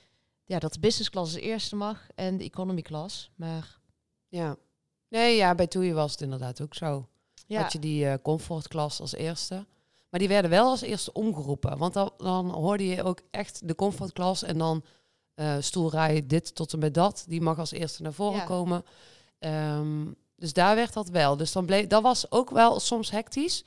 ja, 0.45 0.59
dat 0.59 0.73
de 0.73 0.79
business 0.79 1.09
class 1.09 1.33
als 1.33 1.43
eerste 1.43 1.75
mag 1.75 2.07
en 2.15 2.37
de 2.37 2.43
economy 2.43 2.81
class. 2.81 3.31
Maar 3.35 3.79
ja, 4.27 4.55
nee, 5.07 5.35
ja, 5.35 5.55
bij 5.55 5.67
Toei 5.67 5.93
was 5.93 6.11
het 6.11 6.21
inderdaad 6.21 6.61
ook 6.61 6.75
zo. 6.75 7.07
Ja. 7.47 7.61
Dat 7.61 7.71
je 7.71 7.79
die 7.79 8.21
comfort 8.21 8.67
class 8.67 8.99
als 8.99 9.13
eerste. 9.13 9.65
Maar 10.09 10.19
die 10.19 10.29
werden 10.29 10.51
wel 10.51 10.69
als 10.69 10.81
eerste 10.81 11.13
omgeroepen. 11.13 11.77
Want 11.77 11.93
dan, 11.93 12.11
dan 12.17 12.49
hoorde 12.49 12.87
je 12.87 13.03
ook 13.03 13.19
echt 13.31 13.67
de 13.67 13.75
comfortklas 13.75 14.43
en 14.43 14.57
dan 14.57 14.83
uh, 15.35 15.55
stoelrij 15.59 16.25
dit 16.27 16.55
tot 16.55 16.73
en 16.73 16.79
met 16.79 16.93
dat. 16.93 17.25
Die 17.27 17.41
mag 17.41 17.59
als 17.59 17.71
eerste 17.71 18.01
naar 18.01 18.13
voren 18.13 18.45
komen. 18.45 18.83
Ehm, 19.39 20.05
dus 20.35 20.53
daar 20.53 20.75
werd 20.75 20.93
dat 20.93 21.09
wel. 21.09 21.37
Dus 21.37 21.51
dan 21.51 21.65
bleef, 21.65 21.87
dat 21.87 22.01
was 22.01 22.31
ook 22.31 22.49
wel 22.49 22.79
soms 22.79 23.11
hectisch. 23.11 23.63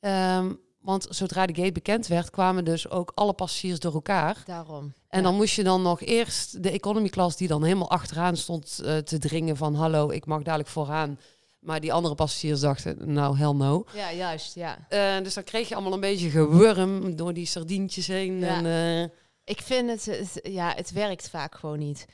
Ehm, 0.00 0.52
want 0.80 1.06
zodra 1.10 1.46
de 1.46 1.54
gate 1.54 1.72
bekend 1.72 2.06
werd, 2.06 2.30
kwamen 2.30 2.64
dus 2.64 2.90
ook 2.90 3.12
alle 3.14 3.32
passagiers 3.32 3.78
door 3.78 3.94
elkaar. 3.94 4.42
Daarom. 4.44 4.92
En 5.08 5.22
dan 5.22 5.34
moest 5.34 5.54
je 5.54 5.64
dan 5.64 5.82
nog 5.82 6.00
eerst 6.00 6.62
de 6.62 6.70
economy 6.70 7.08
class 7.08 7.36
die 7.36 7.48
dan 7.48 7.62
helemaal 7.62 7.90
achteraan 7.90 8.36
stond 8.36 8.80
uh, 8.82 8.96
te 8.96 9.18
dringen 9.18 9.56
van 9.56 9.74
hallo, 9.74 10.10
ik 10.10 10.26
mag 10.26 10.42
dadelijk 10.42 10.68
vooraan. 10.68 11.18
Maar 11.66 11.80
die 11.80 11.92
andere 11.92 12.14
passagiers 12.14 12.60
dachten, 12.60 13.12
nou, 13.12 13.38
hell 13.38 13.52
no. 13.52 13.84
Ja, 13.94 14.12
juist, 14.12 14.54
ja. 14.54 14.86
Uh, 14.90 15.24
dus 15.24 15.34
dan 15.34 15.44
kreeg 15.44 15.68
je 15.68 15.74
allemaal 15.74 15.92
een 15.92 16.00
beetje 16.00 16.30
gewurm 16.30 17.16
door 17.16 17.32
die 17.32 17.46
sardientjes 17.46 18.06
heen. 18.06 18.38
Ja. 18.38 18.56
En, 18.56 18.64
uh, 18.64 19.02
ik 19.44 19.60
vind 19.60 19.90
het, 19.90 20.04
het, 20.04 20.40
ja, 20.42 20.72
het 20.74 20.92
werkt 20.92 21.28
vaak 21.28 21.54
gewoon 21.54 21.78
niet. 21.78 22.06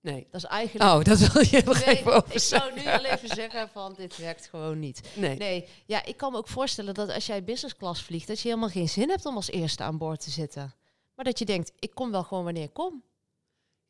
Nee. 0.00 0.26
Dat 0.30 0.42
is 0.42 0.48
eigenlijk... 0.48 0.90
Oh, 0.90 1.04
dat 1.04 1.18
wil 1.18 1.42
je 1.50 1.62
nog 1.64 1.80
even 1.80 2.14
over 2.14 2.34
Ik 2.34 2.40
zou 2.40 2.74
nu 2.74 2.86
al 2.86 3.04
even 3.04 3.28
zeggen 3.28 3.68
van, 3.68 3.94
dit 3.96 4.16
werkt 4.16 4.46
gewoon 4.46 4.78
niet. 4.78 5.00
Nee. 5.14 5.36
Nee, 5.36 5.68
ja, 5.86 6.04
ik 6.04 6.16
kan 6.16 6.32
me 6.32 6.38
ook 6.38 6.48
voorstellen 6.48 6.94
dat 6.94 7.10
als 7.10 7.26
jij 7.26 7.44
business 7.44 7.76
class 7.76 8.02
vliegt, 8.02 8.26
dat 8.26 8.40
je 8.40 8.48
helemaal 8.48 8.68
geen 8.68 8.88
zin 8.88 9.08
hebt 9.08 9.26
om 9.26 9.36
als 9.36 9.50
eerste 9.50 9.82
aan 9.82 9.98
boord 9.98 10.20
te 10.20 10.30
zitten. 10.30 10.74
Maar 11.14 11.24
dat 11.24 11.38
je 11.38 11.44
denkt, 11.44 11.72
ik 11.78 11.94
kom 11.94 12.10
wel 12.10 12.22
gewoon 12.22 12.44
wanneer 12.44 12.62
ik 12.62 12.72
kom. 12.72 13.02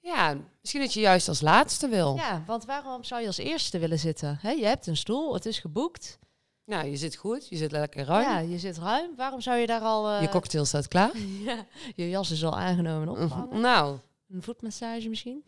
Ja, 0.07 0.37
misschien 0.61 0.81
dat 0.81 0.93
je 0.93 1.01
juist 1.01 1.29
als 1.29 1.41
laatste 1.41 1.89
wil. 1.89 2.17
Ja, 2.17 2.43
want 2.47 2.65
waarom 2.65 3.05
zou 3.05 3.21
je 3.21 3.27
als 3.27 3.39
eerste 3.39 3.79
willen 3.79 3.99
zitten? 3.99 4.39
He, 4.41 4.51
je 4.51 4.67
hebt 4.67 4.87
een 4.87 4.97
stoel, 4.97 5.35
het 5.35 5.47
is 5.47 5.59
geboekt. 5.59 6.19
Nou, 6.65 6.87
je 6.87 6.97
zit 6.97 7.17
goed, 7.17 7.49
je 7.49 7.57
zit 7.57 7.73
lekker 7.73 8.05
ruim. 8.05 8.23
Ja, 8.23 8.39
je 8.39 8.59
zit 8.59 8.79
ruim. 8.79 9.17
Waarom 9.17 9.41
zou 9.41 9.59
je 9.59 9.67
daar 9.67 9.81
al... 9.81 10.13
Uh... 10.13 10.21
Je 10.21 10.29
cocktail 10.29 10.65
staat 10.65 10.89
klaar. 10.89 11.19
ja, 11.49 11.67
je 11.95 12.09
jas 12.09 12.31
is 12.31 12.45
al 12.45 12.59
aangenomen 12.59 13.09
opgehangen. 13.09 13.61
Nou. 13.61 13.99
Een 14.29 14.43
voetmassage 14.43 15.09
misschien? 15.09 15.45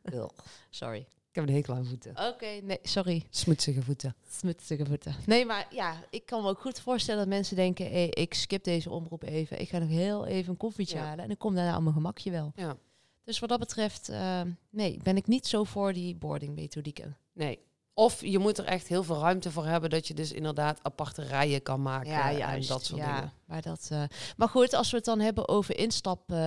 sorry. 0.70 0.98
Ik 1.00 1.36
heb 1.36 1.48
een 1.48 1.54
hekel 1.54 1.74
aan 1.74 1.86
voeten. 1.86 2.10
Oké, 2.10 2.60
nee, 2.62 2.78
sorry. 2.82 3.26
Smutsige 3.30 3.82
voeten. 3.82 4.16
Smutsige 4.30 4.86
voeten. 4.86 5.14
Nee, 5.26 5.46
maar 5.46 5.66
ja, 5.70 5.96
ik 6.10 6.26
kan 6.26 6.42
me 6.42 6.48
ook 6.48 6.60
goed 6.60 6.80
voorstellen 6.80 7.20
dat 7.20 7.28
mensen 7.28 7.56
denken... 7.56 7.90
Hey, 7.90 8.08
ik 8.08 8.34
skip 8.34 8.64
deze 8.64 8.90
omroep 8.90 9.22
even. 9.22 9.60
Ik 9.60 9.68
ga 9.68 9.78
nog 9.78 9.88
heel 9.88 10.26
even 10.26 10.50
een 10.50 10.56
koffietje 10.56 10.98
halen. 10.98 11.24
En 11.24 11.30
ik 11.30 11.38
kom 11.38 11.54
daarna 11.54 11.76
op 11.76 11.82
mijn 11.82 11.94
gemakje 11.94 12.30
wel. 12.30 12.52
Ja. 12.54 12.76
Dus 13.24 13.38
wat 13.38 13.48
dat 13.48 13.58
betreft, 13.58 14.10
uh, 14.10 14.40
nee, 14.70 15.00
ben 15.02 15.16
ik 15.16 15.26
niet 15.26 15.46
zo 15.46 15.64
voor 15.64 15.92
die 15.92 16.16
boarding 16.16 16.54
methodieken. 16.54 17.16
Nee. 17.32 17.58
Of 17.94 18.20
je 18.20 18.38
moet 18.38 18.58
er 18.58 18.64
echt 18.64 18.86
heel 18.86 19.02
veel 19.02 19.20
ruimte 19.20 19.50
voor 19.50 19.66
hebben 19.66 19.90
dat 19.90 20.08
je 20.08 20.14
dus 20.14 20.32
inderdaad 20.32 20.78
aparte 20.82 21.22
rijen 21.22 21.62
kan 21.62 21.82
maken 21.82 22.10
ja, 22.10 22.32
juist, 22.32 22.68
en 22.68 22.74
dat 22.74 22.84
soort 22.84 23.00
ja, 23.00 23.14
dingen. 23.14 23.32
Maar, 23.44 23.62
dat, 23.62 23.88
uh, 23.92 24.02
maar 24.36 24.48
goed, 24.48 24.74
als 24.74 24.90
we 24.90 24.96
het 24.96 25.04
dan 25.04 25.20
hebben 25.20 25.48
over 25.48 25.78
instap, 25.78 26.30
uh, 26.32 26.38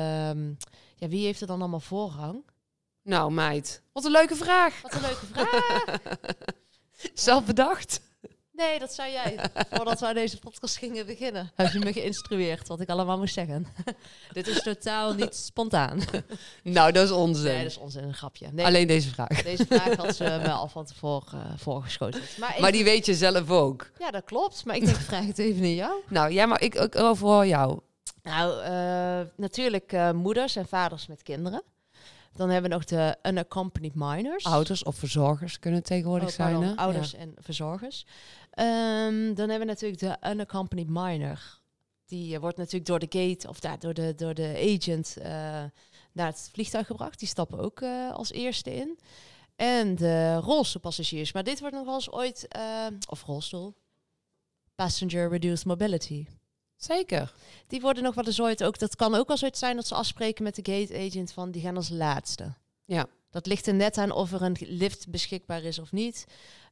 ja, 0.95 1.07
wie 1.07 1.25
heeft 1.25 1.41
er 1.41 1.47
dan 1.47 1.59
allemaal 1.59 1.79
voorrang? 1.79 2.45
Nou 3.03 3.31
meid, 3.31 3.81
wat 3.91 4.05
een 4.05 4.12
leuke 4.12 4.36
vraag. 4.36 4.81
Wat 4.81 4.93
een 4.93 5.01
leuke 5.01 5.25
vraag. 5.25 5.86
Zelf 7.13 7.45
bedacht. 7.45 8.01
Nee, 8.55 8.79
dat 8.79 8.93
zei 8.93 9.11
jij. 9.11 9.39
Voordat 9.69 9.99
we 9.99 10.07
aan 10.07 10.13
deze 10.13 10.39
podcast 10.39 10.77
gingen 10.77 11.05
beginnen, 11.05 11.51
heb 11.55 11.71
je 11.71 11.79
me 11.79 11.93
geïnstrueerd 11.93 12.67
wat 12.67 12.79
ik 12.79 12.89
allemaal 12.89 13.17
moest 13.17 13.33
zeggen. 13.33 13.67
Dit 14.33 14.47
is 14.47 14.63
totaal 14.63 15.13
niet 15.13 15.35
spontaan. 15.35 15.99
nou, 16.63 16.91
dat 16.91 17.03
is 17.03 17.11
onzin. 17.11 17.43
Nee, 17.53 17.63
dat 17.63 17.71
is 17.71 17.77
onzin, 17.77 18.03
een 18.03 18.13
grapje. 18.13 18.47
Nee, 18.51 18.65
Alleen 18.65 18.87
deze 18.87 19.09
vraag. 19.09 19.43
Deze 19.43 19.65
vraag 19.65 19.95
had 19.95 20.15
ze 20.15 20.23
me 20.43 20.49
al 20.49 20.67
van 20.67 20.85
tevoren 20.85 21.39
uh, 21.39 21.57
voorgeschoten. 21.57 22.21
Maar, 22.39 22.55
maar, 22.59 22.71
die 22.71 22.83
weet 22.83 23.05
je 23.05 23.15
zelf 23.15 23.49
ook. 23.49 23.91
Ja, 23.99 24.11
dat 24.11 24.23
klopt. 24.23 24.65
Maar 24.65 24.75
ik 24.75 24.85
denk, 24.85 24.97
vraag 24.97 25.25
het 25.25 25.39
even 25.39 25.61
aan 25.61 25.75
jou. 25.75 26.01
Nou, 26.07 26.31
ja, 26.31 26.45
maar 26.45 26.61
ik, 26.61 26.75
ik 26.75 26.95
over 26.95 27.45
jou. 27.45 27.79
Nou, 28.23 28.63
uh, 28.63 29.29
natuurlijk 29.37 29.93
uh, 29.93 30.11
moeders 30.11 30.55
en 30.55 30.67
vaders 30.67 31.07
met 31.07 31.23
kinderen. 31.23 31.63
Dan 32.33 32.49
hebben 32.49 32.69
we 32.69 32.75
nog 32.75 32.85
de 32.85 33.17
unaccompanied 33.23 33.95
minors. 33.95 34.45
Ouders 34.45 34.83
of 34.83 34.95
verzorgers 34.95 35.59
kunnen 35.59 35.83
tegenwoordig 35.83 36.27
oh, 36.27 36.33
zijn. 36.33 36.61
Hè? 36.61 36.75
Ouders 36.75 37.13
en 37.13 37.33
verzorgers. 37.37 38.05
Um, 38.59 39.33
dan 39.35 39.49
hebben 39.49 39.59
we 39.59 39.65
natuurlijk 39.65 40.01
de 40.01 40.29
unaccompanied 40.29 40.89
minor. 40.89 41.61
Die 42.05 42.33
uh, 42.33 42.39
wordt 42.39 42.57
natuurlijk 42.57 42.85
door 42.85 42.99
de 42.99 43.19
gate 43.19 43.47
of 43.47 43.59
daar, 43.59 43.79
door, 43.79 43.93
de, 43.93 44.15
door 44.15 44.33
de 44.33 44.77
agent 44.77 45.15
uh, 45.17 45.23
naar 46.11 46.27
het 46.27 46.49
vliegtuig 46.53 46.87
gebracht. 46.87 47.19
Die 47.19 47.27
stappen 47.27 47.59
ook 47.59 47.81
uh, 47.81 48.11
als 48.11 48.31
eerste 48.31 48.75
in. 48.75 48.99
En 49.55 49.95
de 49.95 50.35
rolstoelpassagiers. 50.35 51.31
Maar 51.31 51.43
dit 51.43 51.59
wordt 51.59 51.75
nog 51.75 51.85
wel 51.85 51.93
eens 51.93 52.11
ooit, 52.11 52.47
of 53.09 53.23
rolstoel, 53.23 53.75
passenger 54.75 55.29
reduced 55.29 55.65
mobility. 55.65 56.25
Zeker. 56.83 57.33
Die 57.67 57.81
worden 57.81 58.03
nog 58.03 58.15
wel 58.15 58.25
eens 58.25 58.41
ooit 58.41 58.63
ook. 58.63 58.79
Dat 58.79 58.95
kan 58.95 59.15
ook 59.15 59.27
wel 59.27 59.37
zoiets 59.37 59.59
zijn 59.59 59.75
dat 59.75 59.87
ze 59.87 59.95
afspreken 59.95 60.43
met 60.43 60.55
de 60.55 60.71
gate 60.71 61.05
agent 61.07 61.31
van 61.31 61.51
die 61.51 61.61
gaan 61.61 61.75
als 61.75 61.89
laatste. 61.89 62.53
Ja. 62.85 63.07
Dat 63.29 63.45
ligt 63.45 63.67
er 63.67 63.73
net 63.73 63.97
aan 63.97 64.11
of 64.11 64.31
er 64.31 64.41
een 64.41 64.57
lift 64.59 65.09
beschikbaar 65.09 65.63
is 65.63 65.79
of 65.79 65.91
niet. 65.91 66.25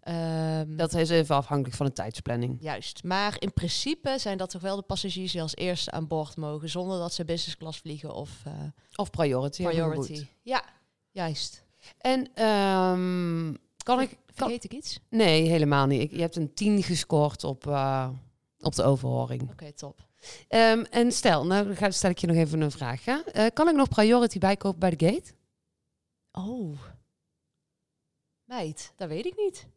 Um, 0.08 0.78
dat 0.78 0.93
is 0.93 1.10
even 1.10 1.36
afhankelijk 1.36 1.76
van 1.76 1.86
de 1.86 1.93
tijdsplanning. 1.93 2.58
Juist. 2.60 3.04
Maar 3.04 3.36
in 3.39 3.54
principe 3.54 4.15
zijn 4.17 4.38
dat 4.38 4.50
toch 4.50 4.62
wel 4.62 4.76
de 4.76 4.82
passagiers 4.82 5.32
die 5.32 5.41
als 5.41 5.56
eerste 5.56 5.91
aan 5.91 6.08
boord 6.08 6.38
mogen, 6.38 6.69
zonder 6.69 7.00
dat 7.00 7.13
ze 7.13 7.26
business 7.26 7.58
class 7.58 7.80
vliegen 7.80 8.13
of... 8.13 8.43
Uh, 8.47 8.54
of 8.95 9.10
priority. 9.10 9.63
Priority. 9.63 10.26
Ja, 10.41 10.63
juist. 11.12 11.63
En 11.97 12.43
um, 12.45 13.58
kan 13.84 14.02
ik... 14.02 14.17
Vergeet 14.34 14.63
ik 14.63 14.74
iets? 14.74 15.00
Nee, 15.10 15.47
helemaal 15.47 15.86
niet. 15.86 16.02
Ik, 16.02 16.12
je 16.12 16.21
hebt 16.21 16.36
een 16.36 16.54
10 16.54 16.84
gescoord 16.84 17.43
op, 17.43 17.67
uh, 17.67 18.10
op 18.62 18.76
de 18.76 18.84
overhoring. 18.84 19.52
Oké, 19.52 19.74
top. 19.74 20.00
Um, 20.50 20.86
en 20.86 21.12
stel, 21.12 21.45
nou 21.45 21.74
dan 21.74 21.93
stel 21.93 22.10
ik 22.10 22.17
je 22.17 22.28
nog 22.28 22.36
even 22.36 22.62
een 22.62 22.71
vraag. 22.71 23.08
Uh, 23.08 23.45
kan 23.54 23.67
ik 23.67 23.76
nog 23.76 23.89
priority 23.89 24.39
bijkopen 24.39 24.80
bij 24.80 24.95
de 24.95 25.06
gate? 25.06 25.34
Oh. 26.32 26.80
Meid, 28.43 28.93
dat 28.95 29.08
weet 29.08 29.26
ik 29.26 29.38
niet. 29.38 29.67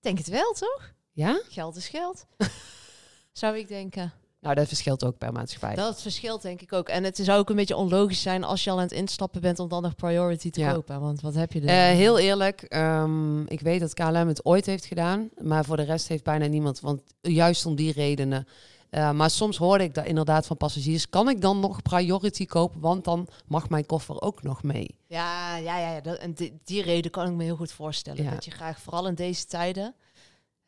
Denk 0.00 0.18
het 0.18 0.28
wel, 0.28 0.52
toch? 0.52 0.94
Ja? 1.12 1.42
Geld 1.48 1.76
is 1.76 1.88
geld. 1.88 2.26
Zou 3.32 3.56
ik 3.56 3.68
denken. 3.68 4.12
Nou, 4.40 4.54
dat 4.54 4.68
verschilt 4.68 5.04
ook 5.04 5.18
per 5.18 5.32
maatschappij. 5.32 5.74
Dat 5.74 6.02
verschilt 6.02 6.42
denk 6.42 6.60
ik 6.60 6.72
ook. 6.72 6.88
En 6.88 7.04
het 7.04 7.16
zou 7.16 7.38
ook 7.38 7.50
een 7.50 7.56
beetje 7.56 7.76
onlogisch 7.76 8.22
zijn 8.22 8.44
als 8.44 8.64
je 8.64 8.70
al 8.70 8.76
aan 8.76 8.82
het 8.82 8.92
instappen 8.92 9.40
bent 9.40 9.58
om 9.58 9.68
dan 9.68 9.82
nog 9.82 9.94
priority 9.94 10.50
te 10.50 10.70
kopen. 10.72 11.00
Want 11.00 11.20
wat 11.20 11.34
heb 11.34 11.52
je 11.52 11.60
er? 11.60 11.90
Uh, 11.90 11.96
heel 11.96 12.18
eerlijk, 12.18 12.66
um, 12.76 13.46
ik 13.46 13.60
weet 13.60 13.80
dat 13.80 13.94
KLM 13.94 14.28
het 14.28 14.44
ooit 14.44 14.66
heeft 14.66 14.84
gedaan. 14.84 15.28
Maar 15.42 15.64
voor 15.64 15.76
de 15.76 15.82
rest 15.82 16.08
heeft 16.08 16.24
bijna 16.24 16.46
niemand. 16.46 16.80
Want 16.80 17.00
juist 17.20 17.66
om 17.66 17.74
die 17.74 17.92
redenen 17.92 18.46
uh, 18.90 19.10
maar 19.12 19.30
soms 19.30 19.56
hoorde 19.56 19.84
ik 19.84 19.94
dat 19.94 20.06
inderdaad 20.06 20.46
van 20.46 20.56
passagiers, 20.56 21.08
kan 21.08 21.28
ik 21.28 21.40
dan 21.40 21.60
nog 21.60 21.82
priority 21.82 22.46
kopen, 22.46 22.80
want 22.80 23.04
dan 23.04 23.28
mag 23.46 23.68
mijn 23.68 23.86
koffer 23.86 24.20
ook 24.20 24.42
nog 24.42 24.62
mee. 24.62 24.98
Ja, 25.06 25.56
ja, 25.56 25.78
ja. 25.78 26.00
Dat, 26.00 26.18
en 26.18 26.32
die, 26.32 26.60
die, 26.64 26.82
reden 26.82 27.10
kan 27.10 27.26
ik 27.26 27.32
me 27.32 27.44
heel 27.44 27.56
goed 27.56 27.72
voorstellen. 27.72 28.30
Dat 28.30 28.44
je 28.44 28.50
graag, 28.50 28.80
vooral 28.80 29.06
in 29.06 29.14
deze 29.14 29.46
tijden, 29.46 29.94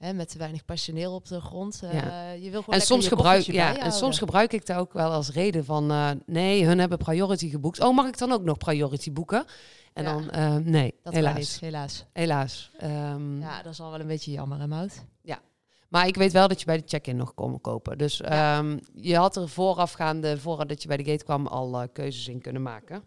hè, 0.00 0.12
met 0.12 0.28
te 0.28 0.38
weinig 0.38 0.64
personeel 0.64 1.14
op 1.14 1.26
de 1.26 1.40
grond, 1.40 1.80
uh, 1.84 1.92
ja. 1.92 2.30
je 2.30 2.50
wil 2.50 2.62
gewoon 2.62 2.80
en 2.80 2.86
soms 2.86 3.08
gebruik, 3.08 3.42
ja, 3.42 3.78
En 3.78 3.92
soms 3.92 4.18
gebruik 4.18 4.52
ik 4.52 4.66
dat 4.66 4.76
ook 4.76 4.92
wel 4.92 5.10
als 5.10 5.30
reden 5.30 5.64
van, 5.64 5.92
uh, 5.92 6.10
nee, 6.26 6.64
hun 6.64 6.78
hebben 6.78 6.98
priority 6.98 7.50
geboekt. 7.50 7.80
Oh, 7.80 7.94
mag 7.94 8.06
ik 8.06 8.18
dan 8.18 8.32
ook 8.32 8.42
nog 8.42 8.58
priority 8.58 9.12
boeken? 9.12 9.44
En 9.92 10.04
ja. 10.04 10.12
dan, 10.12 10.62
nee, 10.64 10.94
dat 11.02 11.12
helaas. 11.12 11.36
Niet, 11.36 11.58
helaas. 11.60 12.04
Helaas. 12.12 12.70
Um, 12.82 13.40
ja, 13.40 13.62
dat 13.62 13.72
is 13.72 13.80
al 13.80 13.90
wel 13.90 14.00
een 14.00 14.06
beetje 14.06 14.30
jammer, 14.30 14.58
hè, 14.58 14.66
Mout? 14.66 15.04
Ja, 15.22 15.40
maar 15.88 16.06
ik 16.06 16.16
weet 16.16 16.32
wel 16.32 16.48
dat 16.48 16.60
je 16.60 16.66
bij 16.66 16.76
de 16.76 16.82
check-in 16.86 17.16
nog 17.16 17.34
kon 17.34 17.60
kopen. 17.60 17.98
Dus 17.98 18.16
ja. 18.16 18.58
um, 18.58 18.80
je 18.92 19.16
had 19.16 19.36
er 19.36 19.48
voorafgaande, 19.48 20.38
voordat 20.38 20.82
je 20.82 20.88
bij 20.88 20.96
de 20.96 21.10
gate 21.10 21.24
kwam, 21.24 21.46
al 21.46 21.88
keuzes 21.92 22.28
in 22.28 22.40
kunnen 22.40 22.62
maken. 22.62 23.04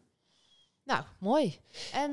Nou, 0.84 1.04
mooi. 1.20 1.60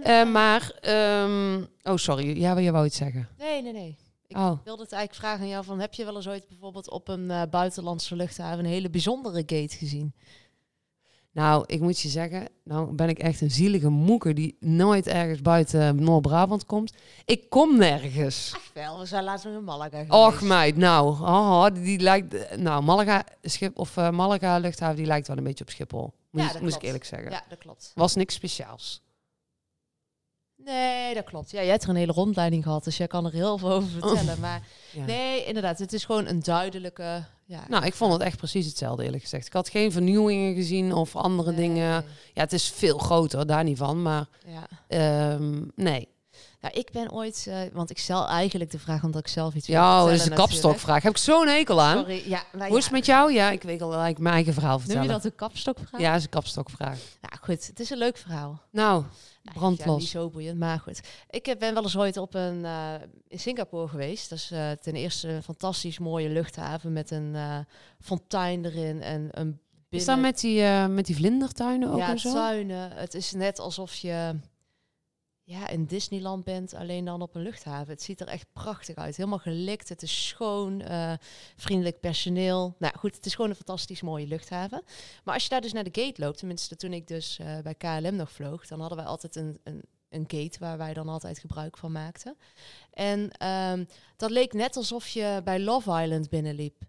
En, 0.02 0.32
maar, 0.32 0.78
um, 1.22 1.68
oh 1.82 1.96
sorry, 1.96 2.40
ja, 2.40 2.58
je 2.58 2.72
wou 2.72 2.86
iets 2.86 2.96
zeggen. 2.96 3.28
Nee, 3.38 3.62
nee, 3.62 3.72
nee. 3.72 3.96
Ik 4.30 4.36
oh. 4.36 4.58
wilde 4.64 4.82
het 4.82 4.92
eigenlijk 4.92 5.14
vragen 5.14 5.40
aan 5.40 5.48
jou 5.48 5.64
van, 5.64 5.80
heb 5.80 5.94
je 5.94 6.04
wel 6.04 6.16
eens 6.16 6.28
ooit 6.28 6.48
bijvoorbeeld 6.48 6.90
op 6.90 7.08
een 7.08 7.24
uh, 7.24 7.42
buitenlandse 7.50 8.16
luchthaven 8.16 8.58
een 8.58 8.70
hele 8.70 8.90
bijzondere 8.90 9.38
gate 9.46 9.76
gezien? 9.76 10.14
Nou, 11.32 11.64
ik 11.66 11.80
moet 11.80 12.00
je 12.00 12.08
zeggen, 12.08 12.48
nou 12.64 12.92
ben 12.92 13.08
ik 13.08 13.18
echt 13.18 13.40
een 13.40 13.50
zielige 13.50 13.88
moeker 13.88 14.34
die 14.34 14.56
nooit 14.60 15.06
ergens 15.06 15.40
buiten 15.40 16.02
Noord-Brabant 16.02 16.66
komt. 16.66 16.92
Ik 17.24 17.50
kom 17.50 17.78
nergens. 17.78 18.52
Ach 18.54 18.70
wel, 18.74 18.98
we 18.98 19.06
zijn 19.06 19.24
laatst 19.24 19.44
nog 19.44 19.54
in 19.54 19.64
Malaga 19.64 20.04
geweest. 20.04 20.12
Och 20.12 20.40
meid, 20.40 20.76
nou, 20.76 21.08
oh, 21.20 21.64
die, 21.64 21.82
die 21.82 21.98
lijkt, 21.98 22.56
nou 22.56 22.82
Malaga, 22.82 23.24
Schip, 23.42 23.78
of 23.78 23.96
uh, 23.96 24.10
Malaga 24.10 24.58
luchthaven, 24.58 24.96
die 24.96 25.06
lijkt 25.06 25.28
wel 25.28 25.36
een 25.36 25.44
beetje 25.44 25.64
op 25.64 25.70
Schiphol. 25.70 26.12
Moet, 26.30 26.42
ja, 26.42 26.76
ik 26.76 26.82
eerlijk 26.82 27.04
zeggen. 27.04 27.30
Ja, 27.30 27.42
dat 27.48 27.58
klopt. 27.58 27.92
Was 27.94 28.14
niks 28.14 28.34
speciaals. 28.34 29.02
Nee, 30.64 31.14
dat 31.14 31.24
klopt. 31.24 31.50
Ja, 31.50 31.60
jij 31.60 31.70
hebt 31.70 31.82
er 31.82 31.88
een 31.88 31.96
hele 31.96 32.12
rondleiding 32.12 32.62
gehad, 32.62 32.84
dus 32.84 32.96
jij 32.96 33.06
kan 33.06 33.26
er 33.26 33.32
heel 33.32 33.58
veel 33.58 33.70
over 33.70 33.88
vertellen. 33.88 34.34
Oh. 34.34 34.40
Maar 34.40 34.62
nee, 35.06 35.44
inderdaad, 35.44 35.78
het 35.78 35.92
is 35.92 36.04
gewoon 36.04 36.26
een 36.26 36.42
duidelijke. 36.42 37.24
Ja, 37.44 37.64
nou, 37.68 37.84
ik 37.84 37.94
vond 37.94 38.12
het 38.12 38.22
echt 38.22 38.36
precies 38.36 38.66
hetzelfde, 38.66 39.04
eerlijk 39.04 39.22
gezegd. 39.22 39.46
Ik 39.46 39.52
had 39.52 39.68
geen 39.68 39.92
vernieuwingen 39.92 40.54
gezien 40.54 40.92
of 40.92 41.16
andere 41.16 41.54
dingen. 41.54 42.04
Ja, 42.34 42.42
het 42.42 42.52
is 42.52 42.68
veel 42.68 42.98
groter, 42.98 43.46
daar 43.46 43.64
niet 43.64 43.78
van. 43.78 44.02
Maar 44.02 44.26
ja. 44.46 45.32
Um, 45.32 45.72
nee, 45.74 46.08
nou, 46.60 46.74
ik 46.74 46.90
ben 46.92 47.12
ooit, 47.12 47.46
uh, 47.48 47.58
want 47.72 47.90
ik 47.90 47.98
stel 47.98 48.26
eigenlijk 48.26 48.70
de 48.70 48.78
vraag 48.78 49.04
omdat 49.04 49.20
ik 49.20 49.28
zelf 49.28 49.54
iets 49.54 49.66
Ja, 49.66 50.04
dat 50.04 50.10
is 50.10 50.26
een 50.26 50.34
kapstokvraag. 50.34 51.02
Heb 51.02 51.12
ik 51.12 51.18
zo'n 51.18 51.46
hekel 51.48 51.80
aan. 51.82 51.98
Sorry, 51.98 52.22
ja, 52.26 52.42
nou, 52.52 52.68
Hoe 52.68 52.78
is 52.78 52.84
het 52.84 52.92
met 52.92 53.06
jou? 53.06 53.32
Ja, 53.32 53.50
ik 53.50 53.62
weet 53.62 53.82
al 53.82 53.88
eigenlijk 53.88 54.18
mijn 54.18 54.34
eigen 54.34 54.52
verhaal 54.52 54.78
vertellen. 54.78 55.02
Noem 55.02 55.10
je 55.10 55.20
dat 55.20 55.30
een 55.30 55.36
kapstokvraag? 55.36 56.00
Ja, 56.00 56.14
is 56.14 56.22
een 56.22 56.28
kapstokvraag. 56.28 56.98
Nou 57.20 57.34
goed, 57.40 57.66
het 57.66 57.80
is 57.80 57.90
een 57.90 57.98
leuk 57.98 58.16
verhaal. 58.16 58.60
Nou, 58.70 59.04
brandlos. 59.42 59.86
Ja, 59.86 59.96
niet 59.96 60.08
zo 60.08 60.30
boeiend, 60.30 60.58
maar 60.58 60.78
goed. 60.78 61.00
Ik 61.30 61.56
ben 61.58 61.74
wel 61.74 61.82
eens 61.82 61.96
ooit 61.96 62.16
op 62.16 62.34
een, 62.34 62.58
uh, 62.58 62.94
in 63.28 63.38
Singapore 63.38 63.88
geweest. 63.88 64.30
Dat 64.30 64.38
is 64.38 64.50
uh, 64.52 64.70
ten 64.70 64.94
eerste 64.94 65.28
een 65.28 65.42
fantastisch 65.42 65.98
mooie 65.98 66.28
luchthaven 66.28 66.92
met 66.92 67.10
een 67.10 67.36
fontein 68.00 68.64
erin 68.64 69.02
en 69.02 69.28
een 69.30 69.60
binnen... 69.88 69.88
Is 69.90 70.04
dat 70.04 70.18
met 70.18 70.40
die, 70.40 70.62
met 70.88 71.06
die 71.06 71.16
vlindertuinen 71.16 71.90
ook 71.90 71.98
ja, 71.98 72.08
en 72.08 72.18
zo? 72.18 72.28
Ja, 72.28 72.34
tuinen. 72.34 72.92
Het 72.92 73.14
is 73.14 73.32
net 73.32 73.58
alsof 73.58 73.94
je 73.94 74.34
ja, 75.50 75.68
in 75.68 75.84
Disneyland 75.84 76.44
bent, 76.44 76.74
alleen 76.74 77.04
dan 77.04 77.22
op 77.22 77.34
een 77.34 77.42
luchthaven. 77.42 77.92
Het 77.92 78.02
ziet 78.02 78.20
er 78.20 78.26
echt 78.26 78.46
prachtig 78.52 78.96
uit. 78.96 79.16
Helemaal 79.16 79.38
gelikt, 79.38 79.88
het 79.88 80.02
is 80.02 80.28
schoon, 80.28 80.80
uh, 80.80 81.12
vriendelijk 81.56 82.00
personeel. 82.00 82.74
Nou 82.78 82.98
goed, 82.98 83.14
het 83.14 83.26
is 83.26 83.34
gewoon 83.34 83.50
een 83.50 83.56
fantastisch 83.56 84.02
mooie 84.02 84.26
luchthaven. 84.26 84.82
Maar 85.24 85.34
als 85.34 85.42
je 85.42 85.48
daar 85.48 85.60
dus 85.60 85.72
naar 85.72 85.90
de 85.90 86.02
gate 86.02 86.22
loopt, 86.22 86.38
tenminste 86.38 86.76
toen 86.76 86.92
ik 86.92 87.06
dus 87.08 87.38
uh, 87.40 87.58
bij 87.58 87.74
KLM 87.74 88.16
nog 88.16 88.32
vloog, 88.32 88.66
dan 88.66 88.80
hadden 88.80 88.98
wij 88.98 89.06
altijd 89.06 89.36
een, 89.36 89.60
een, 89.64 89.82
een 90.08 90.24
gate 90.26 90.58
waar 90.58 90.78
wij 90.78 90.94
dan 90.94 91.08
altijd 91.08 91.38
gebruik 91.38 91.76
van 91.76 91.92
maakten. 91.92 92.36
En 92.90 93.46
um, 93.46 93.86
dat 94.16 94.30
leek 94.30 94.52
net 94.52 94.76
alsof 94.76 95.08
je 95.08 95.40
bij 95.44 95.60
Love 95.60 96.02
Island 96.02 96.28
binnenliep. 96.28 96.82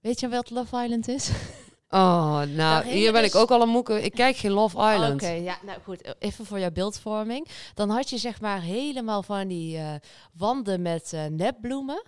Weet 0.00 0.20
je 0.20 0.28
wat 0.28 0.50
Love 0.50 0.82
Island 0.82 1.08
is? 1.08 1.30
Oh, 1.88 2.42
nou, 2.42 2.86
hier 2.86 3.12
ben 3.12 3.24
ik 3.24 3.34
ook 3.34 3.50
al 3.50 3.62
een 3.62 3.68
moeke. 3.68 4.02
Ik 4.02 4.12
kijk 4.12 4.36
geen 4.36 4.50
Love 4.50 4.76
Island. 4.76 5.22
Oké, 5.22 5.30
ja, 5.30 5.58
nou 5.62 5.78
goed. 5.84 6.14
Even 6.18 6.46
voor 6.46 6.58
jouw 6.58 6.70
beeldvorming. 6.70 7.48
Dan 7.74 7.90
had 7.90 8.10
je 8.10 8.18
zeg 8.18 8.40
maar 8.40 8.60
helemaal 8.60 9.22
van 9.22 9.48
die 9.48 9.76
uh, 9.76 9.94
wanden 10.32 10.82
met 10.82 11.12
uh, 11.14 11.24
nepbloemen. 11.24 12.02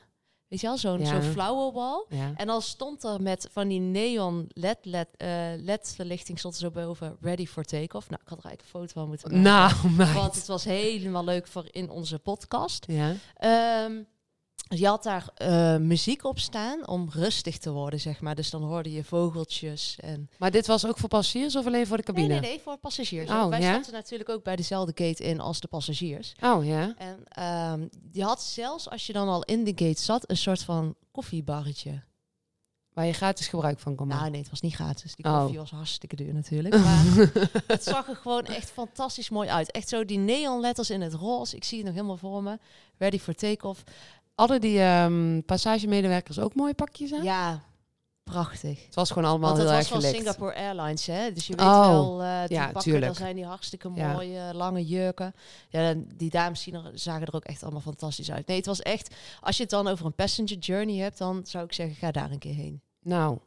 Weet 0.48 0.60
je 0.60 0.66
wel, 0.66 0.76
zo'n 0.76 1.00
ja. 1.00 1.22
zo'n 1.22 1.72
wall. 1.72 2.04
Ja. 2.08 2.32
En 2.36 2.46
dan 2.46 2.62
stond 2.62 3.04
er 3.04 3.22
met 3.22 3.48
van 3.52 3.68
die 3.68 3.80
neon 3.80 4.46
LED, 4.48 4.78
LED, 4.82 5.08
uh, 5.18 5.28
LED 5.56 5.92
verlichting 5.96 6.38
stond 6.38 6.54
er 6.54 6.60
zo 6.60 6.70
boven 6.70 7.16
ready 7.20 7.46
for 7.46 7.64
take-off. 7.64 8.10
Nou, 8.10 8.22
ik 8.22 8.28
had 8.28 8.38
er 8.38 8.44
eigenlijk 8.44 8.62
een 8.62 8.80
foto 8.80 9.00
van 9.00 9.08
moeten 9.08 9.42
maken. 9.42 9.96
Nou, 9.96 10.12
Want 10.20 10.34
het 10.34 10.46
was 10.46 10.64
helemaal 10.64 11.24
leuk 11.24 11.46
voor 11.46 11.64
in 11.70 11.90
onze 11.90 12.18
podcast. 12.18 12.86
Ja. 12.86 13.14
Um, 13.84 14.06
je 14.68 14.86
had 14.86 15.02
daar 15.02 15.28
uh, 15.42 15.76
muziek 15.76 16.24
op 16.24 16.38
staan 16.38 16.86
om 16.86 17.08
rustig 17.10 17.58
te 17.58 17.70
worden, 17.70 18.00
zeg 18.00 18.20
maar. 18.20 18.34
Dus 18.34 18.50
dan 18.50 18.62
hoorde 18.62 18.92
je 18.92 19.04
vogeltjes. 19.04 19.96
En... 20.00 20.30
Maar 20.38 20.50
dit 20.50 20.66
was 20.66 20.86
ook 20.86 20.98
voor 20.98 21.08
passagiers 21.08 21.56
of 21.56 21.66
alleen 21.66 21.86
voor 21.86 21.96
de 21.96 22.02
cabine? 22.02 22.28
Nee, 22.28 22.40
nee, 22.40 22.50
nee 22.50 22.60
voor 22.60 22.76
passagiers. 22.76 23.30
Oh, 23.30 23.48
wij 23.48 23.60
ja? 23.60 23.80
natuurlijk 23.92 24.30
ook 24.30 24.42
bij 24.42 24.56
dezelfde 24.56 25.04
gate 25.04 25.22
in 25.22 25.40
als 25.40 25.60
de 25.60 25.68
passagiers. 25.68 26.34
Oh 26.44 26.64
ja. 26.64 26.94
En 26.96 27.44
um, 27.72 27.88
je 28.12 28.22
had 28.22 28.42
zelfs, 28.42 28.90
als 28.90 29.06
je 29.06 29.12
dan 29.12 29.28
al 29.28 29.42
in 29.42 29.64
de 29.64 29.72
gate 29.74 30.02
zat, 30.02 30.30
een 30.30 30.36
soort 30.36 30.62
van 30.62 30.94
koffiebarretje. 31.10 32.06
Waar 32.98 33.06
je 33.06 33.12
gratis 33.12 33.48
gebruik 33.48 33.78
van 33.78 33.94
kon 33.94 34.06
maken? 34.06 34.20
Nou 34.20 34.32
nee, 34.32 34.40
het 34.40 34.50
was 34.50 34.60
niet 34.60 34.74
gratis. 34.74 35.14
Die 35.14 35.24
koffie 35.24 35.54
oh. 35.54 35.60
was 35.60 35.70
hartstikke 35.70 36.16
duur 36.16 36.34
natuurlijk. 36.34 36.78
Maar 36.78 37.04
het 37.66 37.82
zag 37.84 38.08
er 38.08 38.16
gewoon 38.16 38.44
echt 38.44 38.70
fantastisch 38.70 39.28
mooi 39.28 39.48
uit. 39.48 39.70
Echt 39.70 39.88
zo 39.88 40.04
die 40.04 40.18
neonletters 40.18 40.90
in 40.90 41.00
het 41.00 41.14
roze. 41.14 41.56
Ik 41.56 41.64
zie 41.64 41.76
het 41.76 41.86
nog 41.86 41.94
helemaal 41.94 42.16
voor 42.16 42.42
me. 42.42 42.58
Ready 42.96 43.18
for 43.18 43.34
take-off. 43.34 43.82
Hadden 44.38 44.60
die 44.60 44.80
um, 44.80 45.44
passagemedewerkers 45.44 46.38
ook 46.38 46.54
mooie 46.54 46.74
pakjes 46.74 47.12
aan? 47.12 47.22
Ja, 47.22 47.62
prachtig. 48.22 48.84
Het 48.84 48.94
was 48.94 49.10
gewoon 49.10 49.28
allemaal 49.28 49.56
heel 49.56 49.70
erg 49.70 49.78
Het 49.78 49.88
was 49.88 50.02
van 50.04 50.14
Singapore 50.14 50.54
Airlines, 50.54 51.06
hè? 51.06 51.32
Dus 51.32 51.46
je 51.46 51.56
weet 51.56 51.66
oh, 51.66 51.86
wel, 51.86 52.22
uh, 52.22 52.40
die 52.46 52.56
ja, 52.56 52.64
pakken, 52.64 52.82
tuurlijk. 52.82 53.06
dan 53.06 53.14
zijn 53.14 53.36
die 53.36 53.44
hartstikke 53.44 53.88
mooie, 53.88 54.54
lange 54.54 54.86
jurken. 54.86 55.34
Ja, 55.68 55.94
die 56.14 56.30
dames 56.30 56.62
zien 56.62 56.74
er, 56.74 56.90
zagen 56.94 57.26
er 57.26 57.34
ook 57.34 57.44
echt 57.44 57.62
allemaal 57.62 57.80
fantastisch 57.80 58.30
uit. 58.30 58.46
Nee, 58.46 58.56
het 58.56 58.66
was 58.66 58.80
echt, 58.80 59.14
als 59.40 59.56
je 59.56 59.62
het 59.62 59.70
dan 59.70 59.88
over 59.88 60.06
een 60.06 60.14
passenger 60.14 60.58
journey 60.58 60.96
hebt, 60.96 61.18
dan 61.18 61.40
zou 61.44 61.64
ik 61.64 61.72
zeggen, 61.72 61.96
ga 61.96 62.10
daar 62.10 62.30
een 62.30 62.38
keer 62.38 62.54
heen. 62.54 62.80
Nou, 63.02 63.38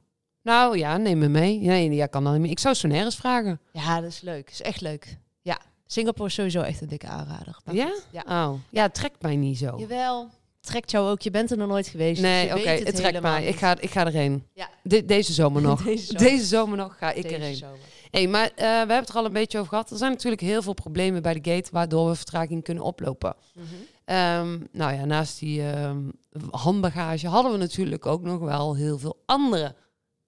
nou 0.41 0.77
ja, 0.77 0.97
neem 0.97 1.17
me 1.17 1.27
mee. 1.27 1.59
Nee, 1.59 1.91
ja, 1.91 2.05
kan 2.05 2.23
dan 2.23 2.33
niet 2.33 2.41
meer. 2.41 2.51
Ik 2.51 2.59
zou 2.59 2.75
Sonaris 2.75 3.15
vragen. 3.15 3.59
Ja, 3.71 4.01
dat 4.01 4.09
is 4.09 4.21
leuk. 4.21 4.49
is 4.49 4.61
echt 4.61 4.81
leuk. 4.81 5.17
Ja, 5.41 5.59
Singapore 5.85 6.27
is 6.27 6.33
sowieso 6.33 6.61
echt 6.61 6.81
een 6.81 6.87
dikke 6.87 7.07
aanrader. 7.07 7.57
ja? 7.71 7.95
ja? 8.11 8.23
Oh, 8.47 8.53
ja, 8.69 8.81
het 8.81 8.93
trekt 8.93 9.21
mij 9.21 9.35
niet 9.35 9.57
zo. 9.57 9.75
Jawel 9.77 10.29
trekt 10.61 10.91
jou 10.91 11.09
ook. 11.09 11.21
Je 11.21 11.31
bent 11.31 11.51
er 11.51 11.57
nog 11.57 11.67
nooit 11.67 11.87
geweest. 11.87 12.21
Dus 12.21 12.29
nee, 12.29 12.55
oké, 12.57 12.69
het, 12.69 12.95
trekt 12.95 13.21
mij. 13.21 13.45
Ik 13.45 13.55
ga, 13.55 13.79
ik 13.79 13.91
ga 13.91 14.05
erheen. 14.05 14.47
Ja. 14.53 14.69
deze 15.01 15.33
zomer 15.33 15.61
nog. 15.69 15.83
deze, 15.83 16.45
zomer. 16.45 16.77
nog 16.77 16.97
ga 16.97 17.11
ik 17.11 17.31
erheen. 17.31 17.55
Zomer. 17.55 17.79
Hey, 18.11 18.27
maar 18.27 18.49
uh, 18.49 18.55
we 18.55 18.63
hebben 18.63 18.97
het 18.97 19.09
er 19.09 19.15
al 19.15 19.25
een 19.25 19.33
beetje 19.33 19.57
over 19.57 19.69
gehad. 19.69 19.91
Er 19.91 19.97
zijn 19.97 20.11
natuurlijk 20.11 20.41
heel 20.41 20.61
veel 20.61 20.73
problemen 20.73 21.21
bij 21.21 21.33
de 21.33 21.51
gate 21.51 21.69
waardoor 21.71 22.09
we 22.09 22.15
vertraging 22.15 22.63
kunnen 22.63 22.83
oplopen. 22.83 23.35
Mm 23.53 23.63
-hmm. 23.63 24.67
nou 24.71 24.93
ja, 24.93 25.05
naast 25.05 25.39
die 25.39 25.61
um, 25.61 26.11
handbagage 26.49 27.27
hadden 27.27 27.51
we 27.51 27.57
natuurlijk 27.57 28.05
ook 28.05 28.21
nog 28.21 28.39
wel 28.39 28.75
heel 28.75 28.97
veel 28.97 29.21
andere 29.25 29.75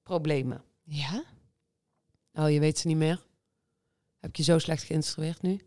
problemen. 0.04 0.64
Ja? 0.84 1.24
Oh, 2.34 2.52
je 2.52 2.60
weet 2.60 2.80
ze 2.80 2.88
niet 2.88 2.98
meer? 2.98 3.22
Heb 4.20 4.30
ik 4.30 4.38
je 4.38 4.44
zo 4.44 4.58
slecht 4.58 4.84
geïnstrueerd 4.84 5.42
nu? 5.42 5.62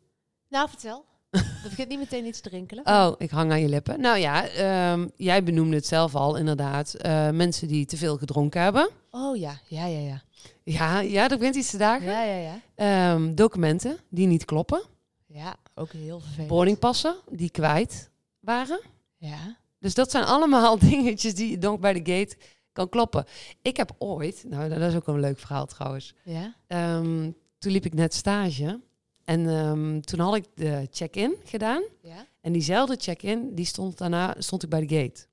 Nou, 0.49 0.69
vertel. 0.69 1.05
Dat 1.62 1.70
begint 1.70 1.89
niet 1.89 1.99
meteen 1.99 2.26
iets 2.26 2.41
te 2.41 2.49
rinkelen. 2.49 2.87
Oh, 2.87 3.12
ik 3.18 3.30
hang 3.30 3.51
aan 3.51 3.61
je 3.61 3.68
lippen. 3.68 4.01
Nou 4.01 4.18
ja, 4.18 4.45
um, 4.93 5.11
jij 5.16 5.43
benoemde 5.43 5.76
het 5.76 5.87
zelf 5.87 6.14
al, 6.14 6.37
inderdaad. 6.37 6.95
Uh, 7.07 7.30
mensen 7.30 7.68
die 7.68 7.87
te 7.87 7.97
veel 7.97 8.16
gedronken 8.16 8.62
hebben. 8.62 8.89
Oh 9.11 9.37
ja, 9.37 9.61
ja, 9.68 9.87
ja, 9.87 9.99
ja. 9.99 10.22
Ja, 10.62 11.01
ja 11.01 11.30
er 11.30 11.39
begint 11.39 11.57
iets 11.57 11.70
te 11.70 11.78
dagen. 11.78 12.07
Ja, 12.07 12.22
ja, 12.22 12.61
ja. 12.76 13.12
Um, 13.12 13.34
documenten 13.34 13.99
die 14.11 14.26
niet 14.26 14.45
kloppen. 14.45 14.82
Ja, 15.26 15.57
ook 15.74 15.93
heel 15.93 16.20
vervelend. 16.20 16.49
Boardingpassen 16.49 17.16
die 17.30 17.51
kwijt 17.51 18.11
waren. 18.41 18.80
Ja. 19.16 19.57
Dus 19.78 19.95
dat 19.95 20.11
zijn 20.11 20.24
allemaal 20.24 20.78
dingetjes 20.89 21.34
die 21.34 21.51
je 21.51 21.59
dan 21.59 21.80
bij 21.80 21.93
de 21.93 22.12
gate 22.12 22.37
kan 22.72 22.89
kloppen. 22.89 23.24
Ik 23.62 23.76
heb 23.76 23.95
ooit, 23.99 24.45
nou 24.49 24.68
dat 24.68 24.80
is 24.80 24.95
ook 24.95 25.07
een 25.07 25.20
leuk 25.20 25.39
verhaal 25.39 25.66
trouwens. 25.66 26.14
Ja. 26.24 26.55
Um, 26.97 27.37
toen 27.59 27.72
liep 27.72 27.84
ik 27.84 27.95
net 27.95 28.14
stage. 28.14 28.80
En 29.27 29.47
um, 29.47 30.01
toen 30.01 30.20
had 30.20 30.35
ik 30.35 30.45
de 30.55 30.89
check-in 30.91 31.37
gedaan. 31.45 31.83
Ja? 32.03 32.27
En 32.41 32.53
diezelfde 32.53 32.97
check-in, 32.99 33.55
die 33.55 33.64
stond 33.64 33.99
daarna 33.99 34.35
stond 34.39 34.62
ik 34.62 34.68
bij 34.68 34.87
de 34.87 34.97
gate. 34.97 35.27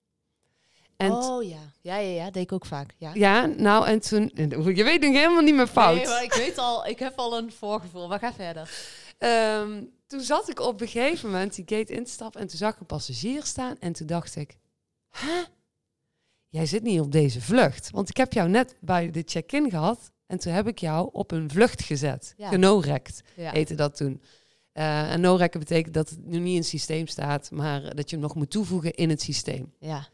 En 0.97 1.11
oh 1.11 1.43
ja. 1.43 1.71
ja, 1.81 1.97
ja, 1.97 2.23
ja, 2.23 2.31
deed 2.31 2.43
ik 2.43 2.51
ook 2.51 2.65
vaak. 2.65 2.93
Ja, 2.97 3.11
ja 3.13 3.45
nou 3.45 3.85
en 3.85 3.99
toen, 3.99 4.31
je 4.75 4.83
weet 4.83 5.01
nog 5.01 5.13
helemaal 5.13 5.41
niet 5.41 5.55
meer 5.55 5.67
fout. 5.67 5.95
Nee, 5.95 6.07
maar 6.07 6.23
ik 6.23 6.33
weet 6.33 6.57
al, 6.57 6.85
ik 6.85 6.99
heb 6.99 7.17
al 7.17 7.37
een 7.37 7.51
voorgevoel. 7.51 8.07
Maar 8.07 8.19
ga 8.19 8.33
verder. 8.33 8.69
Um, 9.19 9.89
toen 10.07 10.21
zat 10.21 10.49
ik 10.49 10.59
op 10.59 10.81
een 10.81 10.87
gegeven 10.87 11.29
moment 11.29 11.55
die 11.55 11.77
gate 11.77 11.93
instappen 11.93 12.41
en 12.41 12.47
toen 12.47 12.57
zag 12.57 12.73
ik 12.73 12.79
een 12.79 12.85
passagier 12.85 13.43
staan 13.43 13.79
en 13.79 13.93
toen 13.93 14.07
dacht 14.07 14.35
ik, 14.35 14.57
hè? 15.09 15.43
Jij 16.47 16.65
zit 16.65 16.83
niet 16.83 16.99
op 16.99 17.11
deze 17.11 17.41
vlucht, 17.41 17.89
want 17.91 18.09
ik 18.09 18.17
heb 18.17 18.33
jou 18.33 18.49
net 18.49 18.75
bij 18.79 19.11
de 19.11 19.23
check-in 19.25 19.69
gehad 19.69 20.11
en 20.27 20.39
toen 20.39 20.53
heb 20.53 20.67
ik 20.67 20.79
jou 20.79 21.09
op 21.11 21.31
een 21.31 21.49
vlucht 21.49 21.81
gezet. 21.81 22.33
Ja. 22.37 22.49
Genorekt 22.49 23.21
ja. 23.35 23.51
heette 23.51 23.75
dat 23.75 23.95
toen. 23.95 24.21
Uh, 24.73 25.11
en 25.11 25.21
no-rekken 25.21 25.59
betekent 25.59 25.93
dat 25.93 26.09
het 26.09 26.25
nu 26.25 26.39
niet 26.39 26.51
in 26.51 26.57
het 26.59 26.67
systeem 26.67 27.07
staat, 27.07 27.51
maar 27.51 27.95
dat 27.95 28.09
je 28.09 28.15
hem 28.15 28.25
nog 28.25 28.35
moet 28.35 28.51
toevoegen 28.51 28.93
in 28.93 29.09
het 29.09 29.21
systeem. 29.21 29.73
Ja. 29.79 30.07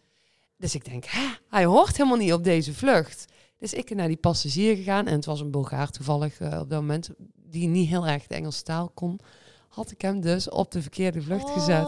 Dus 0.57 0.75
ik 0.75 0.85
denk, 0.85 1.05
Hè, 1.05 1.27
hij 1.49 1.65
hoort 1.65 1.97
helemaal 1.97 2.17
niet 2.17 2.33
op 2.33 2.43
deze 2.43 2.73
vlucht. 2.73 3.25
Dus 3.57 3.73
ik 3.73 3.85
ben 3.85 3.97
naar 3.97 4.07
die 4.07 4.17
passagier 4.17 4.75
gegaan 4.75 5.07
en 5.07 5.15
het 5.15 5.25
was 5.25 5.39
een 5.39 5.51
Bulgaar 5.51 5.89
toevallig 5.89 6.39
uh, 6.39 6.47
op 6.47 6.69
dat 6.69 6.79
moment, 6.79 7.09
die 7.35 7.67
niet 7.67 7.89
heel 7.89 8.07
erg 8.07 8.27
de 8.27 8.35
Engelse 8.35 8.63
taal 8.63 8.89
kon. 8.89 9.19
Had 9.67 9.91
ik 9.91 10.01
hem 10.01 10.21
dus 10.21 10.49
op 10.49 10.71
de 10.71 10.81
verkeerde 10.81 11.21
vlucht 11.21 11.43
oh. 11.43 11.53
gezet. 11.53 11.87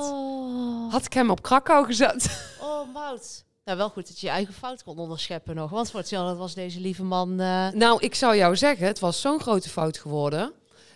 Had 0.91 1.05
ik 1.05 1.13
hem 1.13 1.30
op 1.30 1.41
Krakau 1.41 1.86
gezet. 1.86 2.49
Oh, 2.61 2.93
Mout. 2.93 3.45
Nou, 3.72 3.84
wel 3.84 3.93
goed 3.93 4.07
dat 4.07 4.19
je 4.19 4.28
je 4.28 4.34
eigen 4.34 4.53
fout 4.53 4.84
kon 4.84 4.97
onderscheppen 4.97 5.55
nog. 5.55 5.69
Want 5.69 5.91
voor 5.91 5.99
hetzelfde 5.99 6.36
was 6.36 6.53
deze 6.53 6.80
lieve 6.80 7.03
man... 7.03 7.41
Uh... 7.41 7.69
Nou, 7.69 8.03
ik 8.03 8.15
zou 8.15 8.36
jou 8.36 8.55
zeggen, 8.55 8.88
het 8.88 8.99
was 8.99 9.22
zo'n 9.22 9.39
grote 9.39 9.69
fout 9.69 9.97
geworden... 9.97 10.53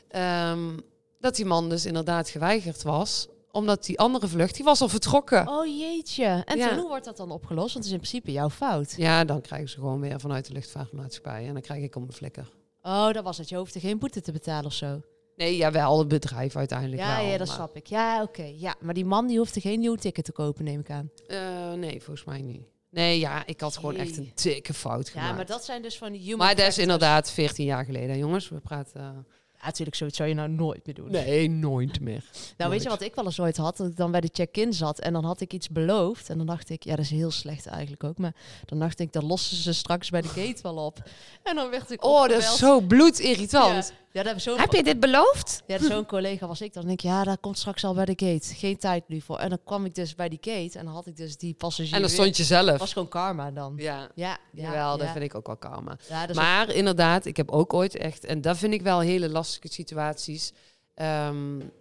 Ehm, 0.08 0.78
dat 1.20 1.36
die 1.36 1.46
man 1.46 1.70
dus 1.70 1.86
inderdaad 1.86 2.30
geweigerd 2.30 2.84
was 2.84 3.28
omdat 3.52 3.86
die 3.86 4.00
andere 4.00 4.28
vlucht, 4.28 4.56
die 4.56 4.64
was 4.64 4.82
al 4.82 4.90
vertrokken. 4.90 5.48
Oh 5.48 5.66
jeetje. 5.66 6.42
En 6.46 6.58
ja. 6.58 6.76
hoe 6.76 6.88
wordt 6.88 7.06
dat 7.06 7.18
dan 7.18 7.32
opgelost? 7.32 7.74
Want 7.74 7.86
het 7.86 7.86
is 7.86 7.92
in 7.92 7.98
principe 7.98 8.32
jouw 8.32 8.50
fout. 8.50 8.94
Ja, 8.98 9.24
dan 9.24 9.42
krijgen 9.42 9.70
ze 9.70 9.76
gewoon 9.76 10.00
weer 10.00 10.20
vanuit 10.20 10.48
de 10.48 10.54
luchtvaartmaatschappij. 10.54 11.48
En 11.48 11.54
dan 11.54 11.62
krijg 11.62 11.84
ik 11.84 11.96
om 11.96 12.04
een 12.04 12.14
flikker. 12.14 12.50
Oh, 12.82 13.12
dat 13.12 13.24
was 13.24 13.38
het. 13.38 13.50
Je 13.50 13.58
hoefde 13.58 13.80
geen 13.80 14.00
boete 14.00 14.22
te 14.22 14.32
betalen 14.32 14.66
of 14.66 14.74
zo. 14.74 15.02
Nee, 15.36 15.58
ja, 15.58 15.72
wel 15.72 16.00
het 16.00 16.08
bedrijf 16.08 16.56
uiteindelijk 16.56 17.02
ja, 17.02 17.18
wel, 17.18 17.32
Ja, 17.32 17.38
dat 17.38 17.48
snap 17.48 17.76
ik. 17.76 17.88
Ja, 17.88 18.22
oké. 18.22 18.52
Ja, 18.56 18.76
maar 18.80 18.94
die 18.94 19.06
man 19.06 19.28
die 19.28 19.38
hoefde 19.38 19.62
geen 19.62 19.80
nieuw 19.80 19.96
ticket 19.96 20.26
te 20.26 20.32
kopen, 20.32 20.64
neem 20.64 20.80
ik 20.80 20.90
aan. 20.90 21.12
Uh, 21.28 21.74
nee, 21.74 22.02
volgens 22.02 22.26
mij 22.26 22.42
niet. 22.42 22.64
Nee, 22.90 23.20
ja, 23.20 23.46
ik 23.46 23.62
had 23.62 23.76
gewoon 23.76 23.96
echt 23.96 24.18
een 24.18 24.32
dikke 24.36 24.74
fout 24.74 25.10
gemaakt. 25.10 25.30
Ja, 25.30 25.36
maar 25.36 25.46
dat 25.46 25.66
zijn 25.66 25.82
dus 25.82 25.98
van 25.98 26.12
die 26.12 26.22
human 26.22 26.38
Maar 26.38 26.56
dat 26.56 26.68
is 26.68 26.78
inderdaad 26.78 27.32
14 27.32 27.66
jaar 27.66 27.86
geleden, 27.86 28.18
jongens. 28.18 28.50
We 28.50 28.60
praten 28.60 29.26
natuurlijk, 29.66 29.98
zoiets 29.98 30.18
zou 30.18 30.30
je 30.30 30.36
nou 30.36 30.50
nooit 30.50 30.86
meer 30.86 30.96
doen. 30.96 31.12
Nee, 31.12 31.50
nooit 31.50 32.00
meer. 32.00 32.24
nou, 32.58 32.70
weet 32.72 32.84
je 32.84 32.90
wat 32.90 33.02
ik 33.02 33.16
wel 33.16 33.26
eens 33.26 33.40
ooit 33.40 33.58
had? 33.58 33.78
Dat 33.78 33.88
ik 33.88 33.98
dan 33.98 34.12
bij 34.12 34.22
de 34.22 34.30
check-in 34.32 34.74
zat 34.74 35.00
en 35.00 35.14
dan 35.14 35.24
had 35.24 35.42
ik 35.42 35.54
iets 35.54 35.70
beloofd. 35.70 36.30
En 36.30 36.38
dan 36.38 36.48
dacht 36.48 36.70
ik, 36.70 36.84
ja, 36.84 36.96
dat 36.96 37.06
is 37.06 37.12
heel 37.12 37.32
slecht 37.32 37.66
eigenlijk 37.66 38.04
ook. 38.04 38.18
Maar 38.18 38.36
dan 38.66 38.80
dacht 38.80 39.00
ik, 39.00 39.14
dan 39.14 39.26
lossen 39.26 39.58
ze 39.58 39.74
straks 39.74 40.10
bij 40.10 40.22
de 40.22 40.28
gate 40.28 40.62
wel 40.62 40.76
op. 40.76 41.10
En 41.44 41.56
dan 41.56 41.70
werd 41.70 41.92
ik 41.92 42.04
Oh, 42.04 42.28
dat 42.28 42.38
is 42.38 42.58
zo 42.58 42.80
bloedirritant. 42.80 43.88
Ja. 43.88 44.05
Ja, 44.16 44.24
dat 44.24 44.42
zo 44.42 44.58
Heb 44.58 44.72
je 44.72 44.84
dit 44.84 45.00
beloofd? 45.00 45.64
Ja, 45.68 45.80
zo'n 45.80 46.06
collega 46.06 46.48
was 46.48 46.62
ik. 46.62 46.74
Dan 46.74 46.86
denk 46.86 47.00
ik, 47.00 47.06
ja, 47.06 47.24
dat 47.24 47.40
komt 47.40 47.58
straks 47.58 47.84
al 47.84 47.94
bij 47.94 48.06
de 48.06 48.14
gate. 48.16 48.56
Geen 48.56 48.78
tijd 48.78 49.08
nu 49.08 49.22
voor. 49.22 49.38
En 49.38 49.50
dan 49.50 49.60
kwam 49.64 49.86
ik 49.86 49.96
dus 49.96 50.16
bij 50.16 50.30
die 50.30 50.38
gate 50.42 50.80
en 50.80 50.86
dan 50.86 50.94
had 50.94 51.08
ik 51.08 51.16
dus 51.16 51.38
die 51.38 51.54
passagier. 51.54 51.94
En 51.94 52.02
dan 52.02 52.10
stond 52.10 52.38
je 52.38 52.44
zelf. 52.44 52.78
was 52.78 52.94
gewoon 52.94 53.08
karma 53.08 53.52
dan. 53.52 53.74
Ja, 53.78 54.10
ja, 54.16 54.38
ja 54.52 54.64
jawel, 54.64 54.98
dat 54.98 55.10
vind 55.10 55.24
ik 55.24 55.36
ook 55.36 55.48
wel 55.48 55.58
karma. 55.58 55.98
maar 56.34 56.70
inderdaad, 56.70 57.26
ik 57.26 57.38
heb 57.38 57.52
ook 57.52 57.74
ooit 57.74 57.96
echt, 57.96 58.26
en 58.26 58.42
dat 58.42 58.58
vind 58.58 58.74
ik 58.74 58.82
wel 58.82 59.00
hele 59.00 59.30
lastige 59.30 59.68
situaties. 59.74 60.52
Um, 60.96 61.72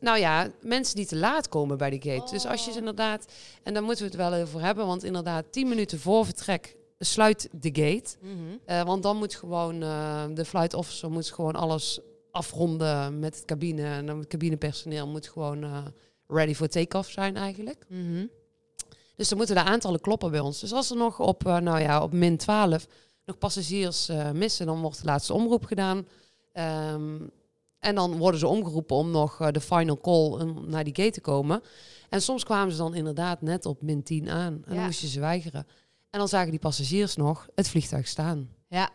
nou 0.00 0.18
ja, 0.18 0.50
mensen 0.60 0.96
die 0.96 1.06
te 1.06 1.16
laat 1.16 1.48
komen 1.48 1.78
bij 1.78 1.90
de 1.90 2.10
gate. 2.10 2.32
Dus 2.32 2.46
als 2.46 2.64
je 2.64 2.64
ze 2.64 2.70
oh. 2.70 2.76
inderdaad, 2.76 3.32
en 3.62 3.74
daar 3.74 3.82
moeten 3.82 4.04
we 4.04 4.10
het 4.10 4.30
wel 4.30 4.40
over 4.40 4.60
hebben, 4.60 4.86
want 4.86 5.04
inderdaad, 5.04 5.44
tien 5.52 5.68
minuten 5.68 6.00
voor 6.00 6.24
vertrek 6.24 6.76
sluit 7.04 7.48
de 7.52 7.68
gate. 7.72 8.16
Mhm. 8.20 8.32
Eh, 8.64 8.82
want 8.82 9.02
dan 9.02 9.16
moet 9.16 9.34
gewoon 9.34 9.82
uh, 9.82 10.24
de 10.34 10.44
flight 10.44 10.74
officer 10.74 11.10
moet 11.10 11.30
gewoon 11.30 11.54
alles 11.54 12.00
afronden 12.30 13.18
met 13.18 13.34
het 13.34 13.44
cabine. 13.44 13.84
En 13.84 14.06
dan 14.06 14.18
het 14.18 14.26
cabinepersoneel 14.26 15.08
moet 15.08 15.28
gewoon 15.28 15.64
uh, 15.64 15.78
ready 16.26 16.54
for 16.54 16.68
take-off 16.68 17.10
zijn 17.10 17.36
eigenlijk. 17.36 17.84
Mhm. 17.88 18.26
Dus 19.16 19.28
dan 19.28 19.38
moeten 19.38 19.56
de 19.56 19.62
aantallen 19.62 20.00
kloppen 20.00 20.30
bij 20.30 20.40
ons. 20.40 20.60
Dus 20.60 20.72
als 20.72 20.90
er 20.90 20.96
nog 20.96 21.20
op, 21.20 21.42
nou 21.42 21.80
ja, 21.80 22.02
op 22.02 22.12
min 22.12 22.36
12 22.36 22.86
nog 23.24 23.38
passagiers 23.38 24.10
missen, 24.32 24.66
dan 24.66 24.80
wordt 24.80 24.98
de 24.98 25.04
laatste 25.04 25.32
omroep 25.32 25.64
gedaan. 25.64 26.06
Ehm, 26.52 27.18
en 27.78 27.94
dan 27.94 28.16
worden 28.16 28.40
ze 28.40 28.46
omgeroepen 28.46 28.96
om 28.96 29.10
nog 29.10 29.50
de 29.50 29.60
final 29.60 30.00
call 30.00 30.44
naar 30.66 30.84
die 30.84 30.94
gate 30.94 31.10
te 31.10 31.20
komen. 31.20 31.62
En 32.08 32.22
soms 32.22 32.44
kwamen 32.44 32.72
ze 32.72 32.78
dan 32.78 32.94
inderdaad 32.94 33.42
net 33.42 33.66
op 33.66 33.82
min 33.82 34.02
10 34.02 34.30
aan. 34.30 34.62
En 34.66 34.74
dan 34.74 34.84
moest 34.84 35.00
je 35.00 35.08
ze 35.08 35.20
weigeren. 35.20 35.66
En 36.14 36.20
dan 36.20 36.28
zagen 36.28 36.50
die 36.50 36.60
passagiers 36.60 37.16
nog 37.16 37.48
het 37.54 37.68
vliegtuig 37.68 38.08
staan. 38.08 38.48
Ja. 38.68 38.90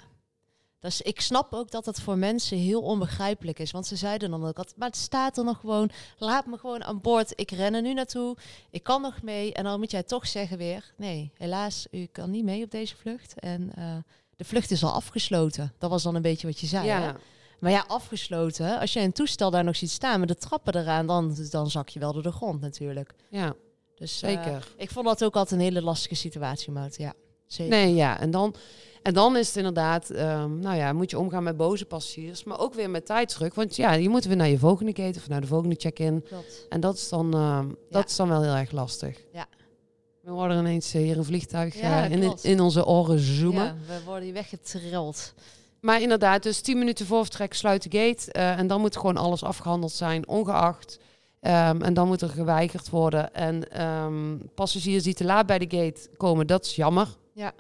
Dus 0.80 1.02
ik 1.02 1.22
snap 1.22 1.54
ook 1.54 1.72
dat 1.72 1.86
het 1.86 2.02
voor 2.02 2.18
mensen 2.18 2.58
heel 2.58 2.82
onbegrijpelijk 2.82 3.60
is. 3.60 3.72
Want 3.72 3.86
ze 3.86 3.96
zeiden 3.96 4.30
dan 4.30 4.46
ook 4.46 4.58
altijd, 4.58 4.78
maar 4.78 4.88
het 4.88 4.98
staat 4.98 5.38
er 5.38 5.44
nog 5.44 5.60
gewoon. 5.60 5.90
Laat 6.18 6.46
me 6.46 6.58
gewoon 6.58 6.84
aan 6.84 7.02
boord. 7.02 7.34
Ik 7.36 7.52
ren 7.52 7.74
er 7.74 7.82
nu 7.82 7.94
naartoe. 7.94 8.38
Ik 8.70 8.84
kan 8.84 9.02
nog 9.02 9.22
mee. 9.22 9.54
En 9.54 9.64
dan 9.64 9.80
moet 9.80 9.92
jij 9.92 10.04
toch 10.04 10.28
zeggen 10.28 10.58
weer, 10.58 10.94
nee, 10.98 11.32
helaas, 11.38 11.88
u 11.92 12.06
kan 12.06 12.32
niet 12.32 12.44
mee 12.44 12.64
op 12.64 12.72
deze 12.72 12.96
vlucht. 12.96 13.40
En 13.40 13.72
uh, 13.78 13.96
de 14.36 14.44
vlucht 14.44 14.72
is 14.72 14.84
al 14.84 14.92
afgesloten. 14.92 15.74
Dat 15.78 15.90
was 15.90 16.04
dan 16.04 16.16
een 16.16 16.22
beetje 16.22 16.48
wat 16.48 16.60
je 16.60 16.68
zei. 16.68 16.86
Ja. 16.86 17.02
Hè? 17.02 17.12
Maar 17.60 17.72
ja, 17.72 17.84
afgesloten. 17.88 18.80
Als 18.80 18.94
je 18.94 19.00
een 19.00 19.14
toestel 19.14 19.52
daar 19.52 19.64
nog 19.64 19.76
ziet 19.76 19.92
staan 19.92 20.20
met 20.20 20.30
de 20.30 20.36
trappen 20.36 20.76
eraan, 20.76 21.08
dan, 21.08 21.36
dan 21.50 21.70
zak 21.70 21.90
je 21.90 22.00
wel 22.00 22.14
door 22.14 22.24
de 22.24 22.32
grond 22.32 22.62
natuurlijk. 22.62 23.14
Ja. 23.30 23.56
Dus, 24.00 24.22
eh, 24.22 24.30
Zeker. 24.30 24.68
ik 24.78 24.90
vond 24.90 25.06
dat 25.06 25.24
ook 25.24 25.36
altijd 25.36 25.60
een 25.60 25.66
hele 25.66 25.82
lastige 25.82 26.16
situatie, 26.16 26.72
Mout. 26.72 26.98
Ja, 26.98 27.14
zeker. 27.46 27.78
Nee, 27.78 27.94
ja. 27.94 28.20
En 28.20 28.32
dan, 28.32 28.56
en 29.02 29.14
dan 29.14 29.38
is 29.38 29.48
het 29.48 29.56
inderdaad, 29.56 30.10
um, 30.10 30.60
nou 30.60 30.76
ja, 30.76 30.94
moet 30.94 31.10
je 31.10 31.20
omgaan 31.20 31.44
met 31.44 31.58
boze 31.58 31.86
passagiers, 31.86 32.44
maar 32.44 32.60
ook 32.60 32.74
weer 32.74 32.90
met 32.90 33.06
tijdsdruk. 33.06 33.54
Want 33.54 33.76
ja, 33.76 33.94
je 33.94 34.10
moet 34.10 34.26
weer 34.26 34.36
naar 34.36 34.50
je 34.50 34.58
volgende 34.58 34.94
gate 34.96 35.20
of 35.20 35.28
naar 35.28 35.42
de 35.42 35.48
volgende 35.48 35.76
check-in. 35.78 36.26
En 36.70 36.80
dat 36.80 36.96
is, 36.96 37.10
dan, 37.10 37.36
uh, 37.36 37.66
dat 37.90 38.10
is 38.10 38.16
dan 38.16 38.30
wel 38.30 38.42
heel 38.42 38.56
erg 38.56 38.72
lastig. 38.72 39.24
Ja. 39.34 39.48
We 40.22 40.32
worden 40.32 40.58
ineens 40.58 40.92
hier 40.92 41.18
een 41.18 41.26
vliegtuig 41.26 41.80
ja, 41.80 42.10
uh, 42.10 42.12
in, 42.12 42.38
in 42.42 42.60
onze 42.60 42.86
oren 42.86 43.20
zoomen. 43.20 43.64
Ja, 43.64 43.76
we 43.88 44.04
worden 44.06 44.24
hier 44.24 44.34
weggetrild. 44.34 45.34
Maar 45.82 46.02
inderdaad, 46.02 46.44
dus 46.44 46.62
10 46.62 46.78
minuten 46.78 47.06
voor 47.06 47.22
vertrek 47.22 47.54
sluit 47.54 47.92
de 47.92 48.00
gate. 48.00 48.32
en 48.32 48.68
dan 48.68 48.82
moet 48.82 48.98
gewoon 48.98 49.18
alles 49.18 49.44
afgehandeld 49.44 49.92
zijn, 49.92 50.28
ongeacht 50.28 51.00
Um, 51.42 51.82
en 51.82 51.94
dan 51.94 52.08
moet 52.08 52.22
er 52.22 52.30
geweigerd 52.30 52.90
worden. 52.90 53.34
En 53.34 53.86
um, 53.86 54.42
passagiers 54.56 55.04
die 55.04 55.14
te 55.14 55.24
laat 55.24 55.46
bij 55.46 55.60
de 55.60 55.78
gate 55.78 56.10
komen, 56.18 56.48
dat 56.48 56.66
is 56.66 56.76
jammer. 56.76 57.18
Ja. 57.34 57.54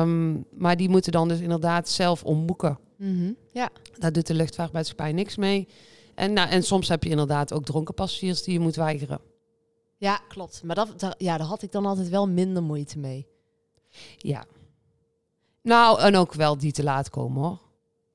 Um, 0.00 0.46
maar 0.50 0.76
die 0.76 0.88
moeten 0.88 1.12
dan 1.12 1.28
dus 1.28 1.40
inderdaad 1.40 1.88
zelf 1.88 2.24
omboeken. 2.24 2.78
Mm 2.96 3.18
-hmm. 3.18 3.36
Ja. 3.52 3.70
Daar 3.98 4.12
doet 4.12 4.26
de 4.26 4.34
luchtvaartmaatschappij 4.34 5.12
niks 5.12 5.36
mee. 5.36 5.68
En, 6.14 6.32
nou, 6.32 6.48
en 6.48 6.62
soms 6.62 6.88
heb 6.88 7.04
je 7.04 7.10
inderdaad 7.10 7.52
ook 7.52 7.64
dronken 7.64 7.94
passagiers 7.94 8.42
die 8.42 8.52
je 8.52 8.60
moet 8.60 8.76
weigeren. 8.76 9.20
Ja, 9.96 10.20
klopt. 10.28 10.62
Maar 10.62 10.74
dat, 10.74 11.00
daar, 11.00 11.14
ja, 11.18 11.36
daar 11.36 11.46
had 11.46 11.62
ik 11.62 11.72
dan 11.72 11.86
altijd 11.86 12.08
wel 12.08 12.28
minder 12.28 12.62
moeite 12.62 12.98
mee. 12.98 13.26
Ja. 14.16 14.44
Nou, 15.62 16.00
en 16.00 16.16
ook 16.16 16.34
wel 16.34 16.58
die 16.58 16.72
te 16.72 16.82
laat 16.82 17.10
komen 17.10 17.42
hoor. 17.42 17.60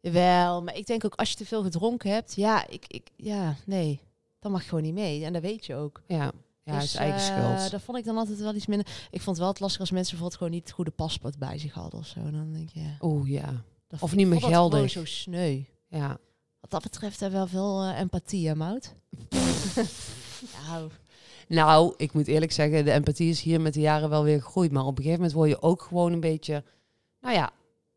Wel, 0.02 0.64
maar 0.64 0.78
ik 0.78 0.86
denk 0.86 1.06
ook 1.06 1.16
als 1.16 1.30
je 1.30 1.36
te 1.36 1.46
veel 1.46 1.64
gedronken 1.64 2.12
hebt, 2.12 2.36
ja, 2.36 2.68
ik, 2.68 2.86
ik 2.88 3.10
ja, 3.16 3.56
nee 3.66 4.06
dan 4.40 4.52
mag 4.52 4.68
gewoon 4.68 4.84
niet 4.84 4.94
mee. 4.94 5.26
En 5.26 5.34
dat 5.34 5.42
weet 5.42 5.66
je 5.66 5.76
ook. 5.76 6.02
Ja. 6.08 6.32
Ja, 6.68 6.74
dus, 6.74 6.84
is 6.84 6.96
eigen 6.96 7.20
uh, 7.20 7.26
schuld. 7.26 7.72
Dat 7.72 7.82
vond 7.82 7.98
ik 7.98 8.06
dan 8.06 8.18
altijd 8.18 8.40
wel 8.40 8.56
iets 8.56 8.66
minder. 8.66 8.88
Ik 8.88 9.22
vond 9.22 9.26
het 9.26 9.38
wel 9.38 9.48
het 9.48 9.60
lastig 9.60 9.80
als 9.80 9.92
mensen 9.92 10.10
bijvoorbeeld 10.12 10.40
gewoon 10.40 10.54
niet 10.54 10.64
het 10.64 10.76
goede 10.76 10.92
paspoort 10.92 11.38
bij 11.38 11.58
zich 11.58 11.74
hadden 11.74 12.00
of 12.00 12.06
zo. 12.06 12.32
Dan 12.32 12.54
denk 12.54 12.70
je. 12.70 12.96
Oeh 13.02 13.30
ja. 13.30 13.64
Of 14.00 14.16
niet 14.16 14.28
meer 14.28 14.42
geldig. 14.42 14.90
zo 14.90 15.06
sneu. 15.06 15.62
Ja. 15.88 16.18
Wat 16.60 16.70
dat 16.70 16.82
betreft 16.84 17.22
er 17.22 17.32
wel 17.32 17.48
veel 17.48 17.84
uh, 17.84 18.00
empathie, 18.00 18.48
hè, 18.48 18.56
Mout? 18.56 18.94
nou. 20.68 20.90
nou, 21.48 21.94
ik 21.98 22.14
moet 22.14 22.28
eerlijk 22.28 22.52
zeggen, 22.52 22.86
de 22.86 22.92
empathie 22.92 23.30
is 23.30 23.42
hier 23.42 23.62
met 23.62 23.74
de 23.74 23.80
jaren 23.80 24.10
wel 24.10 24.24
weer 24.24 24.42
gegroeid. 24.42 24.72
Maar 24.72 24.86
op 24.86 24.98
een 24.98 25.04
gegeven 25.04 25.20
moment 25.20 25.34
word 25.34 25.50
je 25.50 25.62
ook 25.62 25.82
gewoon 25.82 26.14
een 26.14 26.20
beetje, 26.20 26.64
nou 27.22 27.36
ja, 27.36 27.50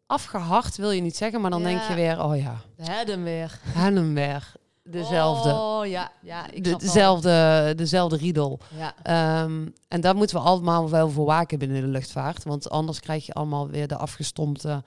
afgehard 0.07 0.77
wil 0.77 0.91
je 0.91 1.01
niet 1.01 1.17
zeggen. 1.17 1.41
Maar 1.41 1.51
dan 1.51 1.63
denk 1.63 1.83
je 1.83 1.95
weer, 1.95 2.25
oh 2.25 2.37
ja. 2.37 2.61
Hem 2.77 3.23
weer. 3.23 3.61
Hem 3.63 4.15
weer 4.15 4.53
dezelfde. 4.91 5.51
Oh 5.51 5.87
ja, 5.87 6.13
ja. 6.23 6.51
Ik 6.51 6.65
de, 6.65 6.77
dezelfde, 6.77 7.73
dezelfde 7.77 8.17
riedel. 8.17 8.61
Ja. 8.77 8.95
Ehm, 9.03 9.69
en 9.89 10.01
daar 10.01 10.17
moeten 10.17 10.37
we 10.37 10.43
allemaal 10.43 10.91
wel 10.91 11.11
voor 11.11 11.27
waken 11.27 11.59
binnen 11.59 11.81
de 11.81 11.89
luchtvaart. 11.89 12.45
Want 12.45 12.71
anders 12.71 13.01
krijg 13.01 13.27
je 13.27 13.33
allemaal 13.33 13.69
weer 13.69 13.89
de 13.89 13.97
afgestompte. 13.97 14.83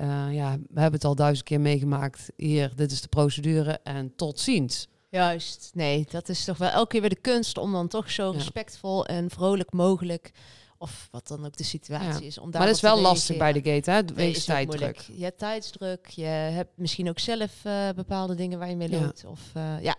Uh, 0.00 0.34
ja, 0.34 0.56
we 0.68 0.80
hebben 0.80 1.00
het 1.00 1.04
al 1.04 1.14
duizend 1.14 1.46
keer 1.46 1.60
meegemaakt. 1.60 2.30
Hier, 2.36 2.72
dit 2.74 2.92
is 2.92 3.00
de 3.00 3.08
procedure 3.08 3.80
en 3.82 4.12
tot 4.16 4.40
ziens. 4.40 4.88
Juist. 5.10 5.70
Nee, 5.74 6.06
dat 6.10 6.28
is 6.28 6.44
toch 6.44 6.58
wel 6.58 6.70
elke 6.70 6.88
keer 6.88 7.00
weer 7.00 7.10
de 7.10 7.20
kunst 7.20 7.58
om 7.58 7.72
dan 7.72 7.88
toch 7.88 8.10
zo 8.10 8.30
respectvol 8.30 9.06
en 9.06 9.30
vrolijk 9.30 9.72
mogelijk 9.72 10.32
of 10.78 11.08
wat 11.10 11.28
dan 11.28 11.46
ook 11.46 11.56
de 11.56 11.64
situatie 11.64 12.26
is. 12.26 12.38
Om 12.38 12.50
daar 12.50 12.60
maar 12.60 12.68
dat 12.68 12.76
is 12.76 12.82
wel 12.82 13.00
lastig 13.00 13.36
bij 13.36 13.52
de 13.52 13.70
gate, 13.70 13.90
hè? 13.90 14.04
Wees 14.14 14.44
tijdsdruk. 14.44 15.04
Je 15.12 15.24
hebt 15.24 15.38
tijdsdruk. 15.38 16.06
Je 16.06 16.24
hebt 16.24 16.70
misschien 16.74 17.08
ook 17.08 17.18
zelf 17.18 17.50
uh, 17.66 17.88
bepaalde 17.96 18.34
dingen 18.34 18.58
waar 18.58 18.68
je 18.68 18.76
mee 18.76 18.90
loopt. 18.90 19.20
Ja. 19.20 19.28
Of 19.28 19.40
uh, 19.56 19.82
ja, 19.82 19.96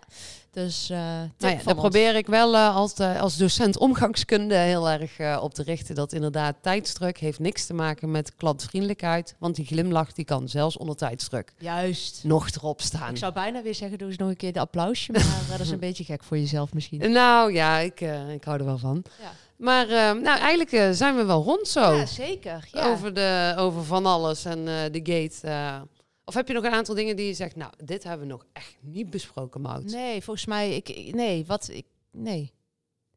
dus 0.51 0.89
uh, 0.91 0.97
nou 0.97 1.29
ja, 1.37 1.63
daar 1.63 1.75
probeer 1.75 2.15
ik 2.15 2.27
wel 2.27 2.57
als, 2.57 2.99
als 2.99 3.37
docent 3.37 3.77
omgangskunde 3.77 4.55
heel 4.55 4.89
erg 4.89 5.41
op 5.41 5.53
te 5.53 5.63
richten. 5.63 5.95
Dat 5.95 6.13
inderdaad 6.13 6.55
tijdsdruk 6.61 7.17
heeft 7.17 7.39
niks 7.39 7.65
te 7.65 7.73
maken 7.73 8.11
met 8.11 8.35
klantvriendelijkheid. 8.35 9.35
Want 9.39 9.55
die 9.55 9.65
glimlach 9.65 10.13
die 10.13 10.25
kan 10.25 10.49
zelfs 10.49 10.77
onder 10.77 10.95
tijdsdruk 10.95 11.53
Juist. 11.59 12.23
nog 12.23 12.49
erop 12.49 12.81
staan. 12.81 13.09
Ik 13.09 13.17
zou 13.17 13.33
bijna 13.33 13.61
weer 13.61 13.75
zeggen, 13.75 13.97
doe 13.97 14.07
eens 14.07 14.17
nog 14.17 14.29
een 14.29 14.37
keer 14.37 14.53
de 14.53 14.59
applausje. 14.59 15.11
Maar 15.11 15.45
dat 15.49 15.59
is 15.59 15.69
een 15.69 15.79
beetje 15.87 16.03
gek 16.03 16.23
voor 16.23 16.37
jezelf 16.37 16.73
misschien. 16.73 17.11
Nou 17.11 17.53
ja, 17.53 17.77
ik, 17.77 18.01
ik 18.31 18.43
hou 18.43 18.59
er 18.59 18.65
wel 18.65 18.77
van. 18.77 19.03
Ja. 19.21 19.31
Maar 19.57 19.85
uh, 19.85 19.93
nou, 20.21 20.39
eigenlijk 20.39 20.71
uh, 20.71 20.89
zijn 20.91 21.15
we 21.15 21.25
wel 21.25 21.43
rond 21.43 21.67
zo. 21.67 21.93
Ja, 21.93 22.05
zeker. 22.05 22.67
Ja. 22.71 22.91
Over, 22.91 23.13
de, 23.13 23.53
over 23.57 23.83
van 23.83 24.05
alles 24.05 24.45
en 24.45 24.59
uh, 24.59 24.83
de 24.91 24.99
gate. 25.03 25.47
Eh. 25.47 25.81
of 26.25 26.33
heb 26.33 26.47
je 26.47 26.53
nog 26.53 26.63
een 26.63 26.71
aantal 26.71 26.95
dingen 26.95 27.15
die 27.15 27.27
je 27.27 27.33
zegt, 27.33 27.55
nou, 27.55 27.71
dit 27.83 28.03
hebben 28.03 28.27
we 28.27 28.33
nog 28.33 28.45
echt 28.53 28.77
niet 28.81 29.09
besproken, 29.09 29.61
Mout? 29.61 29.83
Nee, 29.83 30.23
volgens 30.23 30.45
mij, 30.45 30.75
ik, 30.75 31.13
nee, 31.15 31.45
wat, 31.45 31.69
ik, 31.71 31.85
nee. 32.11 32.55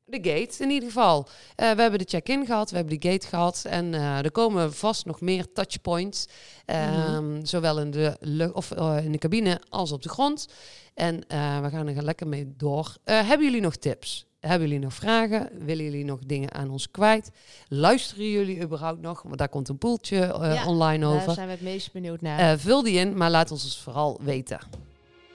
De 0.05 0.31
gate 0.31 0.63
in 0.63 0.71
ieder 0.71 0.89
geval. 0.89 1.29
we 1.57 1.65
hebben 1.65 1.99
de 1.99 2.05
check-in 2.09 2.47
gehad, 2.47 2.71
we 2.71 2.77
hebben 2.77 3.01
de 3.01 3.09
gate 3.09 3.27
gehad. 3.27 3.65
En 3.69 3.95
er 3.95 4.31
komen 4.31 4.75
vast 4.75 5.07
nog 5.07 5.21
meer 5.21 5.53
touchpoints. 5.53 6.27
Mm 6.67 7.47
Zowel 7.47 7.81
in 7.81 7.91
de, 7.91 8.51
of, 8.53 8.71
in 9.03 9.13
de 9.13 9.19
cabine 9.19 9.61
als 9.69 9.93
op 9.93 10.03
de 10.03 10.09
grond. 10.09 10.49
En 10.95 11.19
we 11.63 11.69
gaan 11.71 11.89
er 11.89 12.05
lekker 12.05 12.29
mee 12.29 12.55
door. 12.57 12.97
hebben 13.05 13.47
jullie 13.47 13.61
nog 13.61 13.77
tips? 13.77 14.30
Hebben 14.41 14.69
jullie 14.69 14.85
nog 14.85 14.95
vragen? 14.95 15.51
Willen 15.59 15.85
jullie 15.85 16.05
nog 16.05 16.19
dingen 16.27 16.53
aan 16.53 16.71
ons 16.71 16.91
kwijt? 16.91 17.31
Luisteren 17.69 18.31
jullie 18.31 18.63
überhaupt 18.63 19.01
nog? 19.01 19.23
Want 19.23 19.39
daar 19.39 19.49
komt 19.49 19.69
een 19.69 19.79
poeltje 19.79 20.17
uh, 20.17 20.67
online 20.67 21.07
over. 21.07 21.27
Daar 21.27 21.35
zijn 21.35 21.47
we 21.47 21.53
het 21.53 21.63
meest 21.63 21.93
benieuwd 21.93 22.21
naar. 22.21 22.53
Uh, 22.53 22.59
vul 22.59 22.83
die 22.83 22.99
in, 22.99 23.17
maar 23.17 23.31
laat 23.31 23.51
ons 23.51 23.63
het 23.63 23.77
vooral 23.77 24.21
weten. 24.23 24.59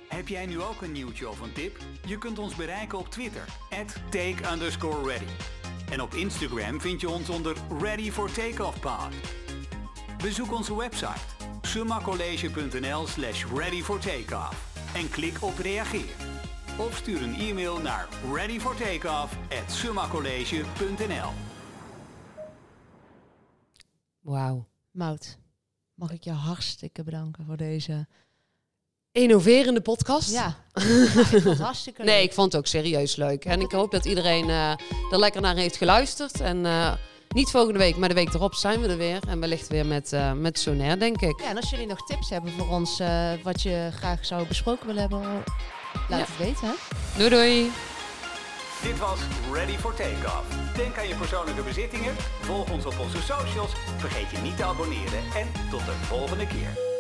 Heb 0.07 0.27
jij 0.27 0.45
nu 0.45 0.61
ook 0.61 0.81
een 0.81 0.91
nieuwtje 0.91 1.29
of 1.29 1.39
een 1.39 1.53
tip? 1.53 1.77
Je 2.07 2.17
kunt 2.17 2.39
ons 2.39 2.55
bereiken 2.55 2.97
op 2.97 3.09
Twitter, 3.09 3.45
take 4.09 4.35
ready. 5.05 5.25
En 5.91 6.01
op 6.01 6.13
Instagram 6.13 6.81
vind 6.81 7.01
je 7.01 7.09
ons 7.09 7.29
onder 7.29 7.55
Ready 7.79 8.11
for 8.11 8.31
Takeoff 8.31 8.79
Pod. 8.79 9.09
Bezoek 10.23 10.53
onze 10.53 10.77
website 10.77 11.19
summacollege.nl 11.61 13.07
slash 13.07 13.45
ready 13.55 13.81
for 13.81 13.99
takeoff 13.99 14.73
en 14.93 15.09
klik 15.09 15.43
op 15.43 15.57
reageer. 15.57 16.34
Of 16.77 16.95
stuur 16.95 17.21
een 17.21 17.35
e-mail 17.35 17.77
naar 17.77 18.07
readyfortakeoff@summacollege.nl. 18.33 21.29
Wauw. 24.19 24.67
Mout, 24.91 25.37
mag 25.93 26.11
ik 26.11 26.23
je 26.23 26.31
hartstikke 26.31 27.03
bedanken 27.03 27.45
voor 27.45 27.57
deze 27.57 28.07
innoverende 29.11 29.81
podcast. 29.81 30.31
Ja, 30.31 30.55
nou, 31.43 31.55
hartstikke 31.55 32.03
leuk. 32.03 32.11
Nee, 32.11 32.23
ik 32.23 32.33
vond 32.33 32.51
het 32.51 32.61
ook 32.61 32.67
serieus 32.67 33.15
leuk. 33.15 33.45
En 33.45 33.61
ik 33.61 33.71
hoop 33.71 33.91
dat 33.91 34.05
iedereen 34.05 34.47
uh, 34.47 34.69
er 35.11 35.19
lekker 35.19 35.41
naar 35.41 35.55
heeft 35.55 35.75
geluisterd. 35.75 36.41
En 36.41 36.65
uh, 36.65 36.93
niet 37.29 37.49
volgende 37.49 37.79
week, 37.79 37.95
maar 37.95 38.09
de 38.09 38.15
week 38.15 38.33
erop 38.33 38.53
zijn 38.53 38.81
we 38.81 38.87
er 38.87 38.97
weer. 38.97 39.19
En 39.27 39.39
wellicht 39.39 39.67
weer 39.67 39.85
met, 39.85 40.13
uh, 40.13 40.33
met 40.33 40.59
Sonair, 40.59 40.99
denk 40.99 41.21
ik. 41.21 41.39
Ja, 41.39 41.49
en 41.49 41.55
als 41.55 41.69
jullie 41.69 41.87
nog 41.87 42.05
tips 42.05 42.29
hebben 42.29 42.51
voor 42.51 42.69
ons, 42.69 43.01
wat 43.43 43.61
je 43.61 43.89
graag 43.93 44.25
zou 44.25 44.47
besproken 44.47 44.85
willen 44.85 45.01
hebben, 45.01 45.43
laat 46.09 46.19
ja. 46.19 46.25
het 46.25 46.37
weten. 46.37 46.67
Hè? 46.67 46.73
Doei 47.17 47.29
doei. 47.29 47.71
Dit 48.81 48.99
was 48.99 49.19
Ready 49.51 49.77
for 49.77 49.93
Takeoff. 49.93 50.45
Denk 50.75 50.97
aan 50.97 51.07
je 51.07 51.15
persoonlijke 51.15 51.61
bezittingen, 51.61 52.15
volg 52.41 52.71
ons 52.71 52.85
op 52.85 52.99
onze 52.99 53.21
socials, 53.21 53.71
vergeet 53.97 54.31
je 54.31 54.37
niet 54.37 54.57
te 54.57 54.63
abonneren 54.63 55.23
en 55.35 55.47
tot 55.71 55.85
de 55.85 55.93
volgende 56.07 56.47
keer. 56.47 56.94